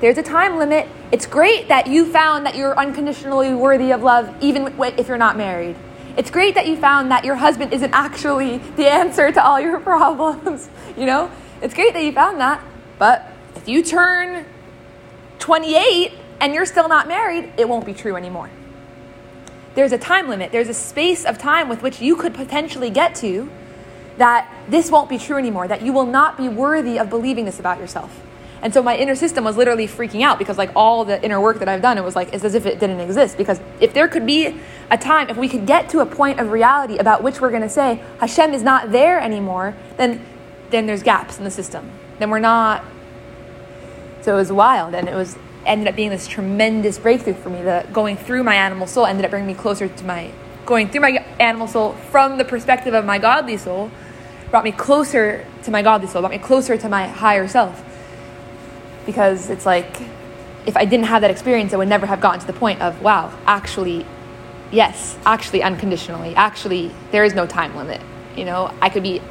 There's 0.00 0.16
a 0.16 0.22
time 0.22 0.58
limit. 0.58 0.88
It's 1.10 1.26
great 1.26 1.68
that 1.68 1.88
you 1.88 2.10
found 2.10 2.46
that 2.46 2.54
you're 2.54 2.78
unconditionally 2.78 3.52
worthy 3.52 3.90
of 3.90 4.02
love, 4.02 4.32
even 4.40 4.72
if 4.96 5.08
you're 5.08 5.18
not 5.18 5.36
married. 5.36 5.76
It's 6.16 6.30
great 6.30 6.54
that 6.54 6.66
you 6.66 6.76
found 6.76 7.10
that 7.10 7.24
your 7.24 7.36
husband 7.36 7.72
isn't 7.72 7.92
actually 7.92 8.58
the 8.76 8.88
answer 8.88 9.32
to 9.32 9.44
all 9.44 9.60
your 9.60 9.80
problems. 9.92 10.68
You 10.96 11.06
know, 11.06 11.30
it's 11.60 11.74
great 11.74 11.94
that 11.94 12.04
you 12.04 12.12
found 12.12 12.40
that, 12.40 12.62
but 12.98 13.30
if 13.56 13.68
you 13.68 13.82
turn 13.82 14.46
28 15.38 16.12
and 16.40 16.54
you're 16.54 16.66
still 16.66 16.88
not 16.88 17.08
married, 17.08 17.52
it 17.56 17.68
won't 17.68 17.84
be 17.84 17.94
true 17.94 18.16
anymore. 18.16 18.50
There's 19.74 19.92
a 19.92 19.98
time 19.98 20.28
limit, 20.28 20.52
there's 20.52 20.68
a 20.68 20.74
space 20.74 21.24
of 21.24 21.38
time 21.38 21.68
with 21.68 21.82
which 21.82 22.00
you 22.00 22.16
could 22.16 22.34
potentially 22.34 22.90
get 22.90 23.14
to 23.16 23.50
that 24.16 24.52
this 24.68 24.90
won't 24.90 25.08
be 25.08 25.18
true 25.18 25.36
anymore, 25.36 25.68
that 25.68 25.82
you 25.82 25.92
will 25.92 26.06
not 26.06 26.36
be 26.36 26.48
worthy 26.48 26.98
of 26.98 27.08
believing 27.08 27.44
this 27.44 27.60
about 27.60 27.78
yourself. 27.78 28.20
And 28.60 28.74
so 28.74 28.82
my 28.82 28.96
inner 28.96 29.14
system 29.14 29.44
was 29.44 29.56
literally 29.56 29.86
freaking 29.86 30.22
out 30.22 30.38
because 30.38 30.58
like 30.58 30.70
all 30.74 31.04
the 31.04 31.22
inner 31.24 31.40
work 31.40 31.60
that 31.60 31.68
I've 31.68 31.82
done, 31.82 31.96
it 31.96 32.04
was 32.04 32.16
like 32.16 32.32
it's 32.32 32.44
as 32.44 32.54
if 32.54 32.66
it 32.66 32.80
didn't 32.80 33.00
exist. 33.00 33.36
Because 33.36 33.60
if 33.80 33.94
there 33.94 34.08
could 34.08 34.26
be 34.26 34.60
a 34.90 34.98
time, 34.98 35.30
if 35.30 35.36
we 35.36 35.48
could 35.48 35.66
get 35.66 35.88
to 35.90 36.00
a 36.00 36.06
point 36.06 36.40
of 36.40 36.50
reality 36.50 36.98
about 36.98 37.22
which 37.22 37.40
we're 37.40 37.52
gonna 37.52 37.68
say 37.68 38.02
Hashem 38.18 38.52
is 38.54 38.62
not 38.62 38.90
there 38.90 39.20
anymore, 39.20 39.74
then 39.96 40.24
then 40.70 40.86
there's 40.86 41.02
gaps 41.02 41.38
in 41.38 41.44
the 41.44 41.50
system. 41.50 41.90
Then 42.18 42.30
we're 42.30 42.40
not 42.40 42.84
so 44.28 44.34
it 44.34 44.40
was 44.40 44.52
wild, 44.52 44.94
and 44.94 45.08
it 45.08 45.14
was 45.14 45.38
ended 45.64 45.88
up 45.88 45.96
being 45.96 46.10
this 46.10 46.26
tremendous 46.26 46.98
breakthrough 46.98 47.32
for 47.32 47.48
me. 47.48 47.62
That 47.62 47.94
going 47.94 48.18
through 48.18 48.42
my 48.42 48.56
animal 48.56 48.86
soul 48.86 49.06
ended 49.06 49.24
up 49.24 49.30
bringing 49.30 49.46
me 49.46 49.54
closer 49.54 49.88
to 49.88 50.04
my 50.04 50.30
going 50.66 50.90
through 50.90 51.00
my 51.00 51.24
animal 51.40 51.66
soul 51.66 51.94
from 52.10 52.36
the 52.36 52.44
perspective 52.44 52.92
of 52.92 53.06
my 53.06 53.18
godly 53.18 53.56
soul, 53.56 53.90
brought 54.50 54.64
me 54.64 54.72
closer 54.72 55.46
to 55.62 55.70
my 55.70 55.80
godly 55.80 56.08
soul, 56.08 56.20
brought 56.20 56.32
me 56.32 56.36
closer 56.36 56.76
to 56.76 56.90
my 56.90 57.06
higher 57.06 57.48
self. 57.48 57.82
Because 59.06 59.48
it's 59.48 59.64
like 59.64 60.02
if 60.66 60.76
I 60.76 60.84
didn't 60.84 61.06
have 61.06 61.22
that 61.22 61.30
experience, 61.30 61.72
I 61.72 61.78
would 61.78 61.88
never 61.88 62.04
have 62.04 62.20
gotten 62.20 62.38
to 62.38 62.46
the 62.46 62.52
point 62.52 62.82
of 62.82 63.00
wow, 63.00 63.32
actually, 63.46 64.04
yes, 64.70 65.16
actually, 65.24 65.62
unconditionally, 65.62 66.34
actually, 66.34 66.94
there 67.12 67.24
is 67.24 67.32
no 67.32 67.46
time 67.46 67.74
limit. 67.74 68.02
You 68.36 68.44
know, 68.44 68.74
I 68.82 68.90
could 68.90 69.04
be 69.04 69.22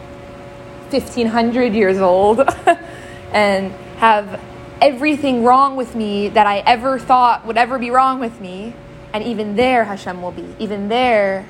fifteen 0.89 1.27
hundred 1.27 1.75
years 1.75 1.99
old 1.99 2.41
and 3.31 3.71
have 3.97 4.41
everything 4.81 5.43
wrong 5.43 5.75
with 5.75 5.95
me 5.95 6.29
that 6.29 6.47
I 6.47 6.59
ever 6.59 6.99
thought 6.99 7.45
would 7.45 7.57
ever 7.57 7.79
be 7.79 7.89
wrong 7.89 8.19
with 8.19 8.39
me. 8.39 8.73
And 9.13 9.23
even 9.23 9.55
there, 9.55 9.85
Hashem 9.85 10.21
will 10.21 10.31
be. 10.31 10.55
Even 10.59 10.89
there, 10.89 11.47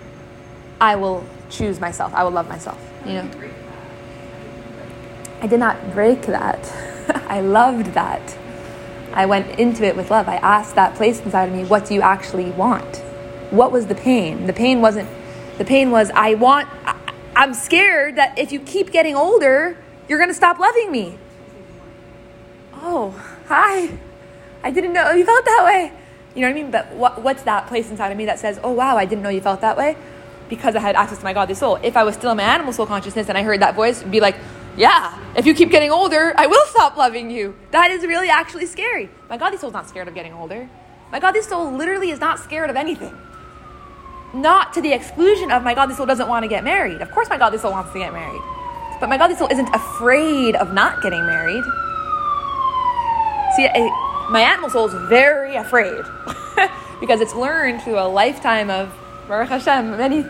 I 0.79 0.95
will 0.95 1.25
choose 1.49 1.79
myself. 1.79 2.13
I 2.13 2.23
will 2.23 2.31
love 2.31 2.47
myself. 2.47 2.79
You 3.05 3.13
know. 3.13 3.29
I 5.41 5.47
did 5.47 5.59
not 5.59 5.93
break 5.93 6.23
that. 6.23 6.71
I 7.27 7.41
loved 7.41 7.93
that. 7.93 8.37
I 9.13 9.25
went 9.25 9.59
into 9.59 9.83
it 9.83 9.95
with 9.95 10.11
love. 10.11 10.27
I 10.27 10.35
asked 10.35 10.75
that 10.75 10.95
place 10.95 11.19
inside 11.21 11.49
of 11.49 11.55
me, 11.55 11.65
what 11.65 11.85
do 11.85 11.93
you 11.93 12.01
actually 12.01 12.51
want? 12.51 12.97
What 13.49 13.71
was 13.71 13.87
the 13.87 13.95
pain? 13.95 14.45
The 14.45 14.53
pain 14.53 14.81
wasn't, 14.81 15.09
the 15.57 15.65
pain 15.65 15.89
was, 15.89 16.11
I 16.11 16.35
want, 16.35 16.67
I, 16.85 16.95
I'm 17.35 17.53
scared 17.53 18.17
that 18.17 18.37
if 18.37 18.51
you 18.51 18.59
keep 18.59 18.91
getting 18.91 19.15
older, 19.15 19.77
you're 20.07 20.19
going 20.19 20.29
to 20.29 20.35
stop 20.35 20.59
loving 20.59 20.91
me. 20.91 21.17
Oh, 22.89 23.11
hi. 23.47 23.89
I 24.63 24.71
didn't 24.71 24.93
know 24.93 25.11
you 25.11 25.25
felt 25.25 25.43
that 25.43 25.63
way. 25.65 25.91
You 26.33 26.41
know 26.41 26.47
what 26.47 26.57
I 26.57 26.61
mean? 26.61 26.71
But 26.71 26.93
what, 26.93 27.21
what's 27.21 27.43
that 27.43 27.67
place 27.67 27.89
inside 27.89 28.13
of 28.13 28.17
me 28.17 28.25
that 28.27 28.39
says, 28.39 28.61
oh, 28.63 28.71
wow, 28.71 28.95
I 28.95 29.03
didn't 29.03 29.23
know 29.23 29.29
you 29.29 29.41
felt 29.41 29.59
that 29.59 29.75
way? 29.75 29.97
Because 30.47 30.73
I 30.73 30.79
had 30.79 30.95
access 30.95 31.17
to 31.17 31.23
my 31.25 31.33
godly 31.33 31.53
soul. 31.53 31.75
If 31.83 31.97
I 31.97 32.05
was 32.05 32.15
still 32.15 32.31
in 32.31 32.37
my 32.37 32.43
animal 32.43 32.71
soul 32.71 32.85
consciousness 32.85 33.27
and 33.27 33.37
I 33.37 33.43
heard 33.43 33.61
that 33.61 33.75
voice, 33.75 34.03
be 34.03 34.21
like, 34.21 34.37
yeah, 34.77 35.21
if 35.35 35.45
you 35.45 35.53
keep 35.53 35.69
getting 35.69 35.91
older, 35.91 36.33
I 36.37 36.47
will 36.47 36.65
stop 36.67 36.95
loving 36.95 37.29
you. 37.29 37.55
That 37.71 37.91
is 37.91 38.03
really 38.03 38.29
actually 38.29 38.67
scary. 38.67 39.09
My 39.29 39.35
godly 39.35 39.57
soul's 39.57 39.73
not 39.73 39.89
scared 39.89 40.07
of 40.07 40.15
getting 40.15 40.31
older. 40.31 40.69
My 41.11 41.19
godly 41.19 41.41
soul 41.41 41.69
literally 41.69 42.09
is 42.11 42.21
not 42.21 42.39
scared 42.39 42.69
of 42.69 42.77
anything. 42.77 43.13
Not 44.33 44.71
to 44.75 44.81
the 44.81 44.93
exclusion 44.93 45.51
of 45.51 45.61
my 45.61 45.73
godly 45.73 45.95
soul 45.95 46.05
doesn't 46.05 46.29
want 46.29 46.43
to 46.43 46.47
get 46.47 46.63
married. 46.63 47.01
Of 47.01 47.11
course, 47.11 47.27
my 47.27 47.37
godly 47.37 47.59
soul 47.59 47.71
wants 47.71 47.91
to 47.91 47.99
get 47.99 48.13
married. 48.13 48.41
But 49.01 49.09
my 49.09 49.17
godly 49.17 49.35
soul 49.35 49.49
isn't 49.51 49.75
afraid 49.75 50.55
of 50.55 50.73
not 50.73 51.03
getting 51.03 51.25
married. 51.25 51.65
See, 53.57 53.67
my 54.29 54.41
animal 54.41 54.69
soul 54.69 54.85
is 54.85 54.93
very 55.09 55.55
afraid 55.55 56.03
because 56.99 57.21
it's 57.21 57.33
learned 57.33 57.81
through 57.81 57.97
a 57.97 58.05
lifetime 58.07 58.69
of 58.69 58.93
Baruch 59.27 59.49
Hashem, 59.49 59.97
many 59.97 60.23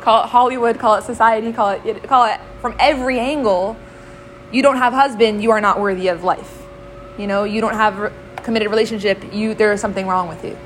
call 0.00 0.24
it 0.24 0.26
Hollywood, 0.26 0.76
call 0.80 0.96
it 0.96 1.04
society, 1.04 1.52
call 1.52 1.70
it 1.70 2.02
call 2.08 2.24
it 2.24 2.40
from 2.60 2.74
every 2.80 3.20
angle. 3.20 3.76
You 4.50 4.60
don't 4.60 4.78
have 4.78 4.92
husband, 4.92 5.40
you 5.40 5.52
are 5.52 5.60
not 5.60 5.78
worthy 5.78 6.08
of 6.08 6.24
life. 6.24 6.64
You 7.16 7.28
know, 7.28 7.44
you 7.44 7.60
don't 7.60 7.74
have 7.74 8.12
committed 8.42 8.70
relationship, 8.70 9.32
you 9.32 9.54
there 9.54 9.72
is 9.72 9.80
something 9.80 10.08
wrong 10.08 10.26
with 10.26 10.44
you. 10.44 10.58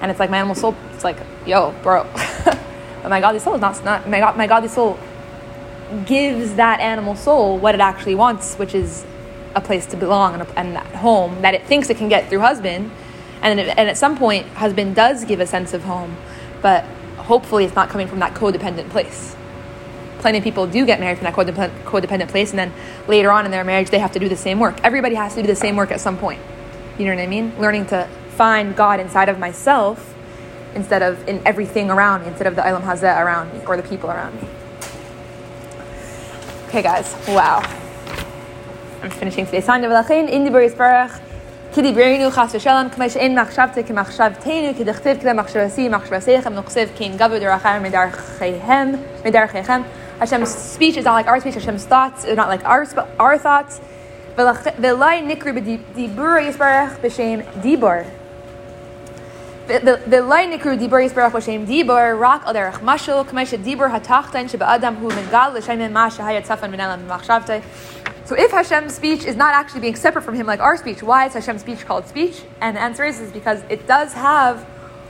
And 0.00 0.10
it's 0.10 0.18
like 0.18 0.30
my 0.30 0.38
animal 0.38 0.54
soul, 0.54 0.74
it's 0.94 1.04
like, 1.04 1.18
yo, 1.46 1.72
bro. 1.82 2.04
but 2.44 3.10
my 3.10 3.20
godly 3.20 3.40
soul 3.40 3.56
is 3.56 3.60
not, 3.60 3.84
not 3.84 4.08
my, 4.08 4.20
God, 4.20 4.38
my 4.38 4.46
godly 4.46 4.70
soul 4.70 4.98
gives 6.06 6.54
that 6.54 6.80
animal 6.80 7.14
soul 7.14 7.58
what 7.58 7.74
it 7.74 7.80
actually 7.82 8.14
wants, 8.14 8.54
which 8.54 8.74
is 8.74 9.04
a 9.54 9.60
place 9.60 9.86
to 9.86 9.96
belong 9.96 10.34
and, 10.34 10.42
a, 10.42 10.58
and 10.58 10.76
that 10.76 10.86
home 10.96 11.42
that 11.42 11.54
it 11.54 11.64
thinks 11.64 11.90
it 11.90 11.96
can 11.96 12.08
get 12.08 12.28
through 12.28 12.40
husband. 12.40 12.90
And, 13.42 13.60
it, 13.60 13.68
and 13.68 13.88
at 13.88 13.96
some 13.96 14.16
point, 14.16 14.46
husband 14.48 14.96
does 14.96 15.24
give 15.24 15.40
a 15.40 15.46
sense 15.46 15.72
of 15.72 15.84
home, 15.84 16.16
but 16.60 16.84
hopefully 17.16 17.64
it's 17.64 17.74
not 17.74 17.88
coming 17.88 18.08
from 18.08 18.18
that 18.20 18.34
codependent 18.34 18.90
place. 18.90 19.36
Plenty 20.18 20.38
of 20.38 20.44
people 20.44 20.66
do 20.66 20.84
get 20.84 20.98
married 20.98 21.18
from 21.18 21.24
that 21.24 21.34
codependent, 21.34 21.84
codependent 21.84 22.28
place, 22.28 22.50
and 22.50 22.58
then 22.58 22.72
later 23.06 23.30
on 23.30 23.44
in 23.44 23.50
their 23.50 23.62
marriage, 23.62 23.90
they 23.90 24.00
have 24.00 24.12
to 24.12 24.18
do 24.18 24.28
the 24.28 24.36
same 24.36 24.58
work. 24.58 24.76
Everybody 24.82 25.14
has 25.14 25.34
to 25.34 25.42
do 25.42 25.46
the 25.46 25.54
same 25.54 25.76
work 25.76 25.92
at 25.92 26.00
some 26.00 26.18
point. 26.18 26.40
You 26.98 27.04
know 27.04 27.14
what 27.14 27.22
I 27.22 27.26
mean? 27.26 27.56
Learning 27.58 27.86
to 27.86 28.08
find 28.30 28.74
God 28.74 28.98
inside 28.98 29.28
of 29.28 29.38
myself 29.38 30.14
instead 30.74 31.02
of 31.02 31.28
in 31.28 31.40
everything 31.46 31.90
around 31.90 32.22
me, 32.22 32.28
instead 32.28 32.46
of 32.46 32.56
the 32.56 32.62
olam 32.62 32.82
hazeh 32.82 33.20
around 33.20 33.52
me 33.52 33.64
or 33.66 33.76
the 33.76 33.82
people 33.82 34.10
around 34.10 34.34
me. 34.40 34.48
Okay, 36.68 36.82
guys, 36.82 37.16
wow. 37.28 37.62
I'm 39.00 39.10
finishing 39.10 39.46
today's 39.46 39.64
Tanya 39.64 39.88
V'lachin, 39.88 40.28
in 40.28 40.42
the 40.42 40.50
Beris 40.50 40.74
Chas 42.34 42.52
Machshavte 42.52 43.86
Machshavasi, 43.86 45.88
Nuchsev 46.42 46.88
Gavu 47.16 47.38
Derachar 47.38 47.80
Medar 47.80 48.10
Medar 49.22 49.46
Hashem's 50.18 50.52
speech 50.52 50.96
is 50.96 51.04
not 51.04 51.12
like 51.12 51.28
our 51.28 51.38
speech, 51.38 51.54
Hashem's 51.54 51.84
thoughts 51.84 52.24
are 52.24 52.34
not 52.34 52.48
like 52.48 52.64
our 52.64 52.84
our 53.20 53.38
thoughts. 53.38 53.80
V'lai 54.36 55.22
Nikri 55.22 55.52
B'dibur 55.56 56.40
Yisbarach 56.42 56.98
B'Shem 56.98 57.44
Dibor. 57.62 58.04
line 60.26 60.50
Nikru 60.50 60.76
Dibor 60.76 61.00
Yisbarach 61.08 61.30
B'Shem 61.30 61.68
Dibor, 61.68 62.18
Rock 62.18 62.42
Al 62.46 62.54
Derech 62.54 62.80
Mashul, 62.80 63.24
K'may 63.24 63.46
She'dibor 63.46 63.90
sheba 64.50 64.68
adam 64.68 64.96
Hu 64.96 65.08
Mengal, 65.10 65.54
L'Shem 65.54 65.78
Ma'ashahayat 65.78 66.48
Safan 66.48 66.72
v'nelam 66.74 67.06
Machshavte. 67.06 67.62
So 68.28 68.34
if 68.34 68.50
Hashem's 68.50 68.94
speech 68.94 69.24
is 69.24 69.36
not 69.36 69.54
actually 69.54 69.80
being 69.80 69.96
separate 69.96 70.20
from 70.20 70.34
him 70.34 70.46
like 70.46 70.60
our 70.60 70.76
speech, 70.76 71.02
why 71.02 71.24
is 71.24 71.32
Hashem's 71.32 71.62
speech 71.62 71.86
called 71.86 72.06
speech? 72.06 72.42
And 72.60 72.76
the 72.76 72.80
answer 72.82 73.02
is, 73.02 73.20
is 73.20 73.32
because 73.32 73.62
it 73.70 73.86
does 73.86 74.12
have 74.12 74.64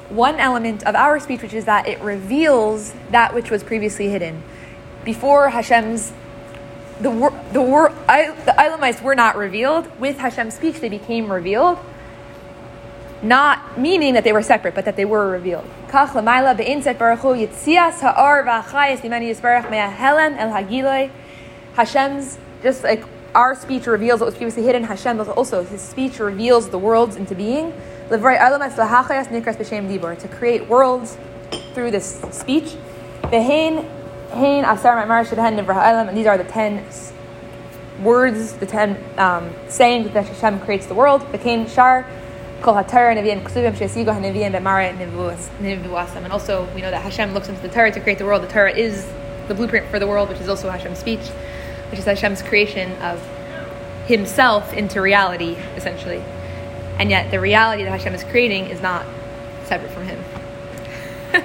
one 0.09 0.37
element 0.37 0.87
of 0.87 0.95
our 0.95 1.19
speech, 1.19 1.43
which 1.43 1.53
is 1.53 1.65
that 1.65 1.89
it 1.89 2.01
reveals 2.01 2.95
that 3.11 3.35
which 3.35 3.51
was 3.51 3.65
previously 3.65 4.09
hidden. 4.09 4.45
Before 5.05 5.49
Hashem's 5.49 6.13
the 7.01 7.11
wor- 7.11 7.35
the 7.53 7.61
wor- 7.61 7.91
I, 8.09 8.31
the 8.45 8.53
Ilamites 8.53 9.03
were 9.03 9.17
not 9.17 9.37
revealed. 9.37 9.91
With 9.99 10.19
Hashem's 10.19 10.55
speech, 10.55 10.79
they 10.79 10.89
became 10.89 11.33
revealed. 11.33 11.81
Not 13.21 13.77
meaning 13.77 14.15
that 14.15 14.23
they 14.23 14.33
were 14.33 14.45
separate, 14.45 14.77
but 14.77 14.85
that 14.85 14.95
they 14.95 15.05
were 15.05 15.29
revealed. 15.29 15.69
Hashem's, 21.75 22.39
just 22.63 22.85
like 22.85 23.03
our 23.35 23.55
speech 23.55 23.87
reveals 23.87 24.21
what 24.21 24.27
was 24.27 24.35
previously 24.35 24.63
hidden, 24.63 24.85
Hashem 24.85 25.21
also, 25.21 25.65
his 25.65 25.81
speech 25.81 26.19
reveals 26.19 26.69
the 26.71 26.79
worlds 26.79 27.17
into 27.17 27.35
being. 27.35 27.73
To 28.09 28.17
create 30.31 30.69
worlds 30.69 31.19
through 31.75 31.91
this 31.91 32.21
speech. 32.31 32.77
And 33.31 33.87
these 36.17 36.27
are 36.27 36.39
the 36.39 36.45
ten 36.45 36.85
words, 38.03 38.53
the 38.55 38.67
ten 38.67 38.97
um, 39.19 39.53
sayings 39.69 40.11
that 40.13 40.27
Hashem 40.27 40.61
creates 40.61 40.87
the 40.87 40.95
world. 40.95 41.23
And 41.33 41.67
also, 46.33 46.69
we 46.75 46.81
know 46.81 46.91
that 46.91 47.03
Hashem 47.03 47.35
looks 47.35 47.49
into 47.49 47.63
the 47.63 47.69
Torah 47.69 47.93
to 47.93 48.01
create 48.01 48.19
the 48.19 48.25
world. 48.25 48.43
The 48.43 48.49
Torah 48.49 48.73
is 48.73 49.07
the 49.49 49.55
blueprint 49.55 49.87
for 49.91 49.99
the 49.99 50.07
world, 50.07 50.29
which 50.29 50.41
is 50.41 50.49
also 50.49 50.71
Hashem's 50.71 50.99
speech, 50.99 51.31
which 51.91 51.99
is 51.99 52.05
Hashem's 52.05 52.43
creation 52.43 52.93
of 53.03 53.21
Himself 54.07 54.73
into 54.73 55.01
reality, 55.01 55.57
essentially. 55.77 56.23
And 56.99 57.11
yet, 57.11 57.31
the 57.31 57.41
reality 57.41 57.85
that 57.85 57.91
Hashem 57.91 58.15
is 58.15 58.25
creating 58.25 58.67
is 58.67 58.81
not 58.81 59.07
separate 59.65 59.91
from 59.91 60.05
Him. 60.05 60.25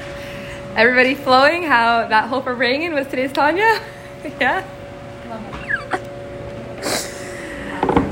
Everybody 0.75 1.13
flowing 1.13 1.63
how 1.63 2.07
that 2.07 2.29
whole 2.29 2.41
farbrengen 2.41 2.93
was 2.93 3.07
today's 3.07 3.31
Tanya? 3.31 3.79
yeah? 4.39 4.67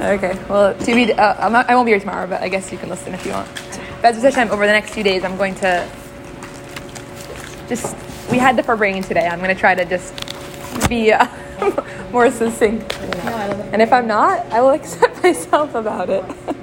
Okay, 0.01 0.35
well, 0.49 0.73
to 0.73 0.95
be, 0.95 1.13
uh, 1.13 1.49
not, 1.49 1.69
I 1.69 1.75
won't 1.75 1.85
be 1.85 1.91
here 1.91 1.99
tomorrow, 1.99 2.25
but 2.25 2.41
I 2.41 2.49
guess 2.49 2.71
you 2.71 2.77
can 2.79 2.89
listen 2.89 3.13
if 3.13 3.23
you 3.23 3.33
want. 3.33 3.47
B'ezras 4.01 4.23
Hashem, 4.23 4.49
over 4.49 4.65
the 4.65 4.71
next 4.71 4.95
few 4.95 5.03
days, 5.03 5.23
I'm 5.23 5.37
going 5.37 5.53
to 5.55 5.87
just, 7.67 7.95
we 8.31 8.39
had 8.39 8.55
the 8.57 8.63
farbrengen 8.63 9.05
today. 9.05 9.27
I'm 9.27 9.37
going 9.39 9.53
to 9.53 9.59
try 9.59 9.75
to 9.75 9.85
just 9.85 10.13
be 10.89 11.11
uh, 11.11 11.27
more 12.11 12.31
succinct. 12.31 12.93
And 13.73 13.81
if 13.81 13.93
I'm 13.93 14.07
not, 14.07 14.39
I 14.51 14.61
will 14.61 14.71
accept 14.81 15.23
myself 15.23 15.75
about 15.75 16.09
it. 16.09 16.23